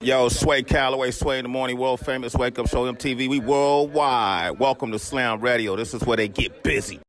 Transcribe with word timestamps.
Yo, 0.00 0.28
Sway 0.28 0.62
Calloway, 0.62 1.10
Sway 1.10 1.40
in 1.40 1.42
the 1.42 1.48
Morning, 1.48 1.76
world 1.76 1.98
famous 1.98 2.32
Wake 2.32 2.56
Up 2.60 2.68
Show 2.68 2.84
MTV. 2.84 3.28
We 3.28 3.40
worldwide. 3.40 4.56
Welcome 4.60 4.92
to 4.92 4.98
Slam 5.00 5.40
Radio. 5.40 5.74
This 5.74 5.92
is 5.92 6.04
where 6.04 6.16
they 6.16 6.28
get 6.28 6.62
busy. 6.62 7.00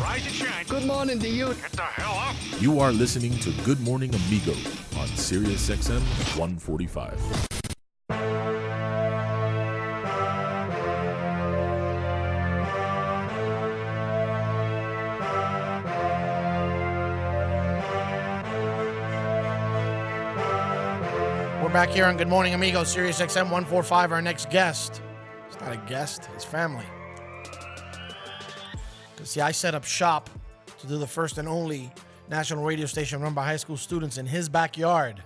Rise 0.00 0.24
and 0.24 0.34
shine. 0.34 0.64
Good 0.66 0.86
morning 0.86 1.18
to 1.18 1.28
you. 1.28 1.48
Get 1.48 1.72
the 1.72 1.82
hell 1.82 2.16
up. 2.16 2.34
You 2.62 2.80
are 2.80 2.92
listening 2.92 3.38
to 3.40 3.50
Good 3.64 3.80
Morning 3.80 4.14
Amigo 4.14 4.54
on 4.98 5.06
Sirius 5.08 5.68
XM 5.68 6.00
145. 6.38 7.53
Back 21.74 21.90
here 21.90 22.04
on 22.04 22.16
Good 22.16 22.28
Morning 22.28 22.54
Amigo, 22.54 22.84
Sirius 22.84 23.20
XM 23.20 23.50
145. 23.50 24.12
Our 24.12 24.22
next 24.22 24.48
guest. 24.48 25.02
It's 25.48 25.60
not 25.60 25.72
a 25.72 25.76
guest, 25.88 26.28
it's 26.32 26.44
family. 26.44 26.84
Because, 29.12 29.30
see, 29.30 29.40
I 29.40 29.50
set 29.50 29.74
up 29.74 29.82
shop 29.82 30.30
to 30.78 30.86
do 30.86 30.98
the 30.98 31.06
first 31.08 31.36
and 31.36 31.48
only 31.48 31.92
national 32.30 32.62
radio 32.62 32.86
station 32.86 33.20
run 33.20 33.34
by 33.34 33.44
high 33.44 33.56
school 33.56 33.76
students 33.76 34.18
in 34.18 34.26
his 34.26 34.48
backyard. 34.48 35.20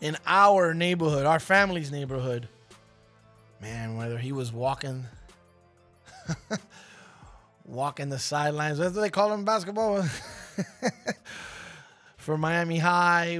In 0.00 0.16
our 0.26 0.74
neighborhood, 0.74 1.24
our 1.24 1.38
family's 1.38 1.92
neighborhood. 1.92 2.48
Man, 3.62 3.96
whether 3.96 4.18
he 4.18 4.32
was 4.32 4.52
walking, 4.52 5.04
walking 7.64 8.08
the 8.08 8.18
sidelines, 8.18 8.80
what 8.80 8.92
do 8.92 9.00
they 9.00 9.08
call 9.08 9.32
him 9.32 9.44
basketball? 9.44 10.04
for 12.24 12.38
Miami 12.38 12.78
High. 12.78 13.38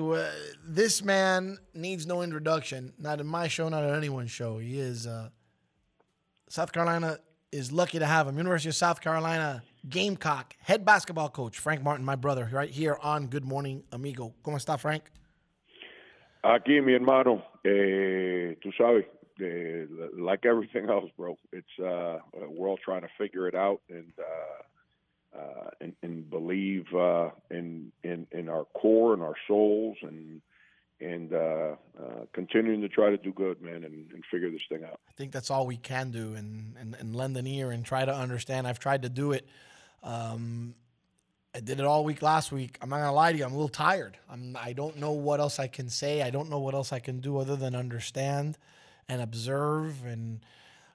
This 0.62 1.02
man 1.02 1.59
needs 1.73 2.06
no 2.06 2.20
introduction. 2.20 2.92
Not 2.98 3.19
in 3.19 3.27
my 3.27 3.48
show, 3.48 3.69
not 3.70 3.83
in 3.83 3.95
anyone's 3.95 4.30
show. 4.30 4.59
He 4.59 4.79
is. 4.79 5.06
Uh, 5.06 5.30
South 6.50 6.70
Carolina 6.70 7.19
is 7.50 7.73
lucky 7.73 7.98
to 7.98 8.06
have 8.06 8.28
him. 8.28 8.36
University 8.36 8.69
of 8.69 8.75
South 8.75 9.00
Carolina 9.00 9.62
Gamecock 9.89 10.55
head 10.61 10.84
basketball 10.84 11.31
coach 11.31 11.58
Frank 11.58 11.83
Martin, 11.83 12.05
my 12.05 12.14
brother, 12.14 12.48
right 12.53 12.70
here 12.70 12.98
on 13.03 13.27
Good 13.27 13.45
Morning 13.45 13.83
Amigo. 13.91 14.34
¿Cómo 14.45 14.56
está, 14.56 14.78
Frank? 14.78 15.05
Aquí, 16.45 16.84
mi 16.84 16.92
hermano, 16.92 17.42
eh, 17.64 18.55
tú 18.62 18.70
sabes, 18.78 19.06
eh, 19.41 19.86
like 20.19 20.45
everything 20.45 20.91
else, 20.91 21.11
bro. 21.17 21.39
It's 21.53 21.67
uh, 21.78 22.19
we're 22.51 22.69
all 22.69 22.78
trying 22.84 23.01
to 23.01 23.08
figure 23.17 23.48
it 23.48 23.55
out 23.55 23.80
and 23.89 24.12
uh, 24.19 24.62
uh, 25.36 25.70
and, 25.80 25.94
and 26.02 26.30
believe 26.30 26.86
uh, 26.94 27.30
in 27.50 27.92
in 28.02 28.27
in 28.32 28.48
our 28.48 28.64
core 28.74 29.14
and 29.14 29.22
our 29.22 29.34
souls 29.46 29.96
and 30.02 30.40
and 31.00 31.32
uh, 31.32 31.74
uh, 32.00 32.24
continuing 32.32 32.80
to 32.80 32.88
try 32.88 33.10
to 33.10 33.16
do 33.16 33.32
good, 33.32 33.60
man, 33.60 33.84
and, 33.84 34.10
and 34.12 34.24
figure 34.30 34.50
this 34.50 34.62
thing 34.68 34.84
out. 34.84 35.00
I 35.08 35.12
think 35.16 35.32
that's 35.32 35.50
all 35.50 35.66
we 35.66 35.77
can 35.77 36.10
do 36.10 36.34
and, 36.34 36.77
and, 36.78 36.96
and 36.98 37.14
lend 37.14 37.36
an 37.36 37.46
ear 37.46 37.72
and 37.72 37.84
try 37.84 38.05
to 38.05 38.14
understand. 38.14 38.66
I've 38.66 38.78
tried 38.78 39.02
to 39.02 39.08
do 39.08 39.32
it. 39.32 39.46
Um, 40.02 40.74
I 41.55 41.60
did 41.60 41.78
it 41.78 41.86
all 41.86 42.05
week 42.05 42.22
last 42.22 42.52
week. 42.52 42.78
I'm 42.80 42.88
not 42.88 42.98
gonna 42.98 43.12
lie 43.12 43.32
to 43.32 43.38
you. 43.38 43.44
I'm 43.44 43.52
a 43.52 43.56
little 43.56 43.68
tired. 43.68 44.16
I'm. 44.28 44.56
I 44.60 44.72
don't 44.72 44.98
know 44.98 45.12
what 45.12 45.40
else 45.40 45.58
I 45.58 45.68
can 45.68 45.88
say. 45.88 46.22
I 46.22 46.30
don't 46.30 46.50
know 46.50 46.58
what 46.58 46.74
else 46.74 46.92
I 46.92 46.98
can 46.98 47.20
do 47.20 47.38
other 47.38 47.55
than 47.55 47.74
understand 47.74 48.58
and 49.08 49.22
observe. 49.22 50.05
And 50.05 50.40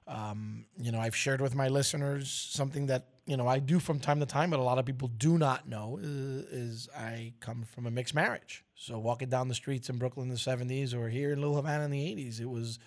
um, 0.06 0.66
you 0.78 0.92
know, 0.92 0.98
I've 0.98 1.16
shared 1.16 1.40
with 1.40 1.54
my 1.54 1.68
listeners 1.68 2.30
something 2.30 2.86
that 2.86 3.06
you 3.30 3.36
know 3.36 3.46
I 3.46 3.60
do 3.60 3.78
from 3.78 4.00
time 4.00 4.18
to 4.18 4.26
time, 4.26 4.50
but 4.50 4.58
a 4.58 4.62
lot 4.64 4.78
of 4.78 4.84
people 4.84 5.06
do 5.06 5.38
not 5.38 5.68
know 5.68 6.00
is, 6.02 6.44
is 6.46 6.88
I 6.96 7.32
come 7.38 7.62
from 7.62 7.86
a 7.86 7.90
mixed 7.90 8.14
marriage. 8.14 8.64
So 8.74 8.98
walking 8.98 9.28
down 9.28 9.46
the 9.46 9.54
streets 9.54 9.88
in 9.88 9.98
Brooklyn 9.98 10.28
in 10.28 10.34
the 10.34 10.40
'70s 10.40 10.94
or 10.94 11.08
here 11.08 11.32
in 11.32 11.40
Little 11.40 11.54
Havana 11.54 11.84
in 11.84 11.92
the 11.92 12.04
'80s, 12.04 12.40
it 12.40 12.50
was 12.50 12.80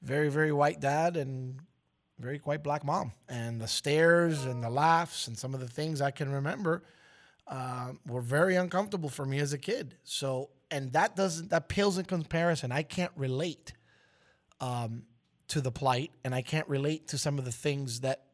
very, 0.00 0.30
very 0.30 0.52
white 0.52 0.80
dad 0.80 1.18
and 1.18 1.60
very 2.18 2.38
quite 2.38 2.62
black 2.62 2.82
mom. 2.82 3.12
And 3.28 3.60
the 3.60 3.68
stares 3.68 4.46
and 4.46 4.64
the 4.64 4.70
laughs 4.70 5.28
and 5.28 5.36
some 5.36 5.52
of 5.52 5.60
the 5.60 5.68
things 5.68 6.00
I 6.00 6.10
can 6.10 6.32
remember 6.32 6.84
uh, 7.46 7.92
were 8.06 8.22
very 8.22 8.56
uncomfortable 8.56 9.10
for 9.10 9.26
me 9.26 9.38
as 9.38 9.52
a 9.52 9.58
kid. 9.58 9.96
So, 10.02 10.48
and 10.70 10.92
that 10.94 11.14
doesn't, 11.14 11.50
that 11.50 11.68
pales 11.68 11.98
in 11.98 12.06
comparison. 12.06 12.72
I 12.72 12.82
can't 12.82 13.12
relate 13.16 13.74
um, 14.60 15.02
to 15.48 15.60
the 15.60 15.70
plight 15.70 16.10
and 16.24 16.34
I 16.34 16.42
can't 16.42 16.68
relate 16.68 17.08
to 17.08 17.18
some 17.18 17.38
of 17.38 17.44
the 17.44 17.52
things 17.52 18.00
that 18.00 18.24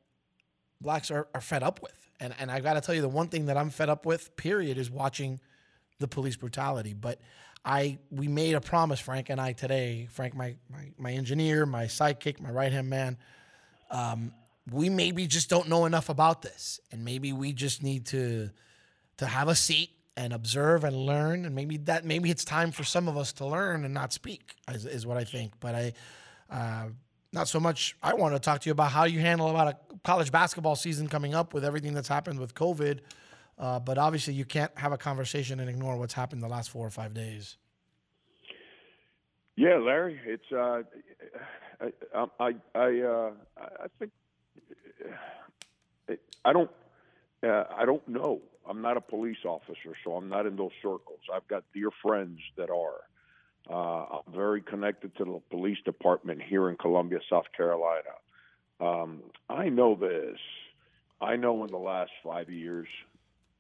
blacks 0.80 1.10
are, 1.10 1.28
are 1.34 1.40
fed 1.40 1.62
up 1.62 1.82
with. 1.82 1.92
And, 2.20 2.34
and 2.38 2.50
I 2.50 2.60
got 2.60 2.74
to 2.74 2.80
tell 2.80 2.94
you, 2.94 3.00
the 3.00 3.08
one 3.08 3.28
thing 3.28 3.46
that 3.46 3.56
I'm 3.56 3.70
fed 3.70 3.88
up 3.88 4.04
with, 4.04 4.36
period, 4.36 4.76
is 4.78 4.90
watching 4.90 5.40
the 5.98 6.08
police 6.08 6.36
brutality. 6.36 6.92
But 6.94 7.20
I 7.64 7.98
we 8.10 8.28
made 8.28 8.54
a 8.54 8.60
promise, 8.60 9.00
Frank 9.00 9.30
and 9.30 9.40
I 9.40 9.52
today. 9.52 10.08
Frank, 10.10 10.34
my 10.34 10.56
my, 10.70 10.90
my 10.98 11.12
engineer, 11.12 11.66
my 11.66 11.84
sidekick, 11.84 12.40
my 12.40 12.50
right 12.50 12.72
hand 12.72 12.88
man. 12.88 13.18
Um, 13.90 14.32
we 14.70 14.88
maybe 14.88 15.26
just 15.26 15.50
don't 15.50 15.68
know 15.68 15.84
enough 15.84 16.08
about 16.08 16.42
this, 16.42 16.80
and 16.92 17.04
maybe 17.04 17.32
we 17.32 17.52
just 17.52 17.82
need 17.82 18.06
to 18.06 18.50
to 19.18 19.26
have 19.26 19.48
a 19.48 19.54
seat 19.54 19.90
and 20.16 20.32
observe 20.32 20.84
and 20.84 20.96
learn, 20.96 21.44
and 21.44 21.54
maybe 21.54 21.76
that 21.78 22.04
maybe 22.04 22.30
it's 22.30 22.44
time 22.44 22.72
for 22.72 22.84
some 22.84 23.08
of 23.08 23.16
us 23.16 23.32
to 23.34 23.46
learn 23.46 23.84
and 23.84 23.92
not 23.92 24.12
speak, 24.12 24.54
is, 24.68 24.86
is 24.86 25.06
what 25.06 25.16
I 25.16 25.24
think. 25.24 25.52
But 25.60 25.74
I. 25.74 25.92
Uh, 26.50 26.88
not 27.32 27.48
so 27.48 27.60
much. 27.60 27.96
I 28.02 28.14
want 28.14 28.34
to 28.34 28.40
talk 28.40 28.60
to 28.62 28.68
you 28.68 28.72
about 28.72 28.92
how 28.92 29.04
you 29.04 29.20
handle 29.20 29.48
about 29.48 29.68
a 29.68 29.96
college 30.04 30.32
basketball 30.32 30.76
season 30.76 31.08
coming 31.08 31.34
up 31.34 31.54
with 31.54 31.64
everything 31.64 31.94
that's 31.94 32.08
happened 32.08 32.40
with 32.40 32.54
COVID. 32.54 33.00
Uh, 33.58 33.78
but 33.78 33.98
obviously, 33.98 34.34
you 34.34 34.44
can't 34.44 34.76
have 34.78 34.92
a 34.92 34.98
conversation 34.98 35.60
and 35.60 35.68
ignore 35.68 35.96
what's 35.96 36.14
happened 36.14 36.42
the 36.42 36.48
last 36.48 36.70
four 36.70 36.86
or 36.86 36.90
five 36.90 37.12
days. 37.12 37.58
Yeah, 39.56 39.76
Larry, 39.76 40.18
it's 40.24 40.50
uh, 40.50 40.82
I 42.14 42.26
I 42.40 42.54
I, 42.74 43.00
uh, 43.00 43.30
I 43.58 43.86
think 43.98 44.12
I 46.44 46.52
don't 46.52 46.70
uh, 47.42 47.64
I 47.76 47.84
don't 47.84 48.06
know. 48.08 48.40
I'm 48.68 48.80
not 48.80 48.96
a 48.96 49.00
police 49.00 49.44
officer, 49.44 49.94
so 50.04 50.12
I'm 50.12 50.28
not 50.28 50.46
in 50.46 50.56
those 50.56 50.72
circles. 50.80 51.20
I've 51.32 51.46
got 51.48 51.64
dear 51.74 51.90
friends 52.02 52.38
that 52.56 52.70
are. 52.70 53.02
Uh, 53.70 54.04
I'm 54.16 54.32
very 54.34 54.62
connected 54.62 55.16
to 55.16 55.24
the 55.24 55.40
police 55.50 55.78
department 55.84 56.42
here 56.42 56.68
in 56.68 56.76
Columbia, 56.76 57.20
South 57.30 57.46
Carolina. 57.56 58.10
Um, 58.80 59.22
I 59.48 59.68
know 59.68 59.94
this. 59.94 60.38
I 61.20 61.36
know 61.36 61.62
in 61.64 61.70
the 61.70 61.78
last 61.78 62.10
five 62.24 62.50
years, 62.50 62.88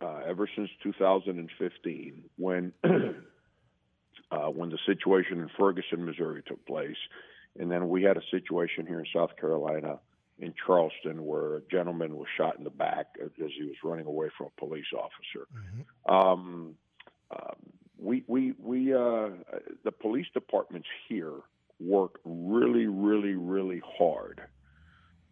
uh, 0.00 0.20
ever 0.26 0.48
since 0.56 0.70
2015, 0.82 2.24
when 2.36 2.72
uh, 2.84 4.48
when 4.48 4.70
the 4.70 4.78
situation 4.86 5.40
in 5.40 5.50
Ferguson, 5.58 6.04
Missouri 6.04 6.42
took 6.46 6.64
place, 6.66 6.96
and 7.58 7.70
then 7.70 7.88
we 7.88 8.02
had 8.02 8.16
a 8.16 8.22
situation 8.30 8.86
here 8.86 8.98
in 8.98 9.06
South 9.14 9.36
Carolina 9.38 10.00
in 10.38 10.54
Charleston 10.66 11.24
where 11.24 11.56
a 11.56 11.60
gentleman 11.70 12.16
was 12.16 12.26
shot 12.36 12.56
in 12.56 12.64
the 12.64 12.70
back 12.70 13.06
as 13.22 13.30
he 13.36 13.64
was 13.64 13.76
running 13.84 14.06
away 14.06 14.28
from 14.36 14.46
a 14.46 14.60
police 14.60 14.86
officer. 14.96 15.46
Um, 16.08 16.74
um, 17.30 17.69
we 18.00 18.24
we 18.26 18.54
we 18.58 18.94
uh, 18.94 19.30
the 19.84 19.92
police 19.92 20.26
departments 20.32 20.88
here 21.08 21.34
work 21.78 22.18
really 22.24 22.86
really 22.86 23.34
really 23.34 23.82
hard 23.98 24.40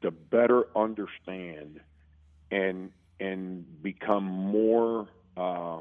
to 0.02 0.10
better 0.10 0.66
understand 0.76 1.80
and 2.50 2.90
and 3.20 3.82
become 3.82 4.24
more 4.24 5.08
uh, 5.36 5.78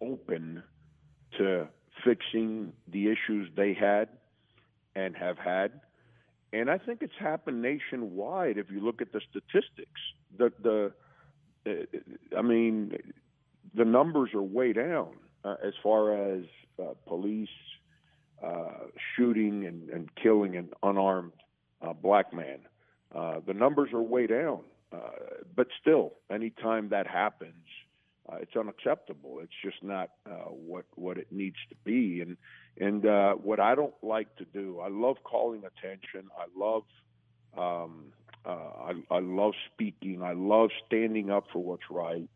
open 0.00 0.62
to 1.38 1.68
fixing 2.04 2.72
the 2.88 3.08
issues 3.10 3.48
they 3.56 3.74
had 3.74 4.08
and 4.94 5.16
have 5.16 5.38
had. 5.38 5.80
And 6.52 6.70
I 6.70 6.78
think 6.78 7.02
it's 7.02 7.18
happened 7.18 7.62
nationwide. 7.62 8.58
If 8.58 8.70
you 8.70 8.80
look 8.80 9.00
at 9.00 9.12
the 9.12 9.20
statistics, 9.30 10.00
the 10.36 10.52
the 10.62 10.92
uh, 11.66 12.38
I 12.38 12.42
mean, 12.42 12.96
the 13.74 13.84
numbers 13.84 14.34
are 14.34 14.42
way 14.42 14.72
down 14.72 15.14
uh, 15.44 15.56
as 15.64 15.74
far 15.82 16.14
as 16.14 16.44
uh, 16.80 16.94
police 17.06 17.48
uh, 18.44 18.86
shooting 19.16 19.66
and, 19.66 19.88
and 19.90 20.14
killing 20.16 20.56
an 20.56 20.70
unarmed 20.82 21.32
uh, 21.82 21.92
black 21.92 22.32
man. 22.32 22.60
Uh, 23.14 23.40
the 23.46 23.54
numbers 23.54 23.90
are 23.92 24.02
way 24.02 24.26
down, 24.26 24.60
uh, 24.92 24.98
but 25.56 25.66
still, 25.80 26.14
anytime 26.30 26.88
that 26.90 27.06
happens, 27.06 27.66
uh, 28.30 28.36
it's 28.36 28.54
unacceptable. 28.56 29.40
It's 29.42 29.52
just 29.64 29.82
not 29.82 30.10
uh, 30.26 30.50
what 30.50 30.84
what 30.94 31.18
it 31.18 31.26
needs 31.32 31.56
to 31.70 31.74
be. 31.84 32.20
And 32.20 32.36
and 32.78 33.04
uh, 33.04 33.34
what 33.34 33.58
I 33.58 33.74
don't 33.74 33.94
like 34.02 34.34
to 34.36 34.44
do, 34.44 34.80
I 34.80 34.88
love 34.88 35.16
calling 35.24 35.62
attention. 35.64 36.30
I 36.38 36.46
love 36.56 36.84
um, 37.58 38.12
uh, 38.46 38.50
I, 38.50 39.16
I 39.16 39.18
love 39.18 39.52
speaking. 39.72 40.22
I 40.22 40.32
love 40.32 40.70
standing 40.86 41.30
up 41.30 41.44
for 41.52 41.62
what's 41.62 41.90
right. 41.90 42.28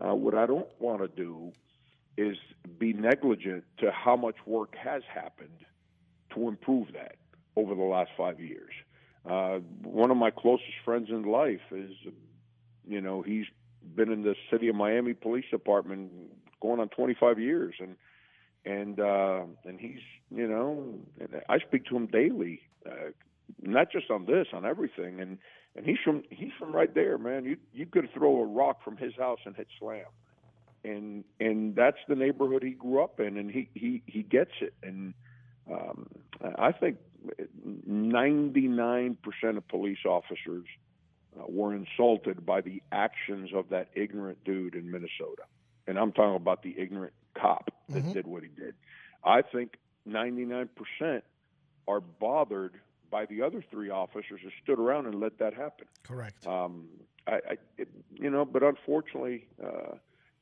Uh, 0.00 0.14
what 0.14 0.34
I 0.34 0.46
don't 0.46 0.68
want 0.78 1.00
to 1.00 1.08
do 1.08 1.52
is 2.18 2.36
be 2.78 2.92
negligent 2.92 3.64
to 3.78 3.92
how 3.92 4.16
much 4.16 4.34
work 4.44 4.74
has 4.76 5.02
happened 5.12 5.64
to 6.34 6.48
improve 6.48 6.88
that 6.92 7.16
over 7.56 7.74
the 7.74 7.82
last 7.82 8.10
five 8.16 8.40
years. 8.40 8.72
Uh, 9.24 9.58
one 9.82 10.10
of 10.10 10.16
my 10.16 10.30
closest 10.30 10.78
friends 10.84 11.08
in 11.10 11.22
life 11.22 11.60
is, 11.70 11.92
you 12.86 13.00
know, 13.00 13.22
he's 13.22 13.46
been 13.94 14.10
in 14.10 14.22
the 14.22 14.34
city 14.50 14.68
of 14.68 14.74
Miami 14.74 15.14
Police 15.14 15.44
Department 15.50 16.10
going 16.60 16.80
on 16.80 16.88
25 16.88 17.38
years, 17.38 17.74
and 17.78 17.96
and 18.64 19.00
uh, 19.00 19.42
and 19.64 19.78
he's 19.78 20.00
you 20.34 20.46
know, 20.48 20.94
I 21.48 21.58
speak 21.60 21.86
to 21.86 21.96
him 21.96 22.06
daily, 22.06 22.60
uh, 22.84 23.10
not 23.62 23.92
just 23.92 24.10
on 24.10 24.26
this, 24.26 24.48
on 24.52 24.66
everything, 24.66 25.20
and 25.20 25.38
and 25.76 25.86
he's 25.86 25.98
from 26.04 26.24
he's 26.30 26.52
from 26.58 26.74
right 26.74 26.92
there, 26.92 27.16
man. 27.16 27.44
You 27.44 27.56
you 27.72 27.86
could 27.86 28.08
throw 28.12 28.40
a 28.40 28.44
rock 28.44 28.82
from 28.82 28.96
his 28.96 29.14
house 29.16 29.38
and 29.44 29.54
hit 29.54 29.68
slam, 29.78 30.06
and 30.84 31.24
and 31.40 31.74
that's 31.74 31.98
the 32.08 32.14
neighborhood 32.14 32.62
he 32.62 32.70
grew 32.70 33.02
up 33.02 33.20
in, 33.20 33.36
and 33.36 33.50
he 33.50 33.68
he 33.74 34.02
he 34.06 34.22
gets 34.22 34.52
it, 34.60 34.74
and 34.82 35.14
um, 35.70 36.06
I 36.58 36.72
think 36.72 36.96
99% 37.88 39.16
of 39.56 39.68
police 39.68 39.98
officers 40.06 40.66
uh, 41.38 41.44
were 41.48 41.74
insulted 41.74 42.46
by 42.46 42.60
the 42.60 42.82
actions 42.92 43.50
of 43.54 43.68
that 43.70 43.88
ignorant 43.94 44.42
dude 44.44 44.74
in 44.74 44.90
Minnesota. 44.90 45.42
And 45.86 45.98
I'm 45.98 46.12
talking 46.12 46.36
about 46.36 46.62
the 46.62 46.74
ignorant 46.78 47.12
cop 47.34 47.70
that 47.88 48.12
did 48.12 48.26
what 48.26 48.42
he 48.42 48.48
did. 48.48 48.74
I 49.24 49.42
think 49.42 49.76
99% 50.08 50.68
are 51.86 52.00
bothered 52.00 52.74
by 53.10 53.26
the 53.26 53.42
other 53.42 53.64
three 53.70 53.90
officers 53.90 54.40
who 54.42 54.50
stood 54.62 54.78
around 54.78 55.06
and 55.06 55.14
let 55.16 55.38
that 55.38 55.54
happen. 55.54 55.86
Correct. 56.02 56.46
Um, 56.46 56.88
I, 57.26 57.32
I 57.32 57.56
it, 57.78 57.88
you 58.12 58.30
know, 58.30 58.44
but 58.44 58.62
unfortunately, 58.62 59.46
uh, 59.62 59.96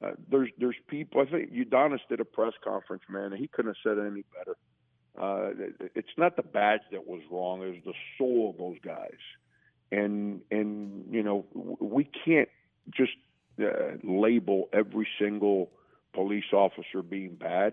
uh, 0.04 0.10
there's 0.30 0.50
there's 0.58 0.76
people. 0.88 1.22
I 1.22 1.26
think 1.26 1.52
Udonis 1.52 2.00
did 2.08 2.20
a 2.20 2.24
press 2.24 2.52
conference, 2.62 3.02
man, 3.08 3.32
and 3.32 3.38
he 3.38 3.48
couldn't 3.48 3.74
have 3.74 3.82
said 3.82 3.98
it 3.98 4.06
any 4.06 4.24
better. 4.36 4.56
Uh, 5.18 5.88
it's 5.94 6.16
not 6.18 6.36
the 6.36 6.42
badge 6.42 6.82
that 6.92 7.06
was 7.06 7.22
wrong; 7.30 7.62
it 7.62 7.68
was 7.68 7.82
the 7.86 7.94
soul 8.18 8.50
of 8.50 8.58
those 8.58 8.76
guys. 8.84 9.18
And 9.90 10.42
and 10.50 11.04
you 11.10 11.22
know, 11.22 11.46
we 11.80 12.08
can't 12.24 12.50
just 12.90 13.12
uh, 13.60 13.96
label 14.02 14.68
every 14.72 15.08
single 15.18 15.70
police 16.12 16.52
officer 16.52 17.02
being 17.02 17.34
bad. 17.34 17.72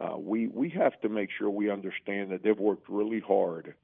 Uh, 0.00 0.16
we 0.16 0.48
we 0.48 0.70
have 0.70 1.00
to 1.02 1.08
make 1.08 1.30
sure 1.36 1.50
we 1.50 1.70
understand 1.70 2.32
that 2.32 2.42
they've 2.42 2.58
worked 2.58 2.88
really 2.88 3.20
hard 3.20 3.74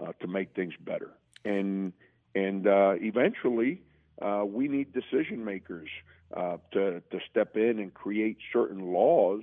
uh, 0.00 0.12
to 0.20 0.26
make 0.26 0.54
things 0.54 0.74
better. 0.78 1.12
And 1.46 1.94
and 2.34 2.66
uh, 2.66 2.94
eventually, 2.96 3.80
uh, 4.20 4.44
we 4.46 4.68
need 4.68 4.92
decision 4.92 5.42
makers 5.42 5.88
uh, 6.36 6.56
to 6.72 7.00
to 7.10 7.18
step 7.30 7.56
in 7.56 7.78
and 7.78 7.92
create 7.92 8.38
certain 8.52 8.92
laws 8.92 9.42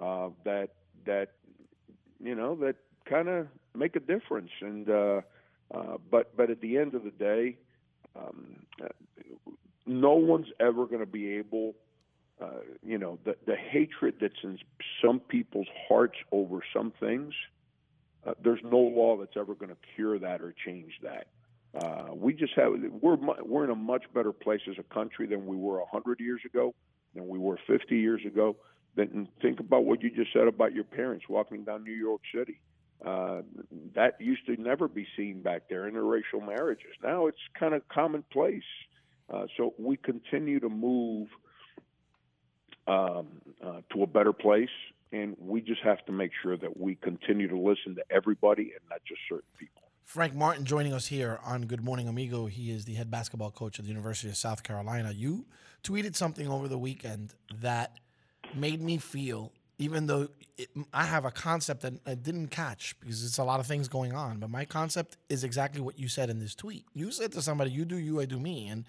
uh, 0.00 0.28
that 0.44 0.70
that 1.06 1.32
you 2.22 2.34
know 2.34 2.54
that 2.56 2.76
kind 3.04 3.28
of 3.28 3.48
make 3.74 3.96
a 3.96 4.00
difference. 4.00 4.50
And 4.60 4.88
uh, 4.88 5.20
uh, 5.72 5.96
but 6.10 6.36
but 6.36 6.50
at 6.50 6.60
the 6.60 6.78
end 6.78 6.94
of 6.94 7.04
the 7.04 7.10
day, 7.10 7.56
um, 8.16 8.66
no 9.86 10.14
one's 10.14 10.48
ever 10.58 10.86
going 10.86 11.00
to 11.00 11.06
be 11.06 11.34
able. 11.34 11.74
Uh, 12.40 12.60
you 12.82 12.96
know 12.96 13.18
the 13.24 13.36
the 13.46 13.56
hatred 13.56 14.14
that's 14.20 14.42
in 14.42 14.58
some 15.04 15.20
people's 15.20 15.68
hearts 15.88 16.16
over 16.32 16.60
some 16.72 16.90
things 16.98 17.34
uh, 18.26 18.34
there's 18.42 18.60
no 18.62 18.78
law 18.78 19.16
that's 19.16 19.36
ever 19.36 19.54
going 19.54 19.70
to 19.70 19.76
cure 19.94 20.18
that 20.18 20.42
or 20.42 20.54
change 20.64 20.92
that. 21.02 21.28
Uh, 21.74 22.08
we 22.14 22.32
just 22.32 22.52
have 22.54 22.72
we're 23.00 23.16
we're 23.44 23.64
in 23.64 23.70
a 23.70 23.76
much 23.76 24.04
better 24.12 24.32
place 24.32 24.60
as 24.68 24.76
a 24.78 24.94
country 24.94 25.26
than 25.26 25.46
we 25.46 25.56
were 25.56 25.78
100 25.78 26.18
years 26.18 26.40
ago, 26.44 26.74
than 27.14 27.28
we 27.28 27.38
were 27.38 27.58
50 27.66 27.96
years 27.96 28.22
ago. 28.26 28.56
Then 28.96 29.28
think 29.40 29.60
about 29.60 29.84
what 29.84 30.02
you 30.02 30.10
just 30.10 30.32
said 30.32 30.48
about 30.48 30.74
your 30.74 30.84
parents 30.84 31.26
walking 31.28 31.64
down 31.64 31.84
New 31.84 31.92
York 31.92 32.22
City. 32.34 32.60
Uh, 33.04 33.42
that 33.94 34.20
used 34.20 34.44
to 34.46 34.60
never 34.60 34.88
be 34.88 35.06
seen 35.16 35.42
back 35.42 35.62
there, 35.70 35.90
interracial 35.90 36.44
marriages. 36.44 36.92
Now 37.02 37.26
it's 37.26 37.38
kind 37.58 37.72
of 37.72 37.88
commonplace. 37.88 38.62
Uh, 39.32 39.46
so 39.56 39.74
we 39.78 39.96
continue 39.96 40.58
to 40.58 40.68
move 40.68 41.28
um, 42.88 43.28
uh, 43.64 43.80
to 43.92 44.02
a 44.02 44.06
better 44.06 44.32
place, 44.32 44.68
and 45.12 45.36
we 45.38 45.60
just 45.60 45.80
have 45.82 46.04
to 46.06 46.12
make 46.12 46.32
sure 46.42 46.56
that 46.56 46.76
we 46.76 46.96
continue 46.96 47.48
to 47.48 47.56
listen 47.56 47.94
to 47.94 48.02
everybody 48.10 48.72
and 48.72 48.80
not 48.90 49.00
just 49.06 49.20
certain 49.28 49.48
people. 49.56 49.79
Frank 50.10 50.34
Martin 50.34 50.64
joining 50.64 50.92
us 50.92 51.06
here 51.06 51.38
on 51.44 51.66
Good 51.66 51.84
Morning 51.84 52.08
Amigo. 52.08 52.46
He 52.46 52.72
is 52.72 52.84
the 52.84 52.94
head 52.94 53.12
basketball 53.12 53.52
coach 53.52 53.78
at 53.78 53.84
the 53.84 53.88
University 53.90 54.28
of 54.28 54.36
South 54.36 54.64
Carolina. 54.64 55.12
You 55.12 55.46
tweeted 55.84 56.16
something 56.16 56.48
over 56.48 56.66
the 56.66 56.76
weekend 56.76 57.32
that 57.60 57.92
made 58.52 58.82
me 58.82 58.98
feel, 58.98 59.52
even 59.78 60.06
though 60.06 60.26
it, 60.58 60.68
I 60.92 61.04
have 61.04 61.26
a 61.26 61.30
concept 61.30 61.82
that 61.82 61.92
I 62.04 62.16
didn't 62.16 62.48
catch 62.48 62.98
because 62.98 63.24
it's 63.24 63.38
a 63.38 63.44
lot 63.44 63.60
of 63.60 63.68
things 63.68 63.86
going 63.86 64.12
on, 64.12 64.40
but 64.40 64.50
my 64.50 64.64
concept 64.64 65.16
is 65.28 65.44
exactly 65.44 65.80
what 65.80 65.96
you 65.96 66.08
said 66.08 66.28
in 66.28 66.40
this 66.40 66.56
tweet. 66.56 66.86
You 66.92 67.12
said 67.12 67.30
to 67.30 67.40
somebody, 67.40 67.70
"You 67.70 67.84
do 67.84 67.96
you, 67.96 68.20
I 68.20 68.24
do 68.24 68.40
me," 68.40 68.66
and 68.66 68.86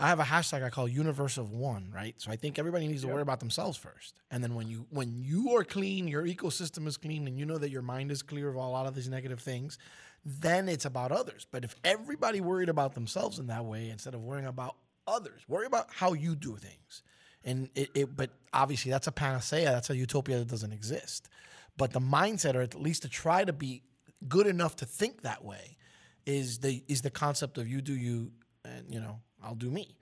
I 0.00 0.08
have 0.08 0.20
a 0.20 0.24
hashtag 0.24 0.62
I 0.62 0.70
call 0.70 0.86
universe 0.86 1.38
of 1.38 1.50
one, 1.50 1.90
right? 1.92 2.14
So 2.18 2.30
I 2.30 2.36
think 2.36 2.58
everybody 2.58 2.86
needs 2.86 3.02
to 3.02 3.08
worry 3.08 3.22
about 3.22 3.40
themselves 3.40 3.76
first. 3.76 4.20
And 4.30 4.42
then 4.44 4.54
when 4.54 4.68
you 4.68 4.86
when 4.90 5.20
you 5.20 5.56
are 5.56 5.64
clean, 5.64 6.06
your 6.06 6.22
ecosystem 6.22 6.86
is 6.86 6.96
clean, 6.96 7.26
and 7.26 7.36
you 7.36 7.44
know 7.44 7.58
that 7.58 7.70
your 7.70 7.82
mind 7.82 8.12
is 8.12 8.22
clear 8.22 8.48
of 8.48 8.54
a 8.54 8.58
lot 8.60 8.86
of 8.86 8.94
these 8.94 9.08
negative 9.08 9.40
things, 9.40 9.76
then 10.24 10.68
it's 10.68 10.84
about 10.84 11.10
others. 11.10 11.48
But 11.50 11.64
if 11.64 11.74
everybody 11.82 12.40
worried 12.40 12.68
about 12.68 12.94
themselves 12.94 13.40
in 13.40 13.48
that 13.48 13.64
way 13.64 13.90
instead 13.90 14.14
of 14.14 14.22
worrying 14.22 14.46
about 14.46 14.76
others, 15.06 15.42
worry 15.48 15.66
about 15.66 15.88
how 15.90 16.12
you 16.12 16.36
do 16.36 16.56
things. 16.56 17.02
And 17.44 17.68
it, 17.74 17.90
it 17.94 18.16
but 18.16 18.30
obviously 18.52 18.92
that's 18.92 19.08
a 19.08 19.12
panacea, 19.12 19.64
that's 19.64 19.90
a 19.90 19.96
utopia 19.96 20.38
that 20.38 20.48
doesn't 20.48 20.72
exist. 20.72 21.28
But 21.76 21.92
the 21.92 22.00
mindset, 22.00 22.54
or 22.54 22.60
at 22.60 22.74
least 22.74 23.02
to 23.02 23.08
try 23.08 23.44
to 23.44 23.52
be 23.52 23.82
good 24.28 24.46
enough 24.46 24.76
to 24.76 24.84
think 24.84 25.22
that 25.22 25.44
way, 25.44 25.76
is 26.24 26.58
the 26.58 26.84
is 26.86 27.02
the 27.02 27.10
concept 27.10 27.58
of 27.58 27.66
you 27.66 27.80
do 27.80 27.94
you 27.94 28.30
and 28.64 28.92
you 28.92 29.00
know 29.00 29.20
I'll 29.42 29.54
do 29.54 29.70
me. 29.70 29.96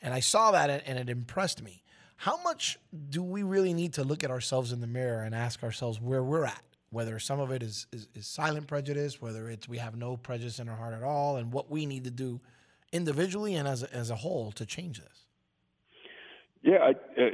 And 0.00 0.12
I 0.12 0.20
saw 0.20 0.50
that 0.52 0.82
and- 0.86 0.98
it 0.98 1.08
impressed 1.08 1.62
me. 1.62 1.82
How 2.16 2.40
much 2.42 2.78
do 3.10 3.22
we 3.22 3.42
really 3.42 3.74
need 3.74 3.94
to 3.94 4.04
look 4.04 4.22
at 4.22 4.30
ourselves 4.30 4.72
in 4.72 4.80
the 4.80 4.86
mirror 4.86 5.22
and 5.22 5.34
ask 5.34 5.62
ourselves 5.62 6.00
where 6.00 6.22
we're 6.22 6.44
at? 6.44 6.62
Whether 6.90 7.18
some 7.18 7.40
of 7.40 7.50
it 7.50 7.62
is, 7.62 7.86
is, 7.90 8.06
is 8.14 8.26
silent 8.26 8.66
prejudice, 8.66 9.20
whether 9.20 9.48
it's 9.48 9.68
we 9.68 9.78
have 9.78 9.96
no 9.96 10.16
prejudice 10.16 10.58
in 10.58 10.68
our 10.68 10.76
heart 10.76 10.94
at 10.94 11.02
all, 11.02 11.36
and 11.36 11.52
what 11.52 11.70
we 11.70 11.86
need 11.86 12.04
to 12.04 12.10
do 12.10 12.40
individually 12.92 13.54
and 13.54 13.66
as 13.66 13.82
a, 13.82 13.92
as 13.94 14.10
a 14.10 14.14
whole 14.16 14.52
to 14.52 14.66
change 14.66 15.00
this. 15.00 15.26
Yeah, 16.62 16.78
I, 16.78 16.90
uh, 16.90 17.30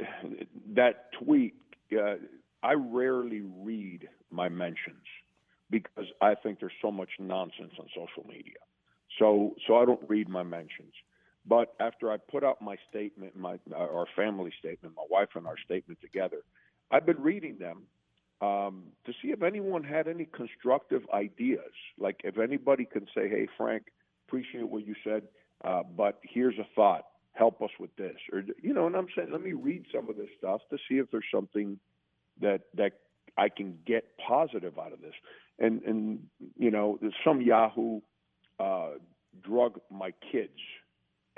that 0.75 1.11
tweet. 1.11 1.55
Uh, 1.91 2.15
I 2.63 2.73
rarely 2.73 3.41
read 3.41 4.07
my 4.31 4.49
mentions 4.49 5.05
because 5.69 6.07
I 6.21 6.35
think 6.35 6.59
there's 6.59 6.71
so 6.81 6.91
much 6.91 7.09
nonsense 7.19 7.73
on 7.79 7.87
social 7.95 8.27
media. 8.27 8.57
So, 9.17 9.55
so 9.67 9.77
I 9.77 9.85
don't 9.85 10.01
read 10.07 10.29
my 10.29 10.43
mentions. 10.43 10.93
But 11.45 11.73
after 11.79 12.11
I 12.11 12.17
put 12.17 12.43
out 12.43 12.61
my 12.61 12.75
statement, 12.89 13.35
my 13.35 13.57
our 13.75 14.05
family 14.15 14.51
statement, 14.59 14.95
my 14.95 15.05
wife 15.09 15.29
and 15.35 15.47
our 15.47 15.57
statement 15.65 15.99
together, 16.01 16.41
I've 16.91 17.05
been 17.05 17.21
reading 17.21 17.57
them 17.57 17.83
um, 18.41 18.83
to 19.05 19.13
see 19.21 19.29
if 19.29 19.41
anyone 19.41 19.83
had 19.83 20.07
any 20.07 20.25
constructive 20.25 21.01
ideas. 21.13 21.71
Like 21.97 22.21
if 22.23 22.37
anybody 22.37 22.85
can 22.85 23.05
say, 23.15 23.29
"Hey, 23.29 23.47
Frank, 23.57 23.83
appreciate 24.27 24.67
what 24.67 24.85
you 24.85 24.95
said, 25.03 25.23
uh, 25.63 25.83
but 25.83 26.19
here's 26.23 26.57
a 26.57 26.67
thought. 26.75 27.05
Help 27.33 27.61
us 27.61 27.71
with 27.79 27.95
this," 27.95 28.17
or 28.31 28.43
you 28.61 28.73
know. 28.73 28.87
And 28.87 28.95
I'm 28.95 29.07
saying, 29.15 29.29
let 29.31 29.41
me 29.41 29.53
read 29.53 29.85
some 29.93 30.09
of 30.09 30.17
this 30.17 30.29
stuff 30.37 30.61
to 30.71 30.77
see 30.87 30.95
if 30.95 31.09
there's 31.11 31.23
something 31.33 31.79
that 32.41 32.61
that 32.75 32.93
I 33.37 33.49
can 33.49 33.77
get 33.85 34.17
positive 34.17 34.77
out 34.77 34.93
of 34.93 35.01
this. 35.01 35.13
And 35.57 35.81
and 35.83 36.19
you 36.57 36.69
know, 36.69 36.97
there's 37.01 37.13
some 37.23 37.41
Yahoo 37.41 38.01
uh, 38.59 38.91
drug 39.43 39.79
my 39.89 40.11
kids 40.31 40.59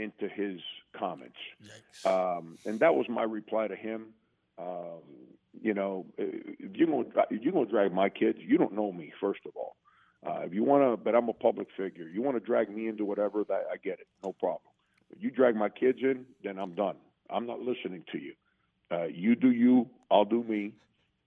into 0.01 0.27
his 0.27 0.59
comments. 0.97 1.37
Um, 2.05 2.57
and 2.65 2.79
that 2.79 2.95
was 2.95 3.05
my 3.09 3.23
reply 3.23 3.67
to 3.67 3.75
him. 3.75 4.07
Um, 4.57 5.01
you 5.61 5.73
know, 5.73 6.05
if 6.17 6.75
you're 6.75 6.87
going 6.87 7.11
if 7.29 7.41
you're 7.41 7.53
going 7.53 7.65
to 7.65 7.71
drag 7.71 7.93
my 7.93 8.09
kids, 8.09 8.39
you 8.41 8.57
don't 8.57 8.73
know 8.73 8.91
me 8.91 9.11
first 9.19 9.41
of 9.45 9.51
all. 9.55 9.75
Uh, 10.25 10.41
if 10.45 10.53
you 10.53 10.63
want 10.63 10.83
to, 10.83 11.03
but 11.03 11.15
I'm 11.15 11.29
a 11.29 11.33
public 11.33 11.67
figure. 11.75 12.07
You 12.07 12.21
want 12.21 12.37
to 12.37 12.45
drag 12.45 12.69
me 12.69 12.87
into 12.87 13.05
whatever, 13.05 13.43
that 13.49 13.63
I 13.71 13.77
get 13.77 13.99
it, 13.99 14.07
no 14.23 14.33
problem. 14.33 14.61
If 15.09 15.23
you 15.23 15.31
drag 15.31 15.55
my 15.55 15.69
kids 15.69 15.99
in, 16.01 16.25
then 16.43 16.59
I'm 16.59 16.75
done. 16.75 16.95
I'm 17.29 17.47
not 17.47 17.59
listening 17.59 18.03
to 18.11 18.19
you. 18.19 18.33
Uh, 18.91 19.05
you 19.05 19.35
do 19.35 19.51
you, 19.51 19.89
I'll 20.11 20.25
do 20.25 20.43
me. 20.43 20.73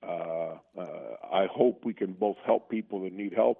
Uh, 0.07 0.59
uh, 0.79 1.17
I 1.33 1.47
hope 1.51 1.85
we 1.85 1.95
can 1.95 2.13
both 2.13 2.37
help 2.45 2.71
people 2.71 3.03
that 3.03 3.13
need 3.13 3.33
help, 3.35 3.59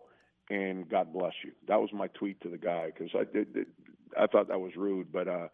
and 0.51 0.89
God 0.89 1.13
bless 1.13 1.33
you. 1.45 1.53
That 1.69 1.81
was 1.81 1.91
my 1.93 2.09
tweet 2.09 2.41
to 2.43 2.49
the 2.49 2.59
guy 2.59 2.93
because 2.95 3.11
I 3.15 3.25
did, 3.25 3.55
did. 3.55 3.67
I 4.19 4.27
thought 4.27 4.49
that 4.49 4.61
was 4.61 4.77
rude, 4.77 5.13
but 5.13 5.29
uh, 5.29 5.49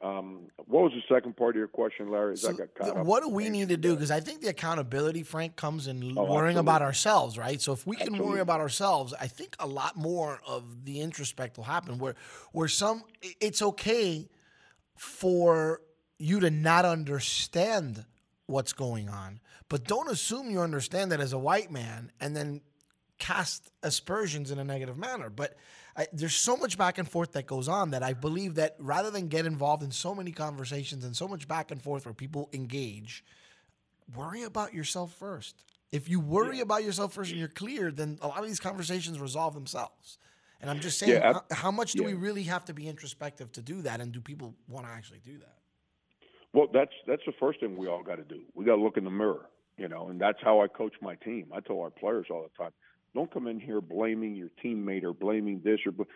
um, 0.00 0.46
what 0.66 0.84
was 0.84 0.92
the 0.92 1.02
second 1.12 1.36
part 1.36 1.56
of 1.56 1.58
your 1.58 1.66
question, 1.66 2.10
Larry? 2.10 2.36
So 2.36 2.50
I 2.50 2.52
got 2.52 2.74
caught 2.74 2.84
th- 2.84 2.96
up 2.98 3.06
what 3.06 3.22
do 3.22 3.28
we 3.28 3.48
need 3.48 3.70
to 3.70 3.76
do? 3.76 3.94
Because 3.94 4.12
I 4.12 4.20
think 4.20 4.40
the 4.40 4.48
accountability, 4.48 5.24
Frank, 5.24 5.56
comes 5.56 5.88
in 5.88 6.14
Oh, 6.16 6.24
worrying 6.24 6.56
about 6.56 6.82
ourselves, 6.82 7.36
right? 7.36 7.60
So 7.60 7.72
if 7.72 7.86
we 7.86 7.96
can 7.96 8.16
worry 8.16 8.40
about 8.40 8.60
ourselves, 8.60 9.12
I 9.20 9.26
think 9.26 9.56
a 9.58 9.66
lot 9.66 9.96
more 9.96 10.40
of 10.46 10.84
the 10.84 11.00
introspect 11.00 11.56
will 11.56 11.64
happen. 11.64 11.98
Where, 11.98 12.14
where 12.52 12.68
some, 12.68 13.02
it's 13.40 13.60
okay 13.60 14.28
for 14.96 15.80
you 16.18 16.40
to 16.40 16.50
not 16.50 16.84
understand 16.84 18.04
what's 18.46 18.72
going 18.72 19.08
on, 19.08 19.40
but 19.68 19.84
don't 19.84 20.10
assume 20.10 20.48
you 20.50 20.60
understand 20.60 21.10
that 21.12 21.20
as 21.20 21.32
a 21.32 21.38
white 21.38 21.72
man 21.72 22.12
and 22.20 22.36
then 22.36 22.60
cast 23.18 23.70
aspersions 23.82 24.50
in 24.52 24.58
a 24.58 24.64
negative 24.64 24.96
manner. 24.96 25.28
But 25.28 25.56
I, 25.98 26.06
there's 26.12 26.36
so 26.36 26.56
much 26.56 26.78
back 26.78 26.98
and 26.98 27.10
forth 27.10 27.32
that 27.32 27.46
goes 27.46 27.66
on 27.66 27.90
that 27.90 28.04
I 28.04 28.12
believe 28.12 28.54
that 28.54 28.76
rather 28.78 29.10
than 29.10 29.26
get 29.26 29.46
involved 29.46 29.82
in 29.82 29.90
so 29.90 30.14
many 30.14 30.30
conversations 30.30 31.04
and 31.04 31.14
so 31.16 31.26
much 31.26 31.48
back 31.48 31.72
and 31.72 31.82
forth 31.82 32.06
where 32.06 32.14
people 32.14 32.48
engage, 32.52 33.24
worry 34.14 34.44
about 34.44 34.72
yourself 34.72 35.12
first. 35.18 35.56
If 35.90 36.08
you 36.08 36.20
worry 36.20 36.60
about 36.60 36.84
yourself 36.84 37.14
first 37.14 37.30
and 37.30 37.38
you're 37.40 37.48
clear, 37.48 37.90
then 37.90 38.18
a 38.22 38.28
lot 38.28 38.38
of 38.38 38.46
these 38.46 38.60
conversations 38.60 39.18
resolve 39.18 39.54
themselves. 39.54 40.18
And 40.60 40.70
I'm 40.70 40.78
just 40.78 40.98
saying, 40.98 41.12
Yeah, 41.12 41.32
how, 41.32 41.44
how 41.50 41.70
much 41.72 41.92
do 41.92 42.04
we 42.04 42.14
really 42.14 42.44
have 42.44 42.64
to 42.66 42.74
be 42.74 42.88
introspective 42.88 43.50
to 43.52 43.62
do 43.62 43.82
that? 43.82 44.00
And 44.00 44.12
do 44.12 44.20
people 44.20 44.54
want 44.68 44.86
to 44.86 44.92
actually 44.92 45.20
do 45.24 45.38
that? 45.38 45.56
Well, 46.52 46.68
that's 46.72 46.92
that's 47.06 47.22
the 47.26 47.32
first 47.40 47.60
thing 47.60 47.76
we 47.76 47.88
all 47.88 48.02
got 48.02 48.16
to 48.16 48.24
do. 48.24 48.42
We 48.54 48.64
got 48.64 48.76
to 48.76 48.82
look 48.82 48.96
in 48.96 49.04
the 49.04 49.10
mirror, 49.10 49.46
you 49.76 49.88
know, 49.88 50.08
and 50.08 50.20
that's 50.20 50.38
how 50.42 50.60
I 50.60 50.68
coach 50.68 50.94
my 51.00 51.14
team. 51.16 51.46
I 51.54 51.60
tell 51.60 51.80
our 51.80 51.90
players 51.90 52.26
all 52.30 52.42
the 52.42 52.62
time, 52.62 52.72
don't 53.18 53.34
come 53.34 53.48
in 53.48 53.58
here 53.58 53.80
blaming 53.80 54.36
your 54.36 54.48
teammate 54.64 55.02
or 55.02 55.12
blaming 55.12 55.60
this 55.64 55.80
or 55.84 56.06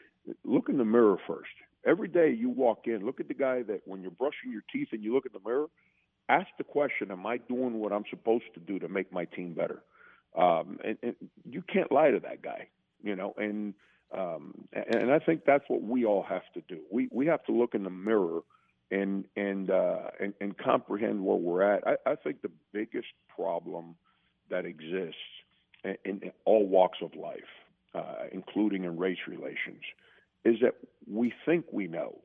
look 0.44 0.68
in 0.68 0.78
the 0.78 0.84
mirror 0.84 1.16
first. 1.26 1.50
Every 1.84 2.06
day 2.06 2.30
you 2.30 2.48
walk 2.48 2.82
in, 2.84 3.04
look 3.04 3.18
at 3.18 3.26
the 3.26 3.34
guy 3.34 3.62
that 3.62 3.80
when 3.86 4.02
you're 4.02 4.12
brushing 4.12 4.52
your 4.52 4.62
teeth 4.72 4.86
and 4.92 5.02
you 5.02 5.12
look 5.12 5.26
in 5.26 5.32
the 5.32 5.40
mirror, 5.44 5.66
ask 6.28 6.46
the 6.58 6.64
question, 6.64 7.10
am 7.10 7.26
I 7.26 7.38
doing 7.38 7.80
what 7.80 7.92
I'm 7.92 8.04
supposed 8.08 8.44
to 8.54 8.60
do 8.60 8.78
to 8.78 8.88
make 8.88 9.12
my 9.12 9.24
team 9.24 9.52
better? 9.52 9.82
Um, 10.38 10.78
and, 10.84 10.96
and 11.02 11.16
you 11.50 11.62
can't 11.62 11.90
lie 11.90 12.12
to 12.12 12.20
that 12.20 12.40
guy, 12.40 12.68
you 13.02 13.16
know, 13.16 13.34
and 13.36 13.74
um, 14.16 14.54
and, 14.72 14.94
and 14.94 15.12
I 15.12 15.18
think 15.18 15.44
that's 15.44 15.64
what 15.66 15.82
we 15.82 16.04
all 16.04 16.22
have 16.22 16.44
to 16.54 16.60
do. 16.68 16.82
We 16.92 17.08
we 17.10 17.26
have 17.26 17.42
to 17.46 17.52
look 17.52 17.74
in 17.74 17.82
the 17.82 17.90
mirror 17.90 18.42
and 18.92 19.24
and 19.36 19.70
uh, 19.70 20.10
and, 20.20 20.34
and 20.40 20.56
comprehend 20.56 21.24
where 21.24 21.36
we're 21.36 21.62
at. 21.62 21.82
I, 21.84 22.12
I 22.12 22.14
think 22.14 22.42
the 22.42 22.52
biggest 22.72 23.08
problem 23.34 23.96
that 24.50 24.64
exists 24.66 25.16
in, 25.84 26.32
all 26.44 26.66
walks 26.66 26.98
of 27.02 27.14
life, 27.14 27.40
uh, 27.94 28.26
including 28.32 28.84
in 28.84 28.98
race 28.98 29.18
relations, 29.26 29.82
is 30.44 30.56
that 30.60 30.74
we 31.10 31.32
think 31.44 31.66
we 31.72 31.86
know. 31.86 32.18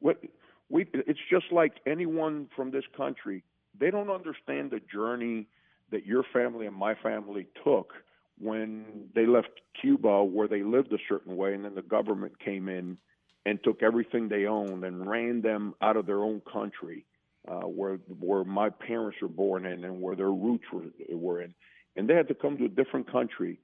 What 0.00 0.20
we 0.68 0.86
it's 0.92 1.20
just 1.30 1.46
like 1.52 1.74
anyone 1.86 2.48
from 2.54 2.70
this 2.70 2.84
country. 2.96 3.42
They 3.78 3.90
don't 3.90 4.10
understand 4.10 4.70
the 4.70 4.80
journey 4.92 5.46
that 5.90 6.06
your 6.06 6.24
family 6.32 6.66
and 6.66 6.76
my 6.76 6.94
family 6.94 7.46
took 7.64 7.92
when 8.38 9.08
they 9.14 9.26
left 9.26 9.48
Cuba, 9.80 10.24
where 10.24 10.48
they 10.48 10.62
lived 10.62 10.92
a 10.92 10.98
certain 11.08 11.36
way, 11.36 11.54
and 11.54 11.64
then 11.64 11.74
the 11.74 11.82
government 11.82 12.38
came 12.38 12.68
in 12.68 12.98
and 13.46 13.62
took 13.62 13.82
everything 13.82 14.28
they 14.28 14.46
owned 14.46 14.84
and 14.84 15.06
ran 15.08 15.42
them 15.42 15.74
out 15.82 15.96
of 15.96 16.06
their 16.06 16.20
own 16.22 16.40
country, 16.50 17.04
uh, 17.46 17.60
where 17.60 17.96
where 18.20 18.44
my 18.44 18.70
parents 18.70 19.18
were 19.20 19.28
born 19.28 19.66
in 19.66 19.84
and 19.84 20.00
where 20.00 20.16
their 20.16 20.32
roots 20.32 20.64
were, 20.72 20.84
were 21.10 21.42
in, 21.42 21.54
and 21.96 22.08
they 22.08 22.14
had 22.14 22.28
to 22.28 22.34
come 22.34 22.56
to 22.58 22.64
a 22.64 22.68
different 22.68 23.10
country, 23.10 23.58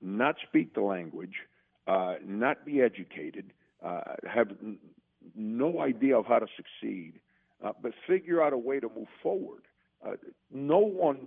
not 0.00 0.36
speak 0.46 0.74
the 0.74 0.80
language, 0.80 1.34
uh, 1.86 2.14
not 2.24 2.64
be 2.64 2.80
educated, 2.80 3.52
uh, 3.84 4.00
have 4.32 4.50
n- 4.62 4.78
no 5.34 5.80
idea 5.80 6.16
of 6.18 6.26
how 6.26 6.38
to 6.38 6.46
succeed, 6.56 7.14
uh, 7.64 7.72
but 7.82 7.92
figure 8.06 8.42
out 8.42 8.52
a 8.52 8.58
way 8.58 8.80
to 8.80 8.88
move 8.88 9.08
forward. 9.22 9.62
Uh, 10.04 10.12
no 10.52 10.78
one 10.78 11.18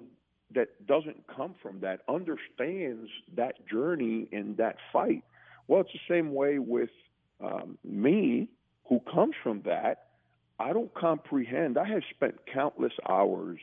that 0.54 0.86
doesn't 0.88 1.26
come 1.28 1.56
from 1.62 1.80
that 1.82 2.02
understands 2.08 3.10
that 3.36 3.68
journey 3.68 4.28
and 4.32 4.58
that 4.58 4.78
fight. 4.92 5.24
Well, 5.68 5.82
it's 5.82 5.92
the 5.94 6.14
same 6.14 6.34
way 6.34 6.60
with 6.60 6.90
um, 7.40 7.78
me, 7.84 8.50
who 8.88 9.00
comes 9.12 9.36
from 9.42 9.62
that. 9.66 10.08
I 10.60 10.74
don't 10.74 10.94
comprehend. 10.94 11.78
I 11.78 11.86
have 11.86 12.02
spent 12.10 12.36
countless 12.52 12.94
hours 13.08 13.60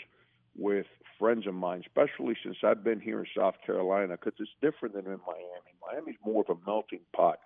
with 0.59 0.87
friends 1.19 1.47
of 1.47 1.55
mine, 1.55 1.83
especially 1.87 2.37
since 2.43 2.57
I've 2.63 2.85
been 2.85 3.01
here 3.01 3.21
in 3.21 3.27
South 3.37 3.57
Carolina, 3.65 4.17
because 4.17 4.39
it's 4.39 4.51
different 4.61 4.95
than 4.95 5.05
in 5.07 5.21
Miami. 5.27 5.73
Miami's 5.87 6.17
more 6.25 6.45
of 6.49 6.57
a 6.57 6.71
melting 6.71 7.01
pot. 7.15 7.39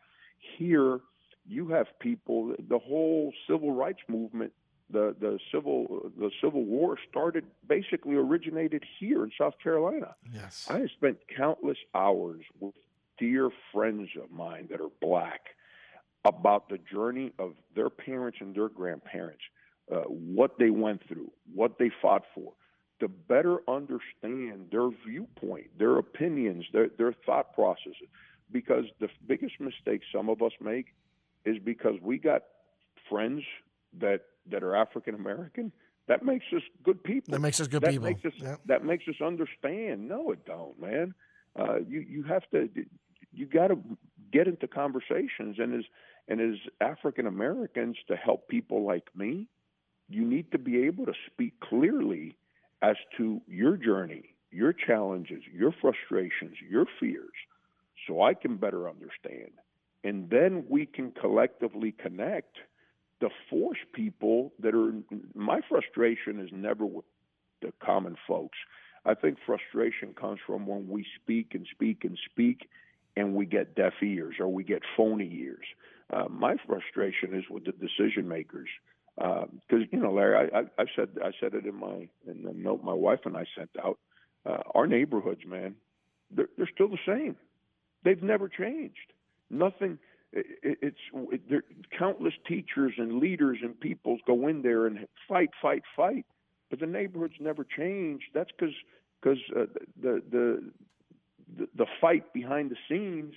Here, 0.57 1.01
you 1.47 1.69
have 1.69 1.87
people. 2.01 2.55
The 2.69 2.79
whole 2.79 3.33
civil 3.49 3.73
rights 3.73 4.01
movement, 4.09 4.53
the 4.91 5.15
the 5.21 5.39
civil 5.53 6.11
the 6.19 6.31
Civil 6.43 6.65
War 6.65 6.97
started 7.11 7.45
basically 7.69 8.17
originated 8.17 8.85
here 8.99 9.25
in 9.25 9.31
South 9.39 9.55
Carolina. 9.63 10.15
Yes. 10.33 10.67
I 10.69 10.79
have 10.79 10.91
spent 10.91 11.19
countless 11.37 11.79
hours 11.95 12.43
with 12.59 12.75
dear 13.19 13.51
friends 13.73 14.09
of 14.23 14.31
mine 14.31 14.69
that 14.71 14.81
are 14.81 14.91
black 15.01 15.41
about 16.25 16.69
the 16.69 16.79
journey 16.79 17.33
of 17.39 17.55
their 17.75 17.91
parents 17.91 18.39
and 18.41 18.55
their 18.55 18.69
grandparents, 18.69 19.43
uh, 19.93 20.03
what 20.03 20.59
they 20.59 20.71
went 20.71 21.07
through, 21.09 21.31
what 21.55 21.79
they 21.79 21.91
fought 22.03 22.25
for, 22.35 22.53
to 23.01 23.09
better 23.09 23.59
understand 23.69 24.69
their 24.71 24.89
viewpoint, 25.07 25.67
their 25.79 25.99
opinions, 25.99 26.65
their, 26.73 26.89
their 26.97 27.13
thought 27.27 27.55
processes. 27.55 28.09
Because 28.53 28.85
the 29.01 29.09
biggest 29.27 29.61
mistake 29.61 30.03
some 30.13 30.29
of 30.29 30.43
us 30.43 30.53
make 30.61 30.87
is 31.45 31.57
because 31.65 31.95
we 32.03 32.19
got 32.19 32.43
friends 33.09 33.43
that 33.99 34.23
that 34.51 34.63
are 34.63 34.75
African 34.75 35.15
American. 35.15 35.73
That 36.09 36.25
makes 36.25 36.47
us 36.55 36.63
good 36.83 37.03
people. 37.05 37.33
That 37.33 37.41
makes 37.41 37.61
us 37.61 37.69
good 37.69 37.83
that 37.83 37.91
people. 37.91 38.09
Makes 38.09 38.25
us, 38.25 38.33
Yeah. 38.37 38.57
That 38.67 38.85
makes 38.85 39.07
us 39.07 39.15
understand. 39.25 40.09
No, 40.09 40.33
it 40.33 40.45
don't, 40.45 40.81
man. 40.81 41.15
Uh, 41.57 41.77
you 41.87 42.01
you 42.01 42.23
have 42.25 42.43
to 42.51 42.69
you 43.33 43.47
got 43.47 43.69
to 43.69 43.79
get 44.33 44.49
into 44.49 44.67
conversations 44.67 45.57
and 45.59 45.75
as 45.75 45.85
and 46.29 46.41
as 46.41 46.59
African 46.81 47.27
Americans 47.27 47.97
to 48.09 48.17
help 48.17 48.49
people 48.49 48.85
like 48.85 49.09
me, 49.17 49.47
you 50.09 50.25
need 50.25 50.51
to 50.53 50.59
be 50.59 50.85
able 50.85 51.07
to 51.07 51.15
speak 51.27 51.59
clearly 51.61 52.37
as 52.83 52.97
to 53.17 53.41
your 53.47 53.77
journey, 53.77 54.35
your 54.51 54.73
challenges, 54.73 55.43
your 55.53 55.73
frustrations, 55.81 56.57
your 56.69 56.87
fears, 56.99 57.29
so 58.07 58.23
I 58.23 58.35
can 58.35 58.57
better 58.57 58.89
understand. 58.89 59.53
And 60.03 60.31
then 60.31 60.65
we 60.69 60.87
can 60.87 61.13
collectively 61.13 61.93
connect 61.93 62.57
to 63.21 63.29
force 63.51 63.79
people 63.93 64.53
that 64.61 64.75
are 64.75 64.93
my 65.35 65.61
frustration 65.69 66.41
is 66.41 66.49
never 66.53 66.87
with 66.87 67.05
the 67.61 67.73
common 67.85 68.17
folks. 68.27 68.57
I 69.05 69.15
think 69.15 69.39
frustration 69.45 70.15
comes 70.19 70.41
from 70.47 70.67
when 70.67 70.89
we 70.89 71.05
speak 71.23 71.55
and 71.55 71.67
speak 71.71 72.05
and 72.05 72.19
speak 72.31 72.69
and 73.17 73.35
we 73.35 73.47
get 73.47 73.75
deaf 73.75 73.93
ears 74.03 74.37
or 74.41 74.49
we 74.49 74.65
get 74.65 74.83
phony 74.97 75.31
ears. 75.43 75.65
Uh, 76.13 76.29
my 76.29 76.57
frustration 76.67 77.35
is 77.35 77.45
with 77.51 77.65
the 77.65 77.73
decision 77.73 78.27
makers 78.27 78.69
because 79.21 79.87
you 79.93 80.01
know, 80.01 80.13
Larry, 80.13 80.51
I, 80.53 80.61
I, 80.61 80.63
I 80.79 80.85
said 80.97 81.11
I 81.23 81.31
said 81.41 81.55
it 81.55 81.67
in 81.67 81.75
my 81.79 82.09
in 82.27 82.43
the 82.43 82.53
note 82.55 82.83
my 82.83 82.95
wife 82.95 83.21
and 83.25 83.37
I 83.37 83.45
sent 83.57 83.71
out. 83.85 83.99
Uh, 84.47 84.63
our 84.75 84.87
neighborhoods, 84.87 85.43
man, 85.47 85.75
they're, 86.31 86.49
they're 86.57 86.71
still 86.73 86.89
the 86.89 86.97
same. 87.07 87.37
They've 88.05 88.23
never 88.23 88.49
changed. 88.49 89.13
Nothing. 89.51 89.99
It, 90.33 90.47
it's 90.81 90.97
it, 91.51 91.65
countless 91.99 92.33
teachers 92.49 92.95
and 92.97 93.19
leaders 93.19 93.59
and 93.63 93.79
peoples 93.79 94.21
go 94.27 94.49
in 94.49 94.63
there 94.63 94.87
and 94.87 95.07
fight, 95.29 95.51
fight, 95.61 95.83
fight, 95.95 96.25
but 96.71 96.81
the 96.81 96.87
neighborhoods 96.87 97.35
never 97.41 97.65
change. 97.65 98.23
That's 98.33 98.51
because 98.59 98.75
because 99.21 99.39
uh, 99.55 99.67
the, 100.01 100.23
the 100.31 100.73
the 101.59 101.69
the 101.77 101.87
fight 102.01 102.33
behind 102.33 102.71
the 102.71 102.77
scenes, 102.89 103.35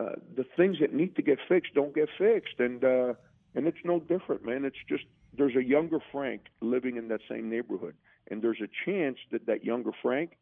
uh, 0.00 0.16
the 0.36 0.44
things 0.56 0.78
that 0.80 0.92
need 0.92 1.14
to 1.16 1.22
get 1.22 1.38
fixed 1.48 1.74
don't 1.74 1.94
get 1.94 2.08
fixed, 2.18 2.58
and 2.58 2.82
uh, 2.82 3.14
and 3.54 3.68
it's 3.68 3.84
no 3.84 4.00
different, 4.00 4.44
man. 4.44 4.64
It's 4.64 4.76
just 4.88 5.04
there's 5.36 5.56
a 5.56 5.62
younger 5.62 5.98
Frank 6.12 6.42
living 6.60 6.96
in 6.96 7.08
that 7.08 7.20
same 7.28 7.48
neighborhood, 7.48 7.94
and 8.30 8.42
there's 8.42 8.60
a 8.62 8.68
chance 8.84 9.18
that 9.32 9.46
that 9.46 9.64
younger 9.64 9.90
Frank 10.02 10.36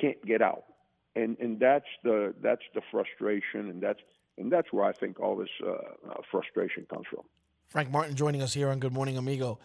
can't 0.00 0.24
get 0.24 0.42
out, 0.42 0.64
and 1.16 1.36
and 1.38 1.58
that's 1.58 1.86
the 2.04 2.34
that's 2.42 2.62
the 2.74 2.82
frustration, 2.90 3.68
and 3.70 3.82
that's 3.82 4.00
and 4.38 4.50
that's 4.50 4.72
where 4.72 4.84
I 4.84 4.92
think 4.92 5.20
all 5.20 5.36
this 5.36 5.48
uh, 5.64 5.70
uh, 5.70 6.14
frustration 6.30 6.86
comes 6.88 7.06
from. 7.10 7.22
Frank 7.68 7.90
Martin 7.90 8.16
joining 8.16 8.42
us 8.42 8.52
here 8.52 8.68
on 8.68 8.80
Good 8.80 8.92
Morning 8.92 9.16
Amigo. 9.16 9.60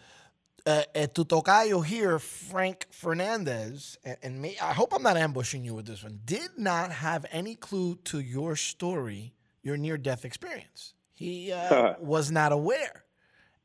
Uh, 0.64 0.82
uh, 0.96 1.06
tu 1.06 1.24
tocayo 1.24 1.84
here, 1.84 2.18
Frank 2.18 2.86
Fernandez, 2.90 3.98
and, 4.04 4.16
and 4.22 4.42
me, 4.42 4.56
I 4.60 4.72
hope 4.72 4.92
I'm 4.92 5.02
not 5.02 5.16
ambushing 5.16 5.64
you 5.64 5.74
with 5.74 5.86
this 5.86 6.02
one, 6.02 6.20
did 6.24 6.50
not 6.58 6.90
have 6.90 7.24
any 7.30 7.54
clue 7.54 7.96
to 8.04 8.18
your 8.18 8.56
story, 8.56 9.32
your 9.62 9.76
near 9.76 9.96
death 9.96 10.24
experience. 10.24 10.94
He 11.14 11.52
uh, 11.52 11.94
was 12.00 12.32
not 12.32 12.50
aware. 12.50 13.05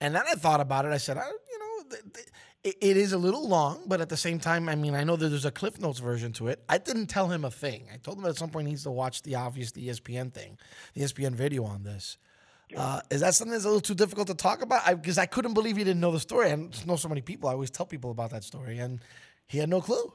And 0.01 0.13
then 0.15 0.24
I 0.29 0.34
thought 0.34 0.60
about 0.60 0.86
it. 0.86 0.91
I 0.91 0.98
said, 0.98 1.17
I, 1.17 1.27
you 1.27 1.60
know, 1.60 1.89
th- 1.89 2.13
th- 2.13 2.27
it, 2.63 2.75
it 2.81 2.98
is 2.98 3.13
a 3.13 3.17
little 3.17 3.48
long, 3.48 3.84
but 3.88 4.01
at 4.01 4.10
the 4.10 4.17
same 4.17 4.39
time, 4.39 4.67
I 4.67 4.75
mean, 4.75 4.96
I 4.96 5.03
know 5.03 5.15
that 5.15 5.29
there's 5.29 5.46
a 5.46 5.51
Cliff 5.51 5.79
Notes 5.79 6.00
version 6.00 6.34
to 6.34 6.48
it. 6.48 6.63
I 6.67 6.77
didn't 6.77 7.08
tell 7.08 7.29
him 7.29 7.46
a 7.46 7.51
thing. 7.51 7.88
I 7.93 7.98
told 7.98 8.17
him 8.17 8.25
at 8.25 8.36
some 8.36 8.50
point 8.50 8.67
he 8.67 8.74
needs 8.74 8.84
to 8.84 8.91
watch 8.91 9.22
the 9.22 9.36
obvious 9.36 9.72
the 9.72 9.88
ESPN 9.88 10.34
thing, 10.34 10.58
the 10.93 11.01
ESPN 11.01 11.34
video 11.34 11.63
on 11.63 11.84
this. 11.84 12.17
Uh, 12.75 13.01
is 13.10 13.22
that 13.22 13.34
something 13.36 13.51
that's 13.51 13.65
a 13.65 13.67
little 13.67 13.81
too 13.81 13.96
difficult 13.96 14.27
to 14.27 14.34
talk 14.34 14.62
about? 14.62 14.86
Because 15.01 15.17
I, 15.17 15.25
couldn't 15.25 15.53
believe 15.53 15.77
he 15.77 15.84
didn't 15.84 16.00
know 16.00 16.12
the 16.12 16.20
story. 16.20 16.51
I 16.51 16.55
know 16.86 16.96
so 16.96 17.10
many 17.10 17.22
people. 17.22 17.50
I 17.50 17.53
always 17.53 17.70
tell 17.70 17.86
people 17.86 18.12
about 18.12 18.31
that 18.31 18.43
story, 18.43 18.77
and 18.77 19.00
he 19.48 19.58
had 19.58 19.70
no 19.70 19.81
clue. 19.81 20.13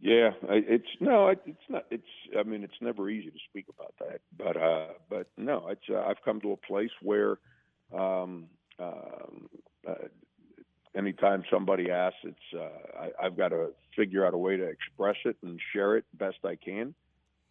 Yeah, 0.00 0.32
it's 0.48 0.88
no, 0.98 1.28
it's 1.28 1.68
not. 1.68 1.86
It's 1.90 2.02
I 2.36 2.42
mean, 2.42 2.64
it's 2.64 2.80
never 2.80 3.08
easy 3.08 3.30
to 3.30 3.38
speak 3.48 3.66
about 3.68 3.94
that, 4.00 4.20
but 4.36 4.56
uh, 4.56 4.88
but 5.08 5.28
no, 5.36 5.68
it's 5.68 5.88
uh, 5.88 6.00
I've 6.00 6.20
come 6.24 6.40
to 6.40 6.50
a 6.50 6.56
place 6.56 6.90
where, 7.02 7.38
um, 7.94 8.46
um, 8.78 9.48
uh, 9.88 9.94
anytime 10.94 11.44
somebody 11.50 11.90
asks, 11.90 12.18
it's 12.24 12.38
uh, 12.54 12.98
I, 12.98 13.26
I've 13.26 13.36
got 13.36 13.48
to 13.48 13.72
figure 13.96 14.26
out 14.26 14.34
a 14.34 14.38
way 14.38 14.56
to 14.56 14.64
express 14.64 15.16
it 15.24 15.36
and 15.42 15.60
share 15.72 15.96
it 15.96 16.04
best 16.14 16.38
I 16.44 16.56
can, 16.56 16.94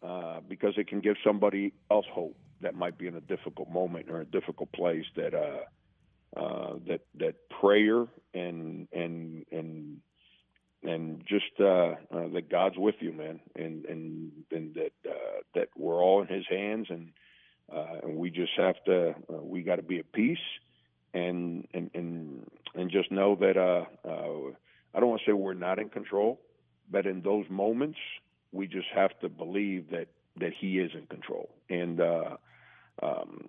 uh, 0.02 0.40
because 0.48 0.74
it 0.76 0.88
can 0.88 1.00
give 1.00 1.16
somebody 1.24 1.72
else 1.90 2.06
hope 2.12 2.36
that 2.60 2.74
might 2.74 2.98
be 2.98 3.06
in 3.06 3.16
a 3.16 3.20
difficult 3.20 3.70
moment 3.70 4.08
or 4.10 4.20
a 4.20 4.24
difficult 4.24 4.72
place. 4.72 5.04
That 5.16 5.34
uh, 5.34 6.40
uh, 6.40 6.74
that 6.86 7.00
that 7.18 7.34
prayer 7.60 8.06
and 8.34 8.88
and 8.92 9.44
and 9.50 9.98
and 10.82 11.22
just 11.26 11.60
uh, 11.60 11.94
that 12.32 12.48
God's 12.50 12.76
with 12.78 12.96
you, 13.00 13.12
man, 13.12 13.40
and 13.56 13.84
and 13.86 14.32
and 14.50 14.74
that 14.74 14.92
that 15.54 15.68
we're 15.76 16.02
all 16.02 16.22
in 16.22 16.28
His 16.28 16.46
hands, 16.48 16.86
and 16.90 17.10
uh, 17.74 18.00
and 18.02 18.16
we 18.16 18.30
just 18.30 18.52
have 18.56 18.76
to 18.84 19.10
uh, 19.10 19.42
we 19.42 19.62
got 19.62 19.76
to 19.76 19.82
be 19.82 19.98
at 19.98 20.12
peace, 20.12 20.38
and 21.14 21.66
and 21.74 21.90
and 21.94 22.50
and 22.74 22.90
just 22.90 23.10
know 23.10 23.36
that 23.36 23.56
uh, 23.56 23.84
uh, 24.08 24.50
I 24.94 25.00
don't 25.00 25.08
want 25.08 25.22
to 25.24 25.30
say 25.30 25.32
we're 25.32 25.54
not 25.54 25.78
in 25.78 25.88
control, 25.88 26.40
but 26.90 27.06
in 27.06 27.22
those 27.22 27.46
moments 27.48 27.98
we 28.52 28.66
just 28.66 28.88
have 28.94 29.18
to 29.20 29.28
believe 29.28 29.90
that 29.90 30.08
that 30.38 30.52
He 30.58 30.78
is 30.78 30.90
in 30.94 31.06
control, 31.06 31.50
and. 31.68 32.00
Uh, 32.00 32.36
um, 33.02 33.46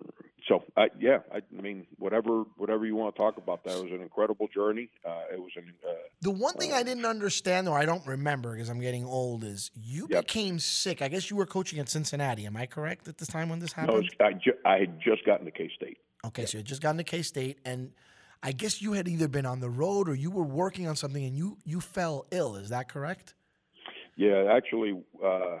so 0.48 0.62
I, 0.76 0.88
yeah, 1.00 1.18
I, 1.32 1.38
I, 1.38 1.62
mean, 1.62 1.86
whatever, 1.98 2.42
whatever 2.56 2.84
you 2.84 2.96
want 2.96 3.14
to 3.14 3.20
talk 3.20 3.38
about, 3.38 3.64
that 3.64 3.82
was 3.82 3.90
an 3.92 4.02
incredible 4.02 4.46
journey. 4.48 4.90
Uh, 5.04 5.22
it 5.32 5.40
was 5.40 5.52
an. 5.56 5.72
Uh, 5.86 5.94
the 6.20 6.30
one 6.30 6.54
thing 6.54 6.72
uh, 6.72 6.76
I 6.76 6.82
didn't 6.82 7.06
understand, 7.06 7.68
or 7.68 7.78
I 7.78 7.86
don't 7.86 8.06
remember 8.06 8.52
because 8.52 8.68
I'm 8.68 8.80
getting 8.80 9.06
old, 9.06 9.42
is 9.42 9.70
you 9.74 10.06
yep. 10.10 10.26
became 10.26 10.58
sick. 10.58 11.00
I 11.00 11.08
guess 11.08 11.30
you 11.30 11.36
were 11.36 11.46
coaching 11.46 11.78
at 11.78 11.88
Cincinnati. 11.88 12.44
Am 12.46 12.56
I 12.56 12.66
correct 12.66 13.08
at 13.08 13.16
this 13.18 13.28
time 13.28 13.48
when 13.48 13.58
this 13.58 13.72
happened? 13.72 14.10
No, 14.20 14.26
I, 14.26 14.32
ju- 14.32 14.58
I 14.66 14.78
had 14.78 15.00
just 15.00 15.24
gotten 15.24 15.46
to 15.46 15.52
K 15.52 15.70
State. 15.74 15.98
Okay, 16.26 16.42
yep. 16.42 16.48
so 16.50 16.58
you 16.58 16.60
had 16.60 16.66
just 16.66 16.82
gotten 16.82 16.98
to 16.98 17.04
K 17.04 17.22
State, 17.22 17.58
and 17.64 17.92
I 18.42 18.52
guess 18.52 18.82
you 18.82 18.92
had 18.92 19.08
either 19.08 19.28
been 19.28 19.46
on 19.46 19.60
the 19.60 19.70
road 19.70 20.10
or 20.10 20.14
you 20.14 20.30
were 20.30 20.44
working 20.44 20.86
on 20.86 20.96
something, 20.96 21.24
and 21.24 21.34
you 21.34 21.56
you 21.64 21.80
fell 21.80 22.26
ill. 22.30 22.56
Is 22.56 22.68
that 22.68 22.90
correct? 22.90 23.34
Yeah, 24.16 24.52
actually, 24.54 25.02
uh, 25.22 25.26
uh, 25.26 25.58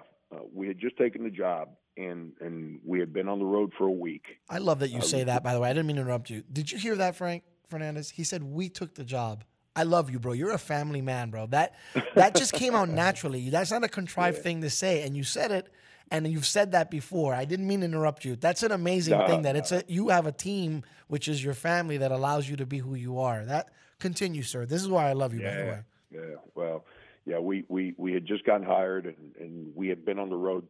we 0.52 0.68
had 0.68 0.78
just 0.78 0.96
taken 0.98 1.24
the 1.24 1.30
job 1.30 1.70
and 1.96 2.32
and 2.40 2.80
we 2.84 2.98
had 3.00 3.12
been 3.12 3.28
on 3.28 3.38
the 3.38 3.44
road 3.44 3.72
for 3.76 3.86
a 3.86 3.92
week. 3.92 4.38
I 4.48 4.58
love 4.58 4.80
that 4.80 4.90
you 4.90 4.98
uh, 4.98 5.02
say 5.02 5.24
that. 5.24 5.42
By 5.42 5.54
the 5.54 5.60
way, 5.60 5.70
I 5.70 5.72
didn't 5.72 5.86
mean 5.86 5.96
to 5.96 6.02
interrupt 6.02 6.30
you. 6.30 6.42
Did 6.52 6.70
you 6.70 6.78
hear 6.78 6.96
that, 6.96 7.16
Frank 7.16 7.44
Fernandez? 7.68 8.10
He 8.10 8.24
said 8.24 8.42
we 8.42 8.68
took 8.68 8.94
the 8.94 9.04
job. 9.04 9.44
I 9.76 9.82
love 9.82 10.10
you, 10.10 10.20
bro. 10.20 10.32
You're 10.32 10.52
a 10.52 10.58
family 10.58 11.02
man, 11.02 11.30
bro. 11.30 11.46
That 11.46 11.74
that 12.14 12.36
just 12.36 12.52
came 12.52 12.74
out 12.74 12.88
naturally. 13.04 13.50
That's 13.50 13.70
not 13.70 13.84
a 13.84 13.88
contrived 13.88 14.38
yeah. 14.38 14.42
thing 14.42 14.60
to 14.62 14.70
say, 14.70 15.02
and 15.02 15.16
you 15.16 15.24
said 15.24 15.50
it, 15.50 15.68
and 16.10 16.26
you've 16.26 16.46
said 16.46 16.72
that 16.72 16.90
before. 16.90 17.34
I 17.34 17.44
didn't 17.44 17.66
mean 17.66 17.80
to 17.80 17.86
interrupt 17.86 18.24
you. 18.24 18.36
That's 18.36 18.62
an 18.62 18.72
amazing 18.72 19.18
thing. 19.26 19.42
That 19.42 19.56
it's 19.56 19.72
a 19.72 19.82
you 19.88 20.08
have 20.08 20.26
a 20.26 20.32
team, 20.32 20.84
which 21.08 21.28
is 21.28 21.42
your 21.42 21.54
family, 21.54 21.98
that 21.98 22.12
allows 22.12 22.48
you 22.48 22.56
to 22.56 22.66
be 22.66 22.78
who 22.78 22.94
you 22.94 23.18
are. 23.18 23.44
That 23.44 23.70
continue, 23.98 24.42
sir. 24.42 24.66
This 24.66 24.82
is 24.82 24.88
why 24.88 25.08
I 25.08 25.12
love 25.12 25.34
you, 25.34 25.40
yeah, 25.40 25.50
by 25.50 25.56
the 25.56 25.66
way. 25.66 25.80
Yeah. 26.12 26.36
Well, 26.54 26.84
yeah. 27.26 27.38
We 27.40 27.64
we 27.68 27.94
we 27.96 28.12
had 28.12 28.26
just 28.26 28.44
gotten 28.44 28.66
hired, 28.66 29.06
and 29.06 29.34
and 29.40 29.72
we 29.74 29.88
had 29.88 30.04
been 30.04 30.20
on 30.20 30.30
the 30.30 30.36
road 30.36 30.68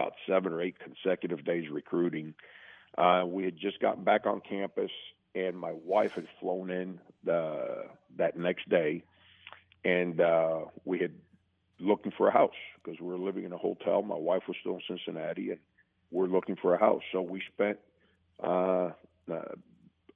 about 0.00 0.14
seven 0.26 0.52
or 0.52 0.62
eight 0.62 0.76
consecutive 0.78 1.44
days 1.44 1.68
recruiting. 1.70 2.34
Uh, 2.96 3.24
we 3.26 3.44
had 3.44 3.56
just 3.56 3.80
gotten 3.80 4.02
back 4.02 4.26
on 4.26 4.40
campus, 4.40 4.90
and 5.34 5.56
my 5.56 5.72
wife 5.84 6.12
had 6.12 6.26
flown 6.40 6.70
in 6.70 6.98
the, 7.24 7.84
that 8.16 8.36
next 8.36 8.68
day, 8.68 9.02
and 9.84 10.20
uh, 10.20 10.60
we 10.84 10.98
had 10.98 11.12
looking 11.78 12.12
for 12.16 12.28
a 12.28 12.32
house 12.32 12.50
because 12.82 13.00
we 13.00 13.06
were 13.06 13.18
living 13.18 13.44
in 13.44 13.52
a 13.52 13.58
hotel. 13.58 14.02
My 14.02 14.16
wife 14.16 14.42
was 14.48 14.56
still 14.60 14.74
in 14.74 14.82
Cincinnati, 14.88 15.50
and 15.50 15.58
we're 16.10 16.26
looking 16.26 16.56
for 16.56 16.74
a 16.74 16.78
house. 16.78 17.02
So 17.12 17.22
we 17.22 17.42
spent 17.54 17.78
uh, 18.42 18.90
uh, 19.30 19.54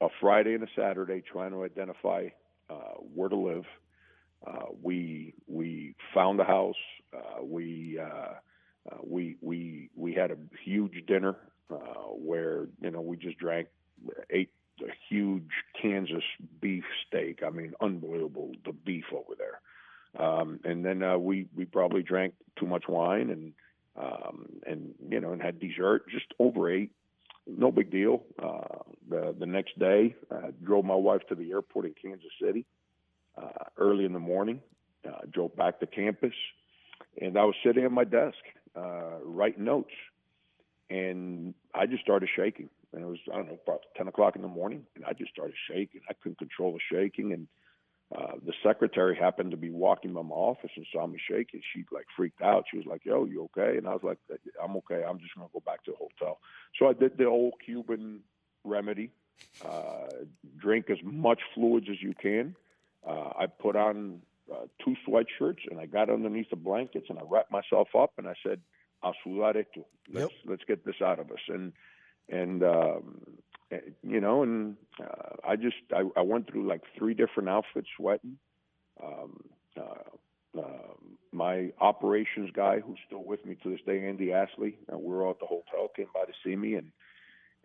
a 0.01 0.09
Friday 0.21 0.55
and 0.55 0.63
a 0.63 0.69
Saturday 0.77 1.23
trying 1.23 1.53
to 1.53 1.65
identify 1.65 2.29
uh, 2.69 2.95
where 3.15 3.29
to 3.29 3.37
live. 3.37 3.65
Uh, 4.47 4.67
we 4.83 5.33
we 5.47 5.95
found 6.13 6.39
a 6.41 6.45
house. 6.45 6.75
Uh, 7.15 7.43
we 7.43 7.99
uh, 8.91 8.97
we 9.03 9.37
we 9.41 9.91
we 9.97 10.13
had 10.13 10.31
a 10.31 10.37
huge 10.65 11.05
dinner 11.07 11.37
uh, 11.71 12.09
where 12.11 12.67
you 12.81 12.91
know 12.91 13.01
we 13.01 13.17
just 13.17 13.39
drank 13.39 13.69
ate 14.31 14.51
a 14.81 14.93
huge 15.09 15.51
Kansas 15.81 16.25
beef 16.61 16.85
steak. 17.07 17.43
I 17.47 17.51
mean, 17.51 17.75
unbelievable 17.81 18.53
the 18.65 18.73
beef 18.73 19.05
over 19.13 19.35
there. 19.39 19.61
Um, 20.17 20.61
and 20.65 20.85
then 20.85 21.03
uh, 21.03 21.19
we 21.19 21.47
we 21.57 21.65
probably 21.65 22.03
drank 22.03 22.35
too 22.59 22.67
much 22.67 22.85
wine 22.89 23.31
and 23.31 23.53
um, 23.97 24.47
and 24.67 24.95
you 25.09 25.21
know 25.21 25.33
and 25.33 25.43
had 25.43 25.59
dessert. 25.61 26.09
Just 26.11 26.27
overate. 26.39 26.91
No 27.47 27.71
big 27.71 27.91
deal. 27.91 28.23
Uh, 28.43 28.83
the 29.09 29.35
the 29.39 29.47
next 29.47 29.79
day, 29.79 30.15
uh, 30.31 30.51
drove 30.63 30.85
my 30.85 30.95
wife 30.95 31.23
to 31.29 31.35
the 31.35 31.51
airport 31.51 31.87
in 31.87 31.95
Kansas 32.01 32.31
City 32.41 32.65
uh, 33.37 33.65
early 33.77 34.05
in 34.05 34.13
the 34.13 34.21
morning. 34.21 34.61
Uh, 35.07 35.21
drove 35.31 35.55
back 35.57 35.81
to 35.81 35.87
campus, 35.87 36.33
and 37.21 37.37
I 37.37 37.45
was 37.45 37.55
sitting 37.65 37.85
at 37.85 37.93
my 37.93 38.05
desk 38.05 38.39
uh, 38.77 39.19
writing 39.25 39.65
notes, 39.65 39.93
and 40.91 41.55
I 41.75 41.87
just 41.87 42.03
started 42.03 42.29
shaking. 42.35 42.69
And 42.93 43.03
it 43.03 43.07
was 43.07 43.19
I 43.33 43.37
don't 43.37 43.49
know 43.49 43.59
about 43.67 43.81
ten 43.97 44.09
o'clock 44.09 44.37
in 44.37 44.43
the 44.43 44.49
morning, 44.49 44.87
and 44.95 45.05
I 45.05 45.13
just 45.13 45.33
started 45.33 45.57
shaking. 45.69 46.01
I 46.09 46.13
couldn't 46.15 46.39
control 46.39 46.73
the 46.73 46.97
shaking, 46.97 47.33
and 47.33 47.49
uh, 48.17 48.33
the 48.47 48.53
secretary 48.63 49.17
happened 49.17 49.51
to 49.51 49.57
be 49.57 49.71
walking 49.71 50.13
by 50.13 50.23
my 50.23 50.35
office 50.35 50.71
and 50.77 50.87
saw 50.93 51.07
me 51.07 51.19
shaking. 51.29 51.61
She 51.75 51.85
like 51.91 52.07
freaked 52.17 52.43
out. 52.43 52.65
She 52.71 52.77
was 52.77 52.87
like, 52.87 53.05
"Yo, 53.05 53.25
you 53.25 53.49
okay?" 53.57 53.77
And 53.77 53.89
I 53.89 53.93
was 53.93 54.03
like, 54.05 54.19
"I'm 54.63 54.77
okay. 54.77 55.03
I'm 55.09 55.19
just 55.19 55.35
gonna 55.35 55.49
go 55.53 55.63
back 55.65 55.83
to 55.85 55.93
the 55.93 55.97
hotel." 55.97 56.39
So 56.79 56.87
I 56.89 56.93
did 56.93 57.19
the 57.19 57.25
old 57.25 57.55
Cuban 57.65 58.21
remedy: 58.63 59.11
uh, 59.65 60.25
drink 60.57 60.91
as 60.91 60.99
much 61.03 61.41
fluids 61.55 61.87
as 61.91 62.01
you 62.01 62.15
can. 62.15 62.55
Uh, 63.07 63.31
I 63.37 63.47
put 63.47 63.75
on 63.75 64.21
uh, 64.53 64.67
two 64.85 64.95
sweatshirts 65.07 65.61
and 65.71 65.81
I 65.81 65.87
got 65.87 66.11
underneath 66.11 66.51
the 66.51 66.57
blankets 66.57 67.07
and 67.09 67.19
I 67.19 67.23
wrapped 67.29 67.53
myself 67.53 67.89
up 67.99 68.13
and 68.19 68.29
I 68.29 68.35
said, 68.47 68.61
"A 69.03 69.13
sudar 69.25 69.57
esto. 69.57 69.87
Let's 70.13 70.33
yep. 70.33 70.43
let's 70.47 70.65
get 70.65 70.85
this 70.85 71.01
out 71.03 71.19
of 71.19 71.31
us." 71.31 71.41
And 71.49 71.73
and 72.29 72.63
um, 72.63 73.21
eh, 73.71 73.81
you 74.03 74.21
know, 74.21 74.43
and 74.43 74.77
uh, 75.01 75.37
I 75.47 75.57
just 75.57 75.77
I, 75.93 76.03
I 76.17 76.23
went 76.23 76.51
through 76.51 76.69
like 76.69 76.83
three 76.99 77.15
different 77.15 77.49
outfits, 77.49 77.89
sweating. 77.97 78.39
Um, 79.03 79.41
uh, 79.77 80.59
uh, 80.59 80.95
my 81.33 81.73
operations 81.81 82.51
guy, 82.55 82.81
who's 82.81 82.99
still 83.07 83.25
with 83.25 83.45
me 83.45 83.57
to 83.63 83.71
this 83.71 83.81
day, 83.85 84.07
Andy 84.07 84.33
Assaley, 84.33 84.79
uh, 84.93 84.97
we 84.97 85.13
were 85.13 85.25
all 85.25 85.33
at 85.33 85.41
the 85.41 85.47
hotel, 85.47 85.91
came 85.97 86.07
by 86.15 86.25
to 86.25 86.33
see 86.45 86.55
me, 86.55 86.75
and 86.75 86.93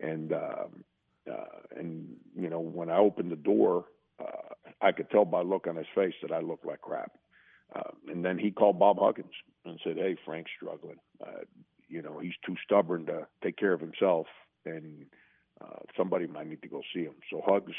and 0.00 0.32
um, 0.32 0.84
uh, 1.30 1.78
and 1.78 2.16
you 2.36 2.50
know 2.50 2.60
when 2.60 2.90
I 2.90 2.98
opened 2.98 3.30
the 3.30 3.36
door, 3.36 3.84
uh, 4.18 4.49
I 4.82 4.92
could 4.92 5.10
tell 5.10 5.24
by 5.24 5.42
look 5.42 5.66
on 5.66 5.76
his 5.76 5.86
face 5.94 6.14
that 6.22 6.32
I 6.32 6.40
looked 6.40 6.66
like 6.66 6.80
crap. 6.80 7.12
Uh, 7.74 7.90
and 8.08 8.24
then 8.24 8.38
he 8.38 8.50
called 8.50 8.78
Bob 8.78 8.98
Huggins 8.98 9.34
and 9.64 9.78
said, 9.84 9.96
"Hey, 9.96 10.16
Frank's 10.24 10.50
struggling. 10.56 10.98
Uh, 11.24 11.44
you 11.88 12.02
know, 12.02 12.18
he's 12.18 12.34
too 12.44 12.56
stubborn 12.64 13.06
to 13.06 13.26
take 13.42 13.56
care 13.56 13.72
of 13.72 13.80
himself, 13.80 14.26
and 14.64 15.06
uh, 15.60 15.80
somebody 15.96 16.26
might 16.26 16.48
need 16.48 16.62
to 16.62 16.68
go 16.68 16.82
see 16.92 17.04
him." 17.04 17.14
So 17.30 17.42
Hugs 17.46 17.72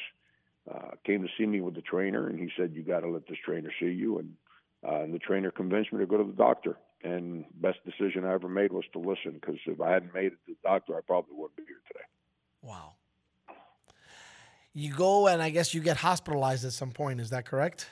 uh, 0.73 0.91
came 1.05 1.21
to 1.23 1.29
see 1.37 1.45
me 1.45 1.61
with 1.61 1.75
the 1.75 1.81
trainer, 1.81 2.27
and 2.27 2.39
he 2.39 2.49
said, 2.57 2.73
"You 2.73 2.83
got 2.83 3.01
to 3.01 3.09
let 3.09 3.27
this 3.27 3.39
trainer 3.43 3.71
see 3.79 3.91
you." 3.91 4.19
And, 4.19 4.33
uh, 4.87 5.01
and 5.01 5.13
the 5.13 5.19
trainer 5.19 5.51
convinced 5.51 5.91
me 5.91 5.99
to 5.99 6.05
go 6.05 6.17
to 6.17 6.23
the 6.23 6.37
doctor. 6.37 6.77
And 7.03 7.45
best 7.55 7.79
decision 7.83 8.25
I 8.25 8.33
ever 8.33 8.47
made 8.47 8.71
was 8.71 8.85
to 8.93 8.99
listen, 8.99 9.33
because 9.33 9.57
if 9.65 9.81
I 9.81 9.91
hadn't 9.91 10.13
made 10.13 10.27
it 10.27 10.39
to 10.45 10.53
the 10.53 10.69
doctor, 10.69 10.95
I 10.95 11.01
probably 11.01 11.35
wouldn't 11.35 11.57
be 11.57 11.63
here 11.67 11.81
today. 11.87 12.05
Wow 12.61 12.93
you 14.73 14.93
go 14.93 15.27
and 15.27 15.41
I 15.41 15.49
guess 15.49 15.73
you 15.73 15.81
get 15.81 15.97
hospitalized 15.97 16.65
at 16.65 16.73
some 16.73 16.91
point. 16.91 17.19
Is 17.19 17.29
that 17.31 17.45
correct? 17.45 17.87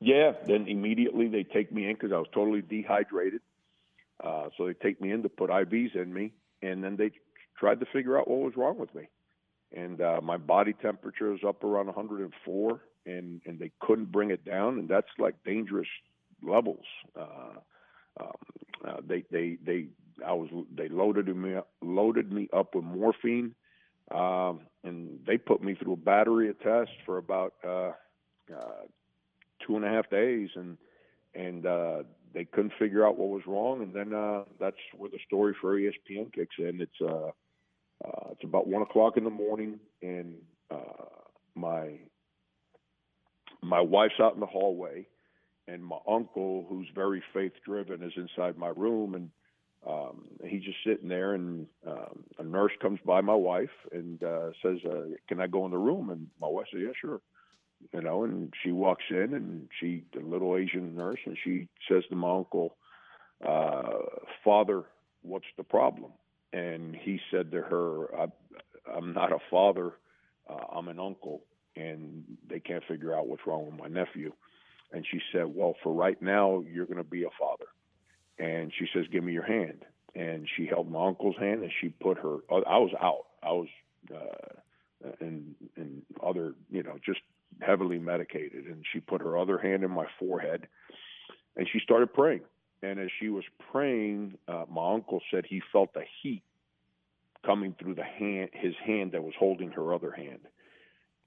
Yeah. 0.00 0.32
Then 0.46 0.68
immediately 0.68 1.28
they 1.28 1.42
take 1.42 1.72
me 1.72 1.88
in 1.88 1.94
because 1.94 2.12
I 2.12 2.18
was 2.18 2.28
totally 2.32 2.62
dehydrated. 2.62 3.40
Uh, 4.22 4.48
so 4.56 4.66
they 4.66 4.74
take 4.74 5.00
me 5.00 5.10
in 5.12 5.22
to 5.22 5.28
put 5.28 5.50
IVs 5.50 5.94
in 5.94 6.12
me, 6.12 6.32
and 6.62 6.82
then 6.82 6.96
they 6.96 7.10
tried 7.58 7.80
to 7.80 7.86
figure 7.92 8.18
out 8.18 8.28
what 8.28 8.40
was 8.40 8.56
wrong 8.56 8.78
with 8.78 8.94
me. 8.94 9.08
And 9.74 10.00
uh, 10.00 10.20
my 10.22 10.38
body 10.38 10.72
temperature 10.72 11.32
was 11.32 11.40
up 11.46 11.62
around 11.64 11.86
104, 11.86 12.80
and 13.04 13.40
and 13.44 13.58
they 13.58 13.70
couldn't 13.80 14.10
bring 14.10 14.30
it 14.30 14.44
down, 14.44 14.78
and 14.78 14.88
that's 14.88 15.08
like 15.18 15.34
dangerous 15.44 15.88
levels. 16.42 16.84
Uh, 17.18 17.58
um, 18.20 18.32
uh, 18.86 18.96
they 19.06 19.24
they 19.30 19.58
they 19.62 19.88
I 20.26 20.32
was 20.32 20.48
they 20.74 20.88
loaded 20.88 21.34
me 21.36 21.56
up, 21.56 21.68
loaded 21.82 22.32
me 22.32 22.48
up 22.54 22.74
with 22.74 22.84
morphine 22.84 23.54
um, 24.14 24.60
and 24.84 25.18
they 25.26 25.36
put 25.36 25.62
me 25.62 25.74
through 25.74 25.94
a 25.94 25.96
battery 25.96 26.48
of 26.48 26.58
tests 26.60 26.94
for 27.04 27.18
about 27.18 27.54
uh, 27.66 27.92
uh, 28.54 28.84
two 29.66 29.76
and 29.76 29.84
a 29.84 29.88
half 29.88 30.08
days, 30.10 30.50
and 30.54 30.76
and 31.34 31.66
uh, 31.66 32.02
they 32.32 32.44
couldn't 32.44 32.72
figure 32.78 33.06
out 33.06 33.18
what 33.18 33.28
was 33.28 33.42
wrong. 33.46 33.82
And 33.82 33.92
then 33.92 34.14
uh, 34.14 34.44
that's 34.60 34.76
where 34.96 35.10
the 35.10 35.18
story 35.26 35.54
for 35.60 35.78
ESPN 35.78 36.32
kicks 36.32 36.56
in. 36.58 36.80
It's 36.80 37.00
uh, 37.00 37.30
uh, 38.04 38.30
it's 38.32 38.44
about 38.44 38.68
one 38.68 38.82
o'clock 38.82 39.16
in 39.16 39.24
the 39.24 39.30
morning, 39.30 39.80
and 40.02 40.34
uh, 40.70 41.04
my 41.54 41.98
my 43.62 43.80
wife's 43.80 44.20
out 44.20 44.34
in 44.34 44.40
the 44.40 44.46
hallway, 44.46 45.06
and 45.66 45.84
my 45.84 45.98
uncle, 46.08 46.66
who's 46.68 46.88
very 46.94 47.22
faith 47.34 47.52
driven, 47.64 48.02
is 48.02 48.12
inside 48.16 48.56
my 48.56 48.68
room, 48.68 49.14
and 49.14 49.30
um, 49.88 50.24
he's 50.44 50.64
just 50.64 50.78
sitting 50.84 51.08
there, 51.08 51.34
and 51.34 51.66
um, 51.86 52.24
a 52.38 52.42
nurse 52.42 52.72
comes 52.80 52.98
by 53.04 53.20
my 53.20 53.34
wife 53.34 53.70
and 53.92 54.22
uh, 54.22 54.50
says, 54.62 54.78
uh, 54.84 55.04
"Can 55.28 55.40
I 55.40 55.46
go 55.46 55.64
in 55.64 55.70
the 55.70 55.78
room?" 55.78 56.10
And 56.10 56.28
my 56.40 56.48
wife 56.48 56.66
says, 56.72 56.80
"Yeah, 56.84 56.92
sure." 57.00 57.20
You 57.92 58.00
know, 58.00 58.24
and 58.24 58.52
she 58.62 58.72
walks 58.72 59.04
in, 59.10 59.34
and 59.34 59.68
she, 59.78 60.04
the 60.14 60.20
little 60.20 60.56
Asian 60.56 60.96
nurse, 60.96 61.20
and 61.26 61.36
she 61.44 61.68
says 61.88 62.02
to 62.10 62.16
my 62.16 62.30
uncle, 62.30 62.76
uh, 63.46 63.98
"Father, 64.44 64.84
what's 65.22 65.46
the 65.56 65.64
problem?" 65.64 66.12
And 66.52 66.96
he 66.96 67.20
said 67.30 67.52
to 67.52 67.62
her, 67.62 68.14
I, 68.16 68.26
"I'm 68.92 69.12
not 69.12 69.32
a 69.32 69.38
father. 69.50 69.92
Uh, 70.48 70.64
I'm 70.74 70.88
an 70.88 70.98
uncle, 70.98 71.42
and 71.76 72.24
they 72.48 72.60
can't 72.60 72.84
figure 72.88 73.14
out 73.14 73.28
what's 73.28 73.46
wrong 73.46 73.66
with 73.66 73.78
my 73.78 73.88
nephew." 73.88 74.32
And 74.92 75.04
she 75.10 75.20
said, 75.32 75.46
Well, 75.46 75.74
for 75.82 75.92
right 75.92 76.20
now, 76.22 76.62
you're 76.72 76.86
going 76.86 76.96
to 76.96 77.04
be 77.04 77.24
a 77.24 77.30
father. 77.38 77.66
And 78.38 78.72
she 78.78 78.86
says, 78.94 79.04
Give 79.10 79.24
me 79.24 79.32
your 79.32 79.46
hand. 79.46 79.84
And 80.14 80.48
she 80.56 80.66
held 80.66 80.90
my 80.90 81.06
uncle's 81.06 81.36
hand 81.38 81.62
and 81.62 81.72
she 81.80 81.88
put 81.88 82.18
her, 82.18 82.38
I 82.50 82.78
was 82.78 82.92
out. 83.00 83.26
I 83.42 83.52
was 83.52 83.68
uh, 84.14 85.10
in, 85.20 85.54
in 85.76 86.02
other, 86.22 86.54
you 86.70 86.82
know, 86.82 86.96
just 87.04 87.20
heavily 87.60 87.98
medicated. 87.98 88.64
And 88.64 88.84
she 88.92 89.00
put 89.00 89.20
her 89.20 89.36
other 89.36 89.58
hand 89.58 89.84
in 89.84 89.90
my 89.90 90.06
forehead 90.18 90.68
and 91.56 91.66
she 91.72 91.80
started 91.80 92.12
praying. 92.12 92.42
And 92.82 93.00
as 93.00 93.08
she 93.18 93.28
was 93.28 93.44
praying, 93.72 94.36
uh, 94.46 94.64
my 94.70 94.92
uncle 94.94 95.20
said 95.30 95.44
he 95.46 95.62
felt 95.72 95.90
a 95.96 96.04
heat 96.22 96.42
coming 97.44 97.74
through 97.80 97.94
the 97.94 98.04
hand, 98.04 98.50
his 98.52 98.74
hand 98.84 99.12
that 99.12 99.22
was 99.22 99.34
holding 99.38 99.70
her 99.70 99.94
other 99.94 100.12
hand, 100.12 100.40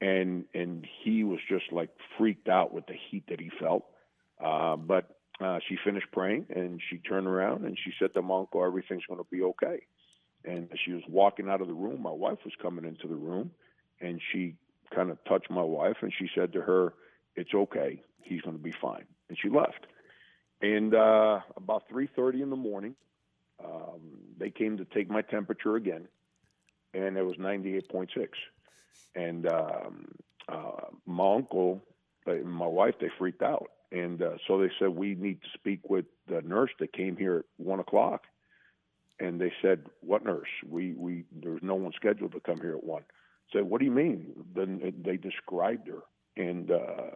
and 0.01 0.45
and 0.53 0.85
he 1.03 1.23
was 1.23 1.39
just 1.49 1.71
like 1.71 1.89
freaked 2.17 2.47
out 2.47 2.73
with 2.73 2.85
the 2.85 2.95
heat 3.09 3.23
that 3.29 3.39
he 3.39 3.49
felt. 3.59 3.85
Uh, 4.43 4.75
but 4.75 5.18
uh, 5.39 5.59
she 5.67 5.77
finished 5.83 6.07
praying 6.11 6.45
and 6.49 6.81
she 6.89 6.97
turned 6.97 7.27
around 7.27 7.65
and 7.65 7.77
she 7.83 7.91
said 7.99 8.13
to 8.13 8.21
my 8.21 8.39
uncle, 8.39 8.63
"Everything's 8.63 9.05
going 9.05 9.19
to 9.19 9.27
be 9.31 9.41
okay." 9.43 9.81
And 10.45 10.69
she 10.85 10.93
was 10.93 11.03
walking 11.09 11.49
out 11.49 11.61
of 11.61 11.67
the 11.67 11.73
room, 11.73 12.01
my 12.01 12.11
wife 12.11 12.39
was 12.45 12.53
coming 12.61 12.85
into 12.85 13.07
the 13.07 13.15
room, 13.15 13.51
and 13.99 14.21
she 14.31 14.55
kind 14.95 15.11
of 15.11 15.17
touched 15.25 15.49
my 15.49 15.61
wife 15.61 15.97
and 16.01 16.13
she 16.17 16.29
said 16.35 16.53
to 16.53 16.61
her, 16.61 16.93
"It's 17.35 17.53
okay. 17.53 18.01
He's 18.23 18.41
going 18.41 18.57
to 18.57 18.63
be 18.63 18.73
fine." 18.81 19.05
And 19.29 19.37
she 19.41 19.49
left. 19.49 19.85
And 20.61 20.93
uh, 20.93 21.39
about 21.55 21.89
3:30 21.89 22.41
in 22.41 22.49
the 22.49 22.55
morning, 22.55 22.95
um, 23.63 24.01
they 24.37 24.49
came 24.49 24.77
to 24.77 24.85
take 24.85 25.09
my 25.09 25.21
temperature 25.21 25.75
again, 25.75 26.07
and 26.93 27.17
it 27.17 27.25
was 27.25 27.37
98.6. 27.37 28.27
And 29.15 29.47
um, 29.47 30.11
uh, 30.47 30.87
my 31.05 31.35
uncle 31.35 31.81
and 32.25 32.45
my 32.45 32.67
wife, 32.67 32.95
they 32.99 33.09
freaked 33.17 33.41
out. 33.41 33.69
And 33.91 34.21
uh, 34.21 34.37
so 34.47 34.59
they 34.59 34.69
said, 34.79 34.89
We 34.89 35.15
need 35.15 35.41
to 35.41 35.47
speak 35.53 35.89
with 35.89 36.05
the 36.27 36.41
nurse 36.41 36.71
that 36.79 36.93
came 36.93 37.17
here 37.17 37.37
at 37.39 37.45
one 37.57 37.79
o'clock. 37.79 38.23
And 39.19 39.41
they 39.41 39.51
said, 39.61 39.85
What 40.01 40.23
nurse? 40.23 40.47
We, 40.67 40.93
we, 40.93 41.25
there's 41.31 41.61
no 41.63 41.75
one 41.75 41.91
scheduled 41.95 42.33
to 42.33 42.39
come 42.39 42.59
here 42.61 42.75
at 42.75 42.83
one. 42.83 43.01
I 43.01 43.57
said, 43.57 43.63
What 43.63 43.79
do 43.79 43.85
you 43.85 43.91
mean? 43.91 44.33
Then 44.55 44.93
they 45.03 45.17
described 45.17 45.87
her. 45.87 46.01
And 46.37 46.71
uh, 46.71 47.15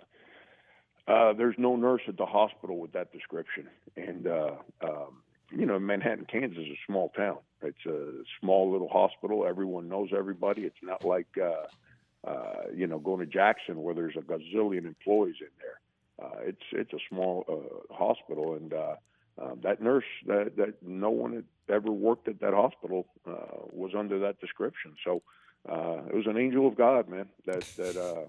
uh, 1.07 1.33
there's 1.33 1.55
no 1.57 1.75
nurse 1.75 2.01
at 2.07 2.17
the 2.17 2.25
hospital 2.25 2.79
with 2.79 2.93
that 2.93 3.11
description. 3.11 3.67
And, 3.95 4.27
uh, 4.27 4.55
um, 4.83 5.21
you 5.51 5.65
know, 5.65 5.79
Manhattan, 5.79 6.25
Kansas 6.25 6.57
is 6.57 6.71
a 6.71 6.79
small 6.87 7.09
town. 7.09 7.37
It's 7.61 7.85
a 7.85 8.23
small 8.39 8.71
little 8.71 8.89
hospital. 8.89 9.45
Everyone 9.45 9.87
knows 9.87 10.09
everybody. 10.17 10.63
It's 10.63 10.75
not 10.81 11.05
like, 11.05 11.27
uh, 11.41 12.27
uh, 12.27 12.63
you 12.73 12.87
know, 12.87 12.99
going 12.99 13.19
to 13.19 13.25
Jackson 13.25 13.81
where 13.81 13.93
there's 13.93 14.15
a 14.15 14.21
gazillion 14.21 14.85
employees 14.85 15.35
in 15.41 15.47
there. 15.59 15.79
Uh, 16.21 16.29
it's 16.41 16.63
it's 16.71 16.93
a 16.93 16.99
small 17.09 17.45
uh, 17.49 17.93
hospital, 17.93 18.55
and 18.55 18.73
uh, 18.73 18.95
uh, 19.41 19.55
that 19.63 19.81
nurse 19.81 20.05
that, 20.27 20.55
that 20.57 20.75
no 20.83 21.09
one 21.09 21.33
had 21.33 21.45
ever 21.69 21.91
worked 21.91 22.27
at 22.27 22.39
that 22.39 22.53
hospital 22.53 23.07
uh, 23.27 23.31
was 23.71 23.91
under 23.97 24.19
that 24.19 24.39
description. 24.39 24.93
So 25.03 25.21
uh, 25.67 26.01
it 26.09 26.15
was 26.15 26.27
an 26.27 26.37
angel 26.37 26.67
of 26.67 26.75
God, 26.75 27.07
man, 27.07 27.29
that 27.45 27.61
that 27.77 27.95
uh, 27.95 28.25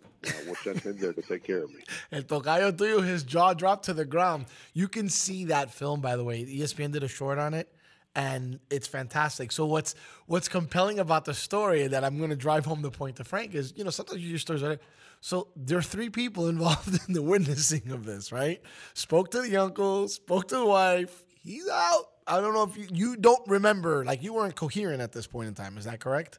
was 0.49 0.59
sent 0.61 0.85
in 0.87 0.97
there 0.99 1.12
to 1.12 1.23
take 1.23 1.42
care 1.42 1.64
of 1.64 1.70
me. 1.70 1.83
El 2.12 2.23
tocayo 2.23 2.70
tuyo, 2.70 3.05
his 3.05 3.25
jaw 3.25 3.55
dropped 3.55 3.87
to 3.87 3.92
the 3.92 4.05
ground. 4.05 4.47
You 4.73 4.87
can 4.87 5.09
see 5.09 5.47
that 5.47 5.73
film, 5.73 6.01
by 6.01 6.16
the 6.16 6.23
way. 6.23 6.44
ESPN 6.44 6.92
did 6.92 7.03
a 7.03 7.09
short 7.09 7.38
on 7.38 7.53
it, 7.53 7.73
and 8.14 8.61
it's 8.70 8.87
fantastic. 8.87 9.53
So 9.53 9.66
what's 9.66 9.94
what's 10.27 10.48
compelling 10.48 10.98
about 10.98 11.24
the 11.24 11.35
story 11.35 11.87
that 11.87 12.05
I'm 12.05 12.18
going 12.18 12.31
to 12.31 12.37
drive 12.37 12.64
home 12.64 12.83
the 12.83 12.90
point 12.90 13.16
to 13.16 13.24
Frank 13.24 13.55
is, 13.55 13.72
you 13.77 13.85
know, 13.85 13.90
sometimes 13.90 14.20
your 14.20 14.38
stories 14.38 14.62
are. 14.62 14.79
So 15.20 15.48
there 15.57 15.79
are 15.79 15.83
three 15.83 16.11
people 16.11 16.48
involved 16.55 17.00
in 17.09 17.14
the 17.14 17.22
witnessing 17.22 17.90
of 17.90 18.05
this, 18.05 18.31
right? 18.31 18.61
Spoke 18.94 19.31
to 19.33 19.40
the 19.40 19.57
uncle, 19.57 20.09
spoke 20.09 20.48
to 20.48 20.57
the 20.57 20.66
wife. 20.66 21.24
He's 21.42 21.68
out. 21.68 22.05
I 22.27 22.40
don't 22.40 22.55
know 22.55 22.62
if 22.62 22.77
you, 22.77 22.87
you 22.90 23.16
don't 23.16 23.46
remember, 23.48 24.05
like 24.05 24.22
you 24.22 24.33
weren't 24.33 24.57
coherent 24.57 25.03
at 25.03 25.12
this 25.12 25.27
point 25.27 25.48
in 25.48 25.55
time. 25.55 25.77
Is 25.77 25.85
that 25.85 26.00
correct? 26.00 26.38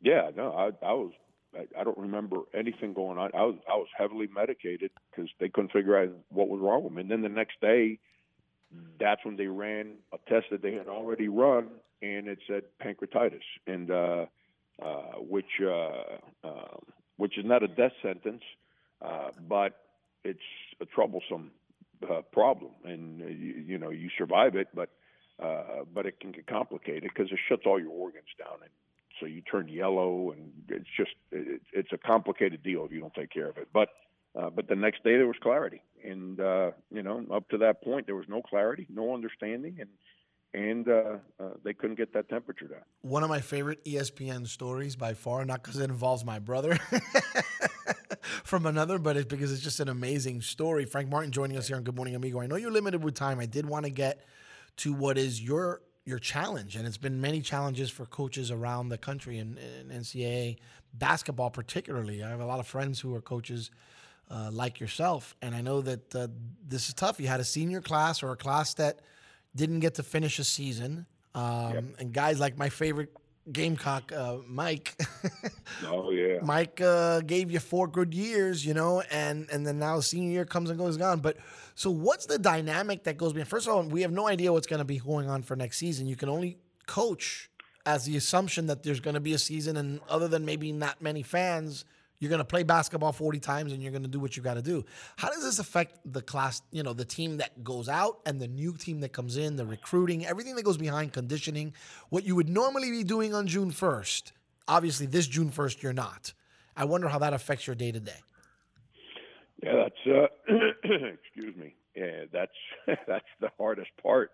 Yeah, 0.00 0.30
no, 0.36 0.52
I, 0.52 0.86
I 0.86 0.92
was. 0.92 1.12
I, 1.54 1.80
I 1.80 1.84
don't 1.84 1.98
remember 1.98 2.42
anything 2.54 2.92
going 2.92 3.18
on. 3.18 3.30
I 3.34 3.42
was 3.42 3.56
I 3.68 3.74
was 3.74 3.88
heavily 3.96 4.28
medicated 4.34 4.90
because 5.10 5.30
they 5.40 5.48
couldn't 5.48 5.72
figure 5.72 5.98
out 5.98 6.10
what 6.28 6.48
was 6.48 6.60
wrong 6.60 6.84
with 6.84 6.92
me. 6.92 7.02
And 7.02 7.10
then 7.10 7.22
the 7.22 7.28
next 7.28 7.60
day, 7.60 7.98
that's 9.00 9.24
when 9.24 9.36
they 9.36 9.46
ran 9.46 9.94
a 10.12 10.18
test 10.30 10.46
that 10.50 10.62
they 10.62 10.74
had 10.74 10.88
already 10.88 11.28
run, 11.28 11.68
and 12.02 12.28
it 12.28 12.38
said 12.46 12.62
pancreatitis, 12.82 13.40
and 13.66 13.90
uh, 13.90 14.26
uh, 14.82 15.18
which 15.18 15.60
uh, 15.62 16.46
uh, 16.46 16.76
which 17.16 17.38
is 17.38 17.44
not 17.44 17.62
a 17.62 17.68
death 17.68 17.92
sentence, 18.02 18.42
uh, 19.02 19.30
but 19.48 19.76
it's 20.24 20.38
a 20.80 20.84
troublesome 20.86 21.50
uh, 22.08 22.22
problem, 22.32 22.70
and 22.84 23.22
uh, 23.22 23.26
you, 23.26 23.64
you 23.66 23.78
know 23.78 23.90
you 23.90 24.08
survive 24.16 24.54
it, 24.54 24.68
but 24.74 24.90
but 25.94 26.06
it 26.06 26.20
can 26.20 26.32
get 26.32 26.46
complicated 26.46 27.10
because 27.14 27.30
it 27.32 27.38
shuts 27.48 27.62
all 27.66 27.80
your 27.80 27.90
organs 27.90 28.28
down, 28.38 28.58
and 28.62 28.70
so 29.20 29.26
you 29.26 29.40
turn 29.40 29.68
yellow, 29.68 30.32
and 30.32 30.52
it's 30.68 30.88
just 30.96 31.12
it, 31.32 31.60
it's 31.72 31.92
a 31.92 31.98
complicated 31.98 32.62
deal 32.62 32.84
if 32.84 32.92
you 32.92 33.00
don't 33.00 33.14
take 33.14 33.30
care 33.30 33.48
of 33.48 33.56
it. 33.56 33.68
But 33.72 33.88
uh, 34.36 34.50
but 34.50 34.68
the 34.68 34.76
next 34.76 35.04
day 35.04 35.16
there 35.16 35.26
was 35.26 35.36
clarity, 35.42 35.82
and 36.04 36.40
uh, 36.40 36.70
you 36.90 37.02
know 37.02 37.24
up 37.32 37.48
to 37.50 37.58
that 37.58 37.82
point 37.82 38.06
there 38.06 38.16
was 38.16 38.28
no 38.28 38.42
clarity, 38.42 38.86
no 38.90 39.14
understanding, 39.14 39.78
and 39.80 39.88
and 40.54 40.88
uh, 40.88 41.18
uh, 41.38 41.50
they 41.62 41.74
couldn't 41.74 41.96
get 41.96 42.12
that 42.14 42.28
temperature 42.28 42.66
down. 42.66 42.80
One 43.02 43.22
of 43.22 43.28
my 43.28 43.40
favorite 43.40 43.84
ESPN 43.84 44.46
stories 44.46 44.96
by 44.96 45.14
far, 45.14 45.44
not 45.44 45.62
because 45.62 45.78
it 45.78 45.90
involves 45.90 46.24
my 46.24 46.38
brother 46.38 46.78
from 48.44 48.66
another, 48.66 48.98
but 48.98 49.16
it's 49.16 49.26
because 49.26 49.52
it's 49.52 49.62
just 49.62 49.80
an 49.80 49.88
amazing 49.88 50.40
story. 50.40 50.84
Frank 50.84 51.10
Martin 51.10 51.32
joining 51.32 51.56
us 51.56 51.68
here 51.68 51.76
on 51.76 51.82
Good 51.82 51.96
Morning 51.96 52.14
Amigo. 52.14 52.40
I 52.40 52.46
know 52.46 52.56
you're 52.56 52.70
limited 52.70 53.04
with 53.04 53.14
time. 53.14 53.38
I 53.40 53.46
did 53.46 53.66
want 53.66 53.84
to 53.84 53.90
get 53.90 54.24
to 54.78 54.92
what 54.92 55.18
is 55.18 55.42
your 55.42 55.82
your 56.04 56.18
challenge, 56.18 56.76
and 56.76 56.86
it's 56.86 56.96
been 56.96 57.20
many 57.20 57.42
challenges 57.42 57.90
for 57.90 58.06
coaches 58.06 58.50
around 58.50 58.88
the 58.88 58.96
country 58.96 59.38
and 59.38 59.58
in 59.58 59.88
NCAA 59.90 60.56
basketball, 60.94 61.50
particularly. 61.50 62.22
I 62.22 62.30
have 62.30 62.40
a 62.40 62.46
lot 62.46 62.60
of 62.60 62.66
friends 62.66 63.00
who 63.00 63.14
are 63.14 63.20
coaches. 63.20 63.70
Uh, 64.30 64.50
like 64.52 64.78
yourself, 64.78 65.34
and 65.40 65.54
I 65.54 65.62
know 65.62 65.80
that 65.80 66.14
uh, 66.14 66.28
this 66.66 66.88
is 66.88 66.94
tough. 66.94 67.18
You 67.18 67.28
had 67.28 67.40
a 67.40 67.44
senior 67.44 67.80
class 67.80 68.22
or 68.22 68.30
a 68.32 68.36
class 68.36 68.74
that 68.74 69.00
didn't 69.56 69.80
get 69.80 69.94
to 69.94 70.02
finish 70.02 70.38
a 70.38 70.44
season. 70.44 71.06
Um, 71.34 71.72
yep. 71.72 71.84
And 71.98 72.12
guys 72.12 72.38
like 72.38 72.58
my 72.58 72.68
favorite 72.68 73.10
Gamecock, 73.50 74.12
uh, 74.12 74.38
Mike. 74.46 74.94
oh 75.86 76.10
yeah. 76.10 76.38
Mike 76.42 76.80
uh, 76.80 77.20
gave 77.20 77.50
you 77.50 77.58
four 77.58 77.86
good 77.86 78.12
years, 78.12 78.64
you 78.64 78.74
know, 78.74 79.02
and 79.10 79.48
and 79.50 79.66
then 79.66 79.78
now 79.78 80.00
senior 80.00 80.30
year 80.30 80.44
comes 80.44 80.70
and 80.70 80.78
goes 80.78 80.96
gone. 80.96 81.20
But 81.20 81.38
so 81.74 81.90
what's 81.90 82.26
the 82.26 82.38
dynamic 82.38 83.04
that 83.04 83.16
goes 83.16 83.32
behind? 83.32 83.48
First 83.48 83.66
of 83.66 83.74
all, 83.74 83.82
we 83.82 84.02
have 84.02 84.12
no 84.12 84.28
idea 84.28 84.52
what's 84.52 84.66
going 84.66 84.80
to 84.80 84.84
be 84.84 84.98
going 84.98 85.30
on 85.30 85.42
for 85.42 85.56
next 85.56 85.78
season. 85.78 86.06
You 86.06 86.16
can 86.16 86.28
only 86.28 86.58
coach 86.86 87.50
as 87.86 88.04
the 88.04 88.16
assumption 88.16 88.66
that 88.66 88.82
there's 88.82 89.00
going 89.00 89.14
to 89.14 89.20
be 89.20 89.32
a 89.32 89.38
season, 89.38 89.76
and 89.76 90.00
other 90.08 90.28
than 90.28 90.44
maybe 90.44 90.72
not 90.72 91.00
many 91.00 91.22
fans, 91.22 91.84
you're 92.18 92.28
going 92.28 92.40
to 92.40 92.44
play 92.44 92.62
basketball 92.62 93.12
40 93.12 93.38
times 93.40 93.72
and 93.72 93.82
you're 93.82 93.92
going 93.92 94.02
to 94.02 94.08
do 94.08 94.20
what 94.20 94.36
you 94.36 94.42
got 94.42 94.54
to 94.54 94.62
do. 94.62 94.84
How 95.16 95.28
does 95.28 95.42
this 95.42 95.58
affect 95.58 95.98
the 96.04 96.20
class, 96.20 96.62
you 96.72 96.82
know, 96.82 96.92
the 96.92 97.04
team 97.04 97.36
that 97.38 97.62
goes 97.62 97.88
out 97.88 98.20
and 98.26 98.40
the 98.40 98.48
new 98.48 98.72
team 98.76 99.00
that 99.00 99.12
comes 99.12 99.36
in, 99.36 99.56
the 99.56 99.64
recruiting, 99.64 100.26
everything 100.26 100.56
that 100.56 100.64
goes 100.64 100.76
behind 100.76 101.12
conditioning, 101.12 101.74
what 102.08 102.24
you 102.24 102.34
would 102.34 102.48
normally 102.48 102.90
be 102.90 103.04
doing 103.04 103.34
on 103.34 103.46
June 103.46 103.70
1st? 103.70 104.32
Obviously, 104.66 105.06
this 105.06 105.26
June 105.26 105.50
1st, 105.50 105.82
you're 105.82 105.92
not. 105.92 106.32
I 106.76 106.84
wonder 106.84 107.08
how 107.08 107.18
that 107.20 107.32
affects 107.32 107.66
your 107.66 107.76
day 107.76 107.92
to 107.92 108.00
day. 108.00 108.12
Yeah, 109.62 109.84
that's, 109.84 110.06
uh, 110.06 110.54
excuse 111.24 111.56
me. 111.56 111.74
Yeah, 111.96 112.24
that's, 112.32 112.52
that's 113.06 113.26
the 113.40 113.50
hardest 113.58 113.90
part 114.02 114.30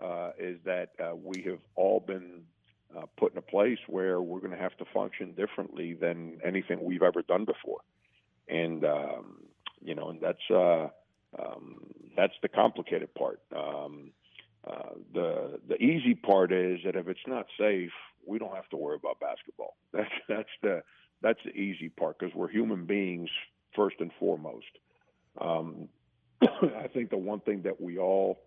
uh, 0.00 0.30
is 0.38 0.58
that 0.64 0.90
uh, 1.02 1.14
we 1.14 1.42
have 1.42 1.58
all 1.74 2.00
been 2.00 2.42
uh, 2.96 3.06
put 3.16 3.32
in 3.32 3.38
a 3.38 3.42
place 3.42 3.78
where 3.86 4.20
we're 4.20 4.40
going 4.40 4.52
to 4.52 4.58
have 4.58 4.76
to 4.78 4.84
function 4.92 5.32
differently 5.32 5.94
than 5.94 6.38
anything 6.44 6.82
we've 6.82 7.02
ever 7.02 7.22
done 7.22 7.44
before, 7.44 7.80
and 8.48 8.84
um, 8.84 9.36
you 9.82 9.94
know, 9.94 10.10
and 10.10 10.20
that's 10.20 10.50
uh, 10.50 10.88
um, 11.38 11.76
that's 12.16 12.34
the 12.42 12.48
complicated 12.48 13.14
part. 13.14 13.40
Um, 13.54 14.12
uh, 14.66 14.94
the 15.14 15.60
the 15.68 15.76
easy 15.76 16.14
part 16.14 16.52
is 16.52 16.80
that 16.84 16.96
if 16.96 17.08
it's 17.08 17.26
not 17.26 17.46
safe, 17.58 17.90
we 18.26 18.38
don't 18.38 18.54
have 18.54 18.68
to 18.70 18.76
worry 18.76 18.96
about 18.96 19.20
basketball. 19.20 19.76
That's 19.92 20.10
that's 20.28 20.48
the 20.62 20.82
that's 21.22 21.38
the 21.44 21.52
easy 21.52 21.88
part 21.88 22.18
because 22.18 22.34
we're 22.34 22.50
human 22.50 22.84
beings 22.84 23.30
first 23.74 23.96
and 24.00 24.10
foremost. 24.18 24.66
Um, 25.40 25.88
I 26.42 26.88
think 26.92 27.10
the 27.10 27.16
one 27.16 27.40
thing 27.40 27.62
that 27.62 27.80
we 27.80 27.98
all, 27.98 28.38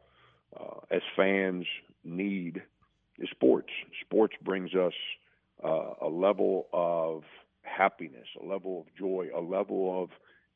uh, 0.60 0.82
as 0.91 1.02
fans, 1.15 1.65
need 2.04 2.62
is 3.19 3.29
sports. 3.32 3.69
Sports 4.01 4.36
brings 4.43 4.73
us 4.73 4.93
uh, 5.63 5.93
a 6.01 6.08
level 6.08 6.67
of 6.73 7.23
happiness, 7.63 8.27
a 8.41 8.45
level 8.45 8.82
of 8.82 8.95
joy, 8.97 9.27
a 9.36 9.41
level 9.41 10.03
of 10.03 10.10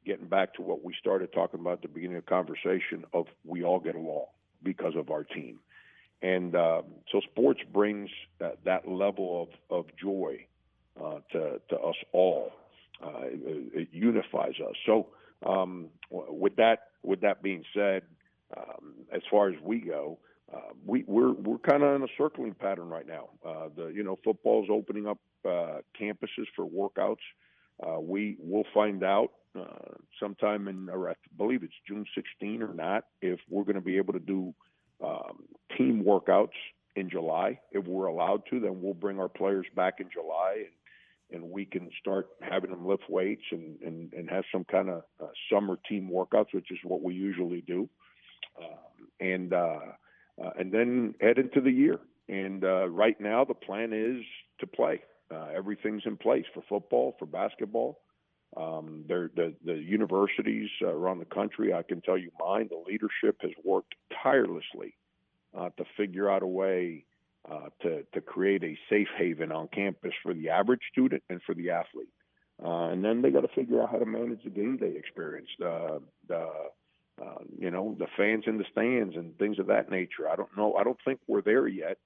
getting 0.06 0.28
back 0.28 0.54
to 0.56 0.62
what 0.62 0.84
we 0.84 0.94
started 1.00 1.32
talking 1.32 1.60
about 1.60 1.74
at 1.74 1.82
the 1.84 1.88
beginning 1.88 2.18
of 2.18 2.26
the 2.26 2.30
conversation 2.30 3.06
of 3.14 3.28
we 3.46 3.64
all 3.64 3.80
get 3.80 3.96
along 3.96 4.26
because 4.64 4.94
of 4.96 5.10
our 5.10 5.24
team. 5.24 5.60
And 6.22 6.56
um, 6.56 6.84
so 7.12 7.20
sports 7.20 7.60
brings 7.72 8.10
that, 8.40 8.64
that 8.66 8.88
level 8.88 9.50
of, 9.70 9.78
of 9.78 9.86
joy 10.02 10.46
uh, 11.02 11.20
to, 11.32 11.62
to 11.70 11.80
us 11.80 11.96
all. 12.14 12.52
Uh, 13.04 13.24
it, 13.24 13.72
it, 13.74 13.88
unifies 13.92 14.54
us. 14.66 14.76
So 14.86 15.08
um, 15.46 15.88
with 16.10 16.56
that 16.56 16.88
with 17.02 17.20
that 17.22 17.44
being 17.44 17.66
said, 17.74 18.04
um, 18.56 18.94
as 19.12 19.22
far 19.30 19.50
as 19.50 19.56
we 19.62 19.80
go, 19.80 20.20
uh, 20.54 20.74
we, 20.86 21.04
we're 21.08 21.34
we're 21.34 21.58
kind 21.60 21.84
of 21.84 21.96
in 21.96 22.04
a 22.04 22.12
circling 22.18 22.54
pattern 22.54 22.90
right 22.90 23.08
now. 23.08 23.30
Uh, 23.46 23.70
the 23.76 23.88
you 23.88 24.04
know 24.04 24.18
football's 24.24 24.68
opening 24.70 25.08
up 25.08 25.18
uh, 25.46 25.80
campuses 26.00 26.46
for 26.56 26.66
workouts. 26.66 27.24
Uh, 27.82 28.00
we 28.00 28.38
will 28.40 28.66
find 28.74 29.04
out 29.04 29.32
uh, 29.60 29.94
sometime 30.20 30.68
in, 30.68 30.90
I 30.90 31.14
believe 31.38 31.64
it's 31.64 31.74
June 31.88 32.06
16 32.16 32.62
or 32.62 32.74
not, 32.74 33.06
if 33.22 33.40
we're 33.50 33.64
going 33.64 33.76
to 33.76 33.82
be 33.82 33.98
able 33.98 34.14
to 34.14 34.20
do 34.20 34.54
um, 35.04 35.44
team 35.78 36.04
workouts 36.04 36.56
in 36.96 37.10
July. 37.10 37.60
If 37.72 37.86
we're 37.86 38.06
allowed 38.06 38.44
to, 38.50 38.60
then 38.60 38.82
we'll 38.82 38.94
bring 38.94 39.20
our 39.20 39.30
players 39.30 39.66
back 39.76 39.96
in 40.00 40.10
July 40.12 40.66
and, 41.32 41.44
and 41.44 41.52
we 41.52 41.66
can 41.66 41.90
start 42.00 42.30
having 42.42 42.70
them 42.70 42.86
lift 42.86 43.04
weights 43.10 43.44
and, 43.52 43.80
and, 43.82 44.14
and 44.14 44.30
have 44.30 44.44
some 44.52 44.64
kind 44.66 44.90
of 44.90 45.04
uh, 45.22 45.28
summer 45.52 45.78
team 45.90 46.10
workouts, 46.12 46.54
which 46.54 46.72
is 46.72 46.80
what 46.84 47.02
we 47.02 47.14
usually 47.14 47.62
do. 47.62 47.90
Um, 48.58 49.08
and, 49.20 49.54
uh, 49.54 49.80
uh, 50.42 50.50
and 50.58 50.72
then 50.72 51.16
head 51.22 51.38
into 51.38 51.62
the 51.62 51.72
year. 51.72 52.00
And 52.30 52.64
uh, 52.64 52.88
right 52.88 53.20
now, 53.20 53.44
the 53.46 53.54
plan 53.54 53.92
is 53.94 54.24
to 54.60 54.68
play. 54.68 55.02
Uh, 55.32 55.48
everything's 55.56 56.04
in 56.06 56.18
place 56.18 56.46
for 56.54 56.64
football, 56.70 57.16
for 57.20 57.26
basketball. 57.26 58.00
Um, 58.56 59.04
the, 59.08 59.56
the 59.66 59.74
universities 59.74 60.70
uh, 60.82 60.88
around 60.88 61.20
the 61.20 61.26
country, 61.26 61.74
I 61.74 61.82
can 61.82 62.02
tell 62.02 62.18
you 62.18 62.32
mine, 62.40 62.70
the 62.70 62.84
leadership 62.88 63.38
has 63.42 63.52
worked 63.64 63.96
tirelessly 64.22 64.96
uh, 65.58 65.70
to 65.78 65.86
figure 65.98 66.30
out 66.30 66.44
a 66.44 66.48
way 66.48 67.06
uh, 67.52 67.70
to, 67.82 68.04
to 68.14 68.22
create 68.22 68.64
a 68.64 68.78
safe 68.90 69.08
haven 69.18 69.52
on 69.52 69.68
campus 69.70 70.14
for 70.22 70.34
the 70.34 70.50
average 70.50 70.82
student 70.92 71.24
and 71.30 71.42
for 71.46 71.56
the 71.56 71.72
athlete. 71.72 72.10
And 72.60 73.04
then 73.04 73.22
they 73.22 73.32
got 73.32 73.42
to 73.42 73.50
figure 73.56 73.82
out 73.82 73.90
how 73.92 73.98
to 73.98 74.06
manage 74.06 74.44
the 74.44 74.50
game 74.50 74.78
day 74.78 74.94
experience, 74.96 75.50
the 75.60 76.00
uh, 77.22 77.44
you 77.58 77.70
know, 77.70 77.96
the 78.00 78.08
fans 78.18 78.46
in 78.48 78.58
the 78.58 78.66
stands 78.72 79.16
and 79.16 79.38
things 79.38 79.60
of 79.60 79.68
that 79.68 79.92
nature. 79.92 80.28
I 80.32 80.36
don't 80.36 80.56
know. 80.58 80.74
I 80.76 80.84
don't 80.84 80.98
think 81.06 81.20
we're 81.28 81.42
there 81.42 81.68
yet, 81.68 81.98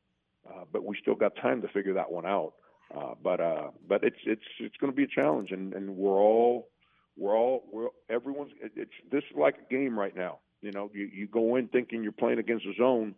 uh, 0.48 0.64
but 0.72 0.84
we 0.84 0.98
still 1.02 1.16
got 1.16 1.36
time 1.36 1.62
to 1.62 1.68
figure 1.70 1.94
that 1.94 2.12
one 2.12 2.26
out. 2.26 2.54
Uh, 2.96 3.14
but 3.22 3.40
uh, 3.40 3.70
but 3.88 4.04
it's 4.04 4.20
it's 4.26 4.44
it's 4.60 4.76
going 4.78 4.92
to 4.92 4.96
be 4.96 5.04
a 5.04 5.08
challenge, 5.08 5.52
and, 5.52 5.74
and 5.74 5.96
we're 5.96 6.20
all 6.20 6.70
we're 7.18 7.36
all 7.36 7.64
we're 7.72 7.88
everyone's 8.10 8.52
it's 8.62 8.92
this 9.12 9.24
is 9.30 9.38
like 9.38 9.56
a 9.56 9.74
game 9.74 9.98
right 9.98 10.16
now. 10.16 10.40
You 10.62 10.72
know, 10.72 10.90
you 10.94 11.10
you 11.14 11.28
go 11.28 11.56
in 11.56 11.68
thinking 11.68 12.04
you're 12.04 12.12
playing 12.12 12.40
against 12.40 12.66
a 12.66 12.74
zone, 12.78 13.16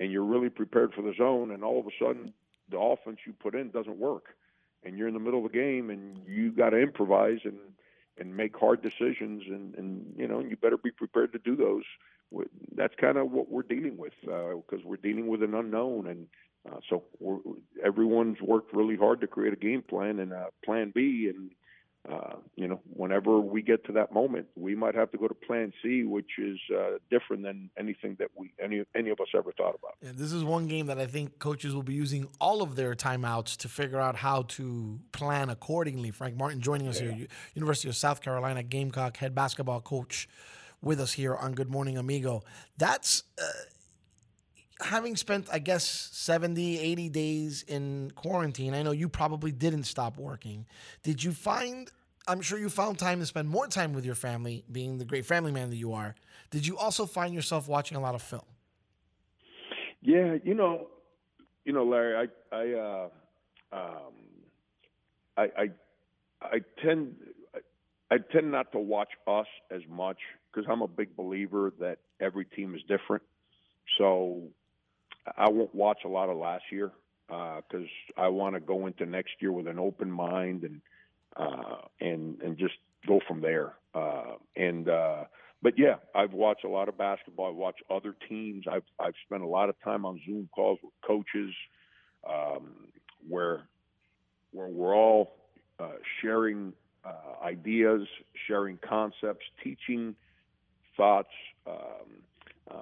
and 0.00 0.10
you're 0.10 0.24
really 0.24 0.48
prepared 0.48 0.94
for 0.94 1.02
the 1.02 1.14
zone, 1.16 1.50
and 1.50 1.62
all 1.62 1.78
of 1.78 1.86
a 1.86 1.90
sudden 1.98 2.32
the 2.70 2.78
offense 2.78 3.18
you 3.26 3.34
put 3.34 3.54
in 3.54 3.70
doesn't 3.70 3.98
work, 3.98 4.26
and 4.82 4.96
you're 4.96 5.08
in 5.08 5.14
the 5.14 5.20
middle 5.20 5.44
of 5.44 5.52
the 5.52 5.58
game, 5.58 5.90
and 5.90 6.18
you 6.26 6.50
got 6.50 6.70
to 6.70 6.78
improvise 6.78 7.40
and 7.44 7.58
and 8.18 8.36
make 8.36 8.56
hard 8.56 8.82
decisions, 8.82 9.42
and 9.46 9.74
and 9.74 10.14
you 10.16 10.28
know 10.28 10.40
you 10.40 10.56
better 10.56 10.78
be 10.78 10.90
prepared 10.90 11.32
to 11.32 11.38
do 11.38 11.56
those. 11.56 11.84
That's 12.74 12.94
kind 12.96 13.18
of 13.18 13.30
what 13.30 13.50
we're 13.50 13.62
dealing 13.62 13.96
with 13.98 14.14
because 14.22 14.62
uh, 14.72 14.86
we're 14.86 14.96
dealing 14.96 15.26
with 15.26 15.42
an 15.42 15.54
unknown, 15.54 16.06
and 16.06 16.26
uh, 16.70 16.78
so 16.88 17.02
everyone's 17.84 18.40
worked 18.40 18.74
really 18.74 18.96
hard 18.96 19.20
to 19.20 19.26
create 19.26 19.52
a 19.52 19.56
game 19.56 19.82
plan 19.82 20.18
and 20.18 20.32
a 20.32 20.48
plan 20.64 20.92
B. 20.94 21.30
And, 21.34 21.50
uh, 22.10 22.34
you 22.56 22.66
know, 22.66 22.80
whenever 22.92 23.38
we 23.38 23.62
get 23.62 23.84
to 23.84 23.92
that 23.92 24.12
moment, 24.12 24.46
we 24.56 24.74
might 24.74 24.94
have 24.94 25.10
to 25.12 25.18
go 25.18 25.28
to 25.28 25.34
plan 25.34 25.72
C, 25.82 26.02
which 26.02 26.30
is 26.36 26.58
uh, 26.76 26.98
different 27.10 27.44
than 27.44 27.70
anything 27.78 28.16
that 28.18 28.28
we 28.34 28.52
any 28.62 28.82
any 28.96 29.10
of 29.10 29.20
us 29.20 29.28
ever 29.36 29.52
thought 29.52 29.76
about. 29.76 29.94
Yeah, 30.02 30.10
this 30.12 30.32
is 30.32 30.42
one 30.42 30.66
game 30.66 30.86
that 30.86 30.98
I 30.98 31.06
think 31.06 31.38
coaches 31.38 31.74
will 31.74 31.84
be 31.84 31.94
using 31.94 32.26
all 32.40 32.60
of 32.60 32.74
their 32.74 32.96
timeouts 32.96 33.56
to 33.58 33.68
figure 33.68 34.00
out 34.00 34.16
how 34.16 34.42
to 34.48 34.98
plan 35.12 35.48
accordingly. 35.48 36.10
Frank 36.10 36.36
Martin 36.36 36.60
joining 36.60 36.88
us 36.88 37.00
yeah. 37.00 37.12
here, 37.12 37.26
University 37.54 37.88
of 37.88 37.94
South 37.94 38.20
Carolina 38.20 38.64
Gamecock 38.64 39.16
head 39.18 39.32
basketball 39.32 39.80
coach 39.80 40.28
with 40.82 41.00
us 41.00 41.12
here 41.12 41.36
on 41.36 41.52
Good 41.52 41.70
Morning 41.70 41.96
Amigo. 41.96 42.42
That's 42.76 43.22
uh, 43.40 43.44
having 44.84 45.16
spent, 45.16 45.48
I 45.52 45.58
guess, 45.58 45.84
70, 46.12 46.78
80 46.78 47.08
days 47.08 47.64
in 47.66 48.12
quarantine, 48.14 48.74
I 48.74 48.82
know 48.82 48.92
you 48.92 49.08
probably 49.08 49.52
didn't 49.52 49.84
stop 49.84 50.18
working. 50.18 50.66
Did 51.02 51.22
you 51.22 51.32
find, 51.32 51.90
I'm 52.28 52.40
sure 52.40 52.58
you 52.58 52.68
found 52.68 52.98
time 52.98 53.20
to 53.20 53.26
spend 53.26 53.48
more 53.48 53.66
time 53.66 53.92
with 53.92 54.04
your 54.04 54.14
family, 54.14 54.64
being 54.70 54.98
the 54.98 55.04
great 55.04 55.26
family 55.26 55.52
man 55.52 55.70
that 55.70 55.76
you 55.76 55.92
are. 55.92 56.14
Did 56.50 56.66
you 56.66 56.76
also 56.76 57.06
find 57.06 57.34
yourself 57.34 57.68
watching 57.68 57.96
a 57.96 58.00
lot 58.00 58.14
of 58.14 58.22
film? 58.22 58.42
Yeah, 60.00 60.36
you 60.44 60.54
know, 60.54 60.88
you 61.64 61.72
know, 61.72 61.84
Larry, 61.84 62.28
I, 62.52 62.56
I, 62.56 62.72
uh, 62.72 63.08
um, 63.72 64.12
I, 65.36 65.42
I, 65.42 65.70
I 66.42 66.60
tend, 66.84 67.14
I 68.10 68.18
tend 68.32 68.50
not 68.50 68.72
to 68.72 68.78
watch 68.78 69.10
us 69.26 69.46
as 69.70 69.82
much 69.88 70.18
because 70.52 70.68
I'm 70.70 70.82
a 70.82 70.88
big 70.88 71.16
believer 71.16 71.72
that 71.78 71.98
every 72.20 72.44
team 72.44 72.74
is 72.74 72.82
different. 72.82 73.22
So 73.98 74.42
I 75.36 75.48
won't 75.48 75.74
watch 75.74 76.00
a 76.04 76.08
lot 76.08 76.28
of 76.28 76.36
last 76.36 76.64
year 76.70 76.90
because 77.28 77.88
uh, 78.16 78.20
I 78.20 78.28
want 78.28 78.54
to 78.54 78.60
go 78.60 78.86
into 78.86 79.06
next 79.06 79.32
year 79.40 79.52
with 79.52 79.66
an 79.66 79.78
open 79.78 80.10
mind 80.10 80.64
and 80.64 80.80
uh, 81.36 81.76
and 82.00 82.40
and 82.42 82.58
just 82.58 82.74
go 83.06 83.20
from 83.26 83.40
there. 83.40 83.74
Uh, 83.94 84.34
and 84.56 84.88
uh, 84.88 85.24
but 85.62 85.74
yeah, 85.78 85.96
I've 86.14 86.32
watched 86.32 86.64
a 86.64 86.68
lot 86.68 86.88
of 86.88 86.98
basketball. 86.98 87.50
I've 87.50 87.56
watched 87.56 87.82
other 87.90 88.14
teams. 88.28 88.64
I've 88.70 88.84
I've 88.98 89.14
spent 89.26 89.42
a 89.42 89.46
lot 89.46 89.68
of 89.68 89.76
time 89.82 90.04
on 90.04 90.20
Zoom 90.26 90.48
calls 90.54 90.78
with 90.82 90.92
coaches, 91.06 91.54
um, 92.28 92.88
where 93.28 93.62
where 94.52 94.68
we're 94.68 94.94
all 94.94 95.36
uh, 95.78 95.92
sharing 96.20 96.72
uh, 97.04 97.44
ideas, 97.44 98.02
sharing 98.46 98.78
concepts, 98.78 99.44
teaching 99.62 100.14
thoughts. 100.96 101.32
Um, 101.66 102.22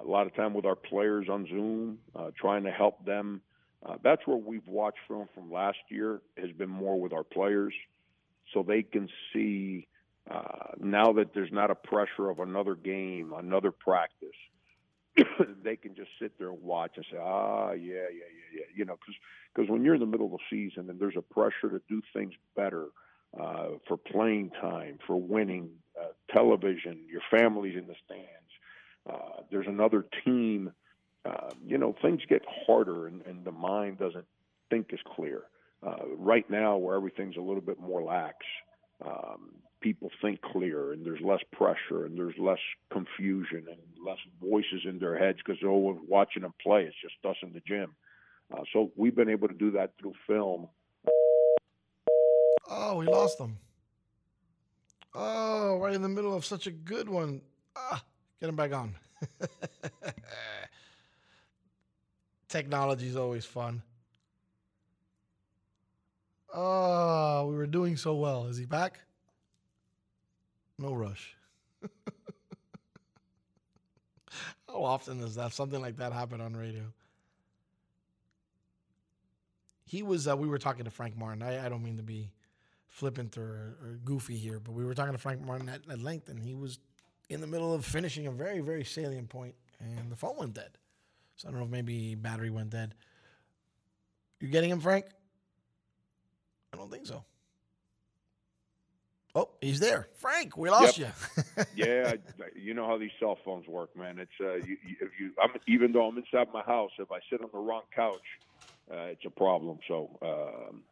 a 0.03 0.07
lot 0.07 0.27
of 0.27 0.35
time 0.35 0.53
with 0.53 0.65
our 0.65 0.75
players 0.75 1.27
on 1.29 1.47
Zoom, 1.47 1.99
uh, 2.15 2.31
trying 2.39 2.63
to 2.63 2.71
help 2.71 3.03
them. 3.05 3.41
Uh, 3.85 3.95
that's 4.03 4.25
where 4.25 4.37
we've 4.37 4.67
watched 4.67 4.99
from 5.07 5.27
from 5.33 5.51
last 5.51 5.79
year 5.89 6.21
has 6.37 6.51
been 6.51 6.69
more 6.69 6.99
with 6.99 7.13
our 7.13 7.23
players, 7.23 7.73
so 8.53 8.63
they 8.63 8.83
can 8.83 9.09
see 9.33 9.87
uh, 10.29 10.73
now 10.79 11.13
that 11.13 11.33
there's 11.33 11.51
not 11.51 11.71
a 11.71 11.75
pressure 11.75 12.29
of 12.29 12.39
another 12.39 12.75
game, 12.75 13.33
another 13.35 13.71
practice. 13.71 14.29
they 15.63 15.75
can 15.75 15.95
just 15.95 16.09
sit 16.21 16.37
there 16.37 16.49
and 16.49 16.61
watch 16.61 16.91
and 16.95 17.05
say, 17.11 17.17
ah, 17.19 17.71
yeah, 17.71 17.93
yeah, 17.93 18.09
yeah, 18.11 18.59
yeah. 18.59 18.65
You 18.75 18.85
know, 18.85 18.97
because 19.53 19.69
when 19.69 19.83
you're 19.83 19.95
in 19.95 19.99
the 19.99 20.05
middle 20.05 20.27
of 20.27 20.33
the 20.33 20.37
season 20.49 20.89
and 20.89 20.99
there's 20.99 21.17
a 21.17 21.21
pressure 21.21 21.69
to 21.69 21.81
do 21.89 22.01
things 22.13 22.33
better 22.55 22.87
uh, 23.39 23.69
for 23.87 23.97
playing 23.97 24.51
time, 24.61 24.99
for 25.07 25.17
winning, 25.19 25.69
uh, 25.99 26.07
television, 26.33 26.99
your 27.09 27.21
family's 27.31 27.75
in 27.75 27.87
the 27.87 27.95
stands 28.05 28.40
uh, 29.09 29.41
there's 29.49 29.67
another 29.67 30.05
team. 30.25 30.71
Uh, 31.23 31.49
you 31.65 31.77
know, 31.77 31.95
things 32.01 32.21
get 32.27 32.41
harder, 32.65 33.07
and, 33.07 33.21
and 33.27 33.45
the 33.45 33.51
mind 33.51 33.99
doesn't 33.99 34.25
think 34.69 34.91
as 34.91 34.99
clear. 35.15 35.43
Uh, 35.85 36.07
right 36.17 36.49
now, 36.49 36.77
where 36.77 36.95
everything's 36.95 37.37
a 37.37 37.41
little 37.41 37.61
bit 37.61 37.79
more 37.79 38.01
lax, 38.03 38.37
um, 39.05 39.51
people 39.81 40.09
think 40.21 40.41
clear, 40.41 40.93
and 40.93 41.05
there's 41.05 41.21
less 41.21 41.41
pressure, 41.51 42.05
and 42.05 42.17
there's 42.17 42.37
less 42.39 42.59
confusion, 42.91 43.65
and 43.69 44.05
less 44.05 44.17
voices 44.41 44.81
in 44.85 44.99
their 44.99 45.17
heads 45.17 45.39
because 45.43 45.59
they're 45.61 45.69
always 45.71 45.99
watching 46.07 46.43
them 46.43 46.53
play. 46.61 46.83
It's 46.83 46.95
just 47.01 47.15
us 47.25 47.37
in 47.43 47.53
the 47.53 47.61
gym. 47.67 47.95
Uh, 48.51 48.61
so 48.73 48.91
we've 48.95 49.15
been 49.15 49.29
able 49.29 49.47
to 49.47 49.53
do 49.53 49.71
that 49.71 49.93
through 49.99 50.13
film. 50.27 50.67
Oh, 52.69 52.97
we 52.97 53.05
lost 53.05 53.37
them. 53.37 53.57
Oh, 55.13 55.77
right 55.77 55.93
in 55.93 56.01
the 56.01 56.09
middle 56.09 56.35
of 56.35 56.45
such 56.45 56.67
a 56.67 56.71
good 56.71 57.09
one. 57.09 57.41
Ah. 57.75 58.03
Get 58.41 58.49
him 58.49 58.55
back 58.55 58.73
on. 58.73 58.95
Technology 62.49 63.07
is 63.07 63.15
always 63.15 63.45
fun. 63.45 63.83
Oh, 66.51 67.47
we 67.47 67.55
were 67.55 67.67
doing 67.67 67.95
so 67.95 68.15
well. 68.15 68.47
Is 68.47 68.57
he 68.57 68.65
back? 68.65 68.99
No 70.79 70.93
rush. 70.93 71.35
How 74.67 74.83
often 74.83 75.19
does 75.19 75.35
that 75.35 75.53
something 75.53 75.79
like 75.79 75.97
that 75.97 76.11
happen 76.11 76.41
on 76.41 76.55
radio? 76.55 76.81
He 79.85 80.01
was. 80.01 80.27
Uh, 80.27 80.35
we 80.35 80.47
were 80.47 80.57
talking 80.57 80.85
to 80.85 80.91
Frank 80.91 81.15
Martin. 81.15 81.43
I, 81.43 81.65
I 81.65 81.69
don't 81.69 81.83
mean 81.83 81.97
to 81.97 82.03
be 82.03 82.31
flippant 82.87 83.37
or, 83.37 83.77
or, 83.81 83.99
goofy 84.03 84.35
here, 84.35 84.59
but 84.59 84.71
we 84.73 84.83
were 84.83 84.93
talking 84.93 85.13
to 85.13 85.17
Frank 85.17 85.45
Martin 85.45 85.69
at, 85.69 85.81
at 85.89 86.01
length, 86.01 86.27
and 86.27 86.39
he 86.39 86.53
was 86.53 86.79
in 87.31 87.41
the 87.41 87.47
middle 87.47 87.73
of 87.73 87.85
finishing 87.85 88.27
a 88.27 88.31
very, 88.31 88.59
very 88.59 88.83
salient 88.83 89.29
point, 89.29 89.55
and 89.79 90.11
the 90.11 90.15
phone 90.15 90.35
went 90.37 90.53
dead. 90.53 90.71
So 91.37 91.47
I 91.47 91.51
don't 91.51 91.59
know 91.59 91.65
if 91.65 91.71
maybe 91.71 92.15
battery 92.15 92.49
went 92.49 92.69
dead. 92.69 92.93
You 94.39 94.49
getting 94.49 94.69
him, 94.69 94.79
Frank? 94.79 95.05
I 96.73 96.77
don't 96.77 96.91
think 96.91 97.07
so. 97.07 97.23
Oh, 99.33 99.49
he's 99.61 99.79
there, 99.79 100.07
Frank. 100.15 100.57
We 100.57 100.69
lost 100.69 100.97
yep. 100.97 101.15
you. 101.57 101.63
yeah, 101.75 102.13
you 102.55 102.73
know 102.73 102.85
how 102.85 102.97
these 102.97 103.11
cell 103.17 103.37
phones 103.45 103.65
work, 103.65 103.95
man. 103.95 104.19
It's 104.19 104.31
uh, 104.41 104.55
you, 104.55 104.77
if 104.99 105.09
you, 105.17 105.31
I'm 105.41 105.51
even 105.67 105.93
though 105.93 106.07
I'm 106.07 106.17
inside 106.17 106.47
my 106.53 106.63
house, 106.63 106.91
if 106.99 107.11
I 107.11 107.19
sit 107.29 107.41
on 107.41 107.49
the 107.53 107.59
wrong 107.59 107.83
couch, 107.95 108.19
uh, 108.91 109.05
it's 109.05 109.23
a 109.25 109.29
problem. 109.29 109.79
So, 109.87 110.09
um, 110.21 110.83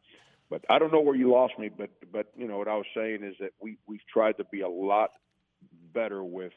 but 0.50 0.64
I 0.70 0.80
don't 0.80 0.94
know 0.94 1.02
where 1.02 1.16
you 1.16 1.30
lost 1.32 1.60
me. 1.60 1.70
But 1.70 1.90
but 2.14 2.28
you 2.38 2.48
know 2.48 2.58
what 2.58 2.70
I 2.70 2.78
was 2.78 2.86
saying 2.96 3.24
is 3.24 3.36
that 3.42 3.52
we 3.60 3.78
we've 3.88 4.06
tried 4.12 4.38
to 4.38 4.46
be 4.46 4.62
a 4.62 4.70
lot 4.70 5.12
better 5.94 6.24
with 6.24 6.54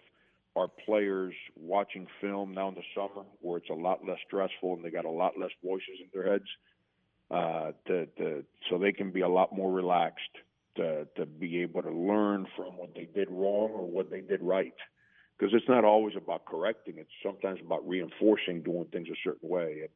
our 0.56 0.68
players 0.68 1.34
watching 1.56 2.06
film 2.20 2.52
now 2.52 2.68
in 2.68 2.74
the 2.74 2.82
summer, 2.94 3.26
where 3.40 3.58
it's 3.58 3.70
a 3.70 3.74
lot 3.74 4.00
less 4.06 4.18
stressful 4.26 4.74
and 4.74 4.84
they 4.84 4.90
got 4.90 5.04
a 5.04 5.10
lot 5.10 5.32
less 5.38 5.50
voices 5.64 5.98
in 6.00 6.08
their 6.12 6.30
heads, 6.32 6.44
uh, 7.30 7.72
to, 7.86 8.06
to, 8.18 8.44
so 8.68 8.78
they 8.78 8.92
can 8.92 9.10
be 9.10 9.22
a 9.22 9.28
lot 9.28 9.54
more 9.54 9.72
relaxed 9.72 10.20
to, 10.76 11.06
to 11.16 11.24
be 11.26 11.62
able 11.62 11.82
to 11.82 11.90
learn 11.90 12.46
from 12.56 12.76
what 12.76 12.94
they 12.94 13.08
did 13.14 13.28
wrong 13.30 13.70
or 13.72 13.86
what 13.86 14.10
they 14.10 14.20
did 14.20 14.42
right. 14.42 14.74
Because 15.38 15.54
it's 15.54 15.68
not 15.68 15.84
always 15.84 16.14
about 16.16 16.44
correcting; 16.44 16.98
it's 16.98 17.10
sometimes 17.22 17.58
about 17.64 17.86
reinforcing 17.88 18.62
doing 18.62 18.84
things 18.92 19.08
a 19.08 19.16
certain 19.24 19.48
way. 19.48 19.88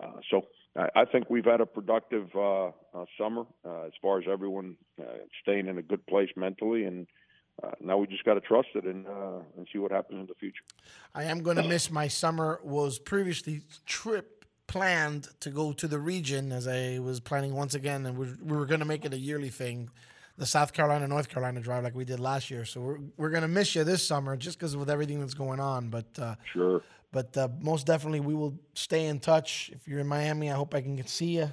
And 0.00 0.10
uh, 0.10 0.20
so, 0.30 0.46
I, 0.74 1.02
I 1.02 1.04
think 1.04 1.30
we've 1.30 1.44
had 1.44 1.60
a 1.60 1.66
productive 1.66 2.28
uh, 2.34 2.68
uh, 2.68 3.04
summer 3.20 3.44
uh, 3.64 3.82
as 3.82 3.92
far 4.02 4.18
as 4.18 4.24
everyone 4.30 4.76
uh, 4.98 5.04
staying 5.42 5.68
in 5.68 5.78
a 5.78 5.82
good 5.82 6.04
place 6.06 6.30
mentally 6.36 6.84
and 6.84 7.06
uh, 7.62 7.70
now 7.80 7.98
we 7.98 8.06
just 8.06 8.24
got 8.24 8.34
to 8.34 8.40
trust 8.40 8.68
it 8.74 8.84
and 8.84 9.06
uh, 9.06 9.40
and 9.56 9.66
see 9.72 9.78
what 9.78 9.90
happens 9.90 10.20
in 10.20 10.26
the 10.26 10.34
future. 10.34 10.62
I 11.14 11.24
am 11.24 11.42
going 11.42 11.56
to 11.56 11.62
miss 11.62 11.90
my 11.90 12.08
summer. 12.08 12.60
Was 12.62 12.98
previously 12.98 13.62
trip 13.86 14.44
planned 14.66 15.28
to 15.40 15.50
go 15.50 15.72
to 15.72 15.88
the 15.88 15.98
region 15.98 16.52
as 16.52 16.68
I 16.68 16.98
was 16.98 17.20
planning 17.20 17.54
once 17.54 17.74
again, 17.74 18.06
and 18.06 18.16
we, 18.16 18.26
we 18.42 18.56
were 18.56 18.66
going 18.66 18.80
to 18.80 18.86
make 18.86 19.04
it 19.04 19.12
a 19.14 19.18
yearly 19.18 19.48
thing, 19.48 19.90
the 20.36 20.46
South 20.46 20.72
Carolina 20.72 21.08
North 21.08 21.28
Carolina 21.28 21.60
drive 21.60 21.82
like 21.82 21.94
we 21.94 22.04
did 22.04 22.20
last 22.20 22.50
year. 22.50 22.64
So 22.64 22.80
we're 22.80 22.98
we're 23.16 23.30
going 23.30 23.42
to 23.42 23.48
miss 23.48 23.74
you 23.74 23.82
this 23.84 24.06
summer 24.06 24.36
just 24.36 24.58
because 24.58 24.76
with 24.76 24.90
everything 24.90 25.20
that's 25.20 25.34
going 25.34 25.60
on. 25.60 25.88
But 25.88 26.06
uh, 26.18 26.36
sure. 26.52 26.82
But 27.10 27.36
uh, 27.36 27.48
most 27.60 27.86
definitely, 27.86 28.20
we 28.20 28.34
will 28.34 28.58
stay 28.74 29.06
in 29.06 29.18
touch. 29.18 29.70
If 29.72 29.88
you're 29.88 30.00
in 30.00 30.06
Miami, 30.06 30.50
I 30.50 30.54
hope 30.54 30.74
I 30.74 30.82
can 30.82 31.04
see 31.06 31.38
you. 31.38 31.50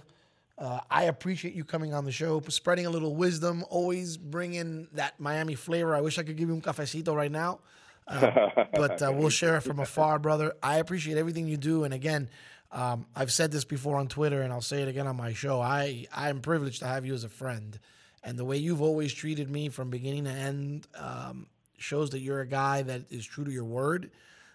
Uh, 0.57 0.79
I 0.89 1.03
appreciate 1.03 1.53
you 1.53 1.65
coming 1.65 1.93
on 1.93 2.05
the 2.05 2.11
show, 2.11 2.41
spreading 2.47 2.85
a 2.85 2.89
little 2.89 3.15
wisdom, 3.15 3.65
always 3.69 4.15
bringing 4.15 4.87
that 4.93 5.19
Miami 5.19 5.55
flavor. 5.55 5.93
I 5.93 6.01
wish 6.01 6.17
I 6.17 6.23
could 6.23 6.37
give 6.37 6.47
you 6.47 6.55
un 6.55 6.61
cafecito 6.61 7.13
right 7.13 7.31
now, 7.31 7.59
uh, 8.07 8.49
but 8.73 9.01
uh, 9.01 9.11
we'll 9.13 9.29
share 9.29 9.57
it 9.57 9.61
from 9.61 9.79
afar, 9.79 10.17
brother. 10.17 10.53
I 10.63 10.77
appreciate 10.77 11.17
everything 11.17 11.47
you 11.47 11.57
do, 11.57 11.83
and 11.83 11.93
again, 11.93 12.29
um, 12.71 13.05
I've 13.15 13.33
said 13.33 13.51
this 13.51 13.65
before 13.65 13.97
on 13.97 14.07
Twitter, 14.07 14.41
and 14.41 14.53
I'll 14.53 14.61
say 14.61 14.81
it 14.81 14.87
again 14.87 15.07
on 15.07 15.17
my 15.17 15.33
show. 15.33 15.59
I 15.59 16.07
I 16.13 16.29
am 16.29 16.39
privileged 16.39 16.79
to 16.79 16.87
have 16.87 17.05
you 17.05 17.13
as 17.13 17.25
a 17.25 17.29
friend, 17.29 17.77
and 18.23 18.39
the 18.39 18.45
way 18.45 18.55
you've 18.55 18.81
always 18.81 19.13
treated 19.13 19.49
me 19.49 19.67
from 19.67 19.89
beginning 19.89 20.23
to 20.23 20.31
end 20.31 20.87
um, 20.97 21.47
shows 21.77 22.11
that 22.11 22.19
you're 22.19 22.39
a 22.39 22.47
guy 22.47 22.81
that 22.81 23.11
is 23.11 23.25
true 23.25 23.43
to 23.43 23.51
your 23.51 23.65
word. 23.65 24.09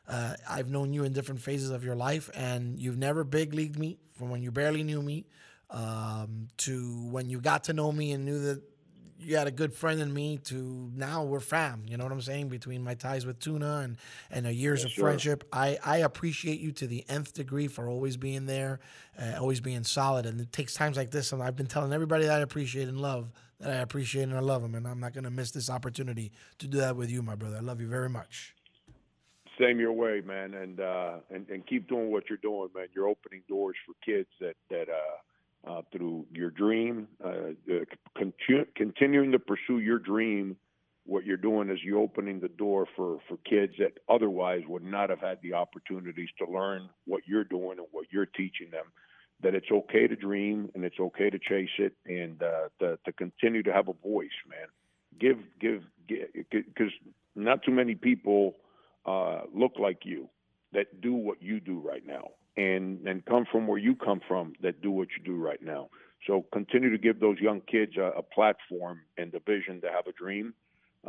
Uh, 0.08 0.34
I've 0.48 0.70
known 0.70 0.94
you 0.94 1.04
in 1.04 1.12
different 1.12 1.42
phases 1.42 1.68
of 1.68 1.84
your 1.84 1.94
life, 1.94 2.30
and 2.34 2.78
you've 2.78 2.98
never 2.98 3.22
big 3.22 3.52
leagued 3.52 3.78
me 3.78 3.98
from 4.14 4.30
when 4.30 4.42
you 4.42 4.50
barely 4.50 4.82
knew 4.82 5.02
me 5.02 5.26
um, 5.70 6.48
to 6.58 7.08
when 7.10 7.30
you 7.30 7.40
got 7.40 7.64
to 7.64 7.72
know 7.72 7.92
me 7.92 8.12
and 8.12 8.24
knew 8.24 8.40
that 8.40 8.62
you 9.22 9.36
had 9.36 9.46
a 9.46 9.50
good 9.50 9.74
friend 9.74 10.00
in 10.00 10.12
me 10.12 10.38
to 10.38 10.90
now 10.94 11.24
we're 11.24 11.40
fam. 11.40 11.84
You 11.86 11.96
know 11.96 12.04
what 12.04 12.12
I'm 12.12 12.20
saying? 12.20 12.48
Between 12.48 12.82
my 12.82 12.94
ties 12.94 13.26
with 13.26 13.38
Tuna 13.38 13.78
and 13.78 13.96
and 14.30 14.46
the 14.46 14.52
years 14.52 14.84
of 14.84 14.90
sure. 14.90 15.04
friendship, 15.04 15.44
I 15.52 15.78
I 15.84 15.98
appreciate 15.98 16.60
you 16.60 16.72
to 16.72 16.86
the 16.86 17.04
nth 17.08 17.34
degree 17.34 17.68
for 17.68 17.88
always 17.88 18.16
being 18.16 18.46
there, 18.46 18.80
uh, 19.20 19.38
always 19.38 19.60
being 19.60 19.84
solid. 19.84 20.26
And 20.26 20.40
it 20.40 20.52
takes 20.52 20.74
times 20.74 20.96
like 20.96 21.10
this, 21.10 21.32
and 21.32 21.42
I've 21.42 21.56
been 21.56 21.66
telling 21.66 21.92
everybody 21.92 22.24
that 22.24 22.38
I 22.38 22.40
appreciate 22.40 22.88
and 22.88 23.00
love 23.00 23.30
that 23.60 23.70
I 23.70 23.76
appreciate 23.76 24.22
and 24.22 24.34
I 24.34 24.40
love 24.40 24.62
them, 24.62 24.74
and 24.74 24.88
I'm 24.88 25.00
not 25.00 25.12
gonna 25.12 25.30
miss 25.30 25.50
this 25.50 25.68
opportunity 25.68 26.32
to 26.58 26.66
do 26.66 26.78
that 26.78 26.96
with 26.96 27.10
you, 27.10 27.22
my 27.22 27.34
brother. 27.34 27.58
I 27.58 27.60
love 27.60 27.80
you 27.80 27.88
very 27.88 28.08
much. 28.08 28.54
Same 29.60 29.78
your 29.78 29.92
way, 29.92 30.22
man, 30.24 30.54
and 30.54 30.80
uh, 30.80 31.16
and 31.28 31.46
and 31.50 31.66
keep 31.66 31.88
doing 31.88 32.10
what 32.10 32.24
you're 32.30 32.38
doing, 32.38 32.70
man. 32.74 32.86
You're 32.94 33.08
opening 33.08 33.42
doors 33.48 33.76
for 33.86 33.94
kids 34.04 34.28
that 34.40 34.54
that. 34.70 34.88
uh 34.88 35.18
uh, 35.66 35.82
through 35.92 36.26
your 36.32 36.50
dream, 36.50 37.08
uh, 37.24 37.52
continu- 38.16 38.66
continuing 38.74 39.32
to 39.32 39.38
pursue 39.38 39.78
your 39.78 39.98
dream. 39.98 40.56
What 41.04 41.24
you're 41.24 41.36
doing 41.36 41.70
is 41.70 41.78
you're 41.82 42.00
opening 42.00 42.40
the 42.40 42.48
door 42.48 42.86
for, 42.96 43.18
for 43.28 43.36
kids 43.38 43.74
that 43.78 43.98
otherwise 44.08 44.62
would 44.68 44.84
not 44.84 45.10
have 45.10 45.20
had 45.20 45.38
the 45.42 45.54
opportunities 45.54 46.28
to 46.38 46.50
learn 46.50 46.88
what 47.06 47.22
you're 47.26 47.44
doing 47.44 47.78
and 47.78 47.86
what 47.90 48.06
you're 48.10 48.26
teaching 48.26 48.70
them. 48.70 48.86
That 49.42 49.54
it's 49.54 49.70
okay 49.70 50.06
to 50.06 50.16
dream 50.16 50.70
and 50.74 50.84
it's 50.84 51.00
okay 51.00 51.30
to 51.30 51.38
chase 51.38 51.70
it 51.78 51.94
and 52.06 52.42
uh, 52.42 52.68
to, 52.80 52.98
to 53.04 53.12
continue 53.12 53.62
to 53.62 53.72
have 53.72 53.88
a 53.88 53.94
voice, 53.94 54.28
man. 54.48 54.68
Give, 55.18 55.38
give, 55.60 55.82
because 56.06 56.92
not 57.34 57.62
too 57.62 57.72
many 57.72 57.94
people 57.94 58.56
uh, 59.06 59.42
look 59.54 59.72
like 59.78 60.00
you 60.04 60.28
that 60.72 61.00
do 61.00 61.14
what 61.14 61.42
you 61.42 61.60
do 61.60 61.78
right 61.78 62.06
now 62.06 62.30
and 62.56 63.06
and 63.06 63.24
come 63.24 63.44
from 63.50 63.66
where 63.66 63.78
you 63.78 63.94
come 63.94 64.20
from 64.26 64.52
that 64.62 64.80
do 64.82 64.90
what 64.90 65.08
you 65.16 65.24
do 65.24 65.36
right 65.36 65.62
now. 65.62 65.88
So 66.26 66.44
continue 66.52 66.90
to 66.90 66.98
give 66.98 67.20
those 67.20 67.38
young 67.38 67.60
kids 67.62 67.96
a, 67.96 68.12
a 68.18 68.22
platform 68.22 69.00
and 69.16 69.32
the 69.32 69.40
vision 69.40 69.80
to 69.80 69.88
have 69.88 70.06
a 70.06 70.12
dream, 70.12 70.54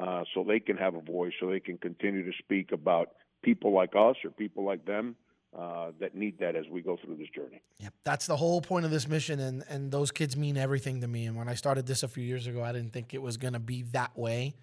uh, 0.01 0.23
so 0.33 0.45
they 0.47 0.59
can 0.59 0.77
have 0.77 0.95
a 0.95 1.01
voice, 1.01 1.33
so 1.39 1.49
they 1.49 1.59
can 1.59 1.77
continue 1.77 2.23
to 2.23 2.37
speak 2.37 2.71
about 2.71 3.09
people 3.43 3.73
like 3.73 3.91
us 3.95 4.15
or 4.23 4.31
people 4.31 4.63
like 4.63 4.85
them. 4.85 5.15
Uh, 5.53 5.91
that 5.99 6.15
need 6.15 6.39
that 6.39 6.55
as 6.55 6.63
we 6.71 6.81
go 6.81 6.97
through 7.03 7.13
this 7.17 7.27
journey. 7.35 7.61
Yep, 7.79 7.93
that's 8.05 8.25
the 8.25 8.37
whole 8.37 8.61
point 8.61 8.85
of 8.85 8.91
this 8.91 9.05
mission, 9.05 9.37
and 9.41 9.65
and 9.67 9.91
those 9.91 10.09
kids 10.09 10.37
mean 10.37 10.55
everything 10.55 11.01
to 11.01 11.09
me. 11.09 11.25
And 11.25 11.35
when 11.35 11.49
I 11.49 11.55
started 11.55 11.85
this 11.85 12.03
a 12.03 12.07
few 12.07 12.23
years 12.23 12.47
ago, 12.47 12.63
I 12.63 12.71
didn't 12.71 12.93
think 12.93 13.13
it 13.13 13.21
was 13.21 13.35
going 13.35 13.51
to 13.51 13.59
be 13.59 13.81
that 13.91 14.17
way, 14.17 14.55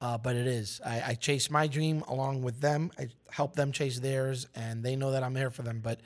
uh, 0.00 0.18
but 0.18 0.36
it 0.36 0.46
is. 0.46 0.80
I, 0.84 1.02
I 1.08 1.14
chase 1.14 1.50
my 1.50 1.66
dream 1.66 2.02
along 2.08 2.42
with 2.42 2.60
them. 2.60 2.90
I 2.98 3.08
help 3.30 3.54
them 3.54 3.72
chase 3.72 3.98
theirs, 4.00 4.46
and 4.54 4.82
they 4.82 4.96
know 4.96 5.12
that 5.12 5.22
I'm 5.22 5.36
here 5.36 5.50
for 5.50 5.62
them. 5.62 5.80
But 5.82 6.00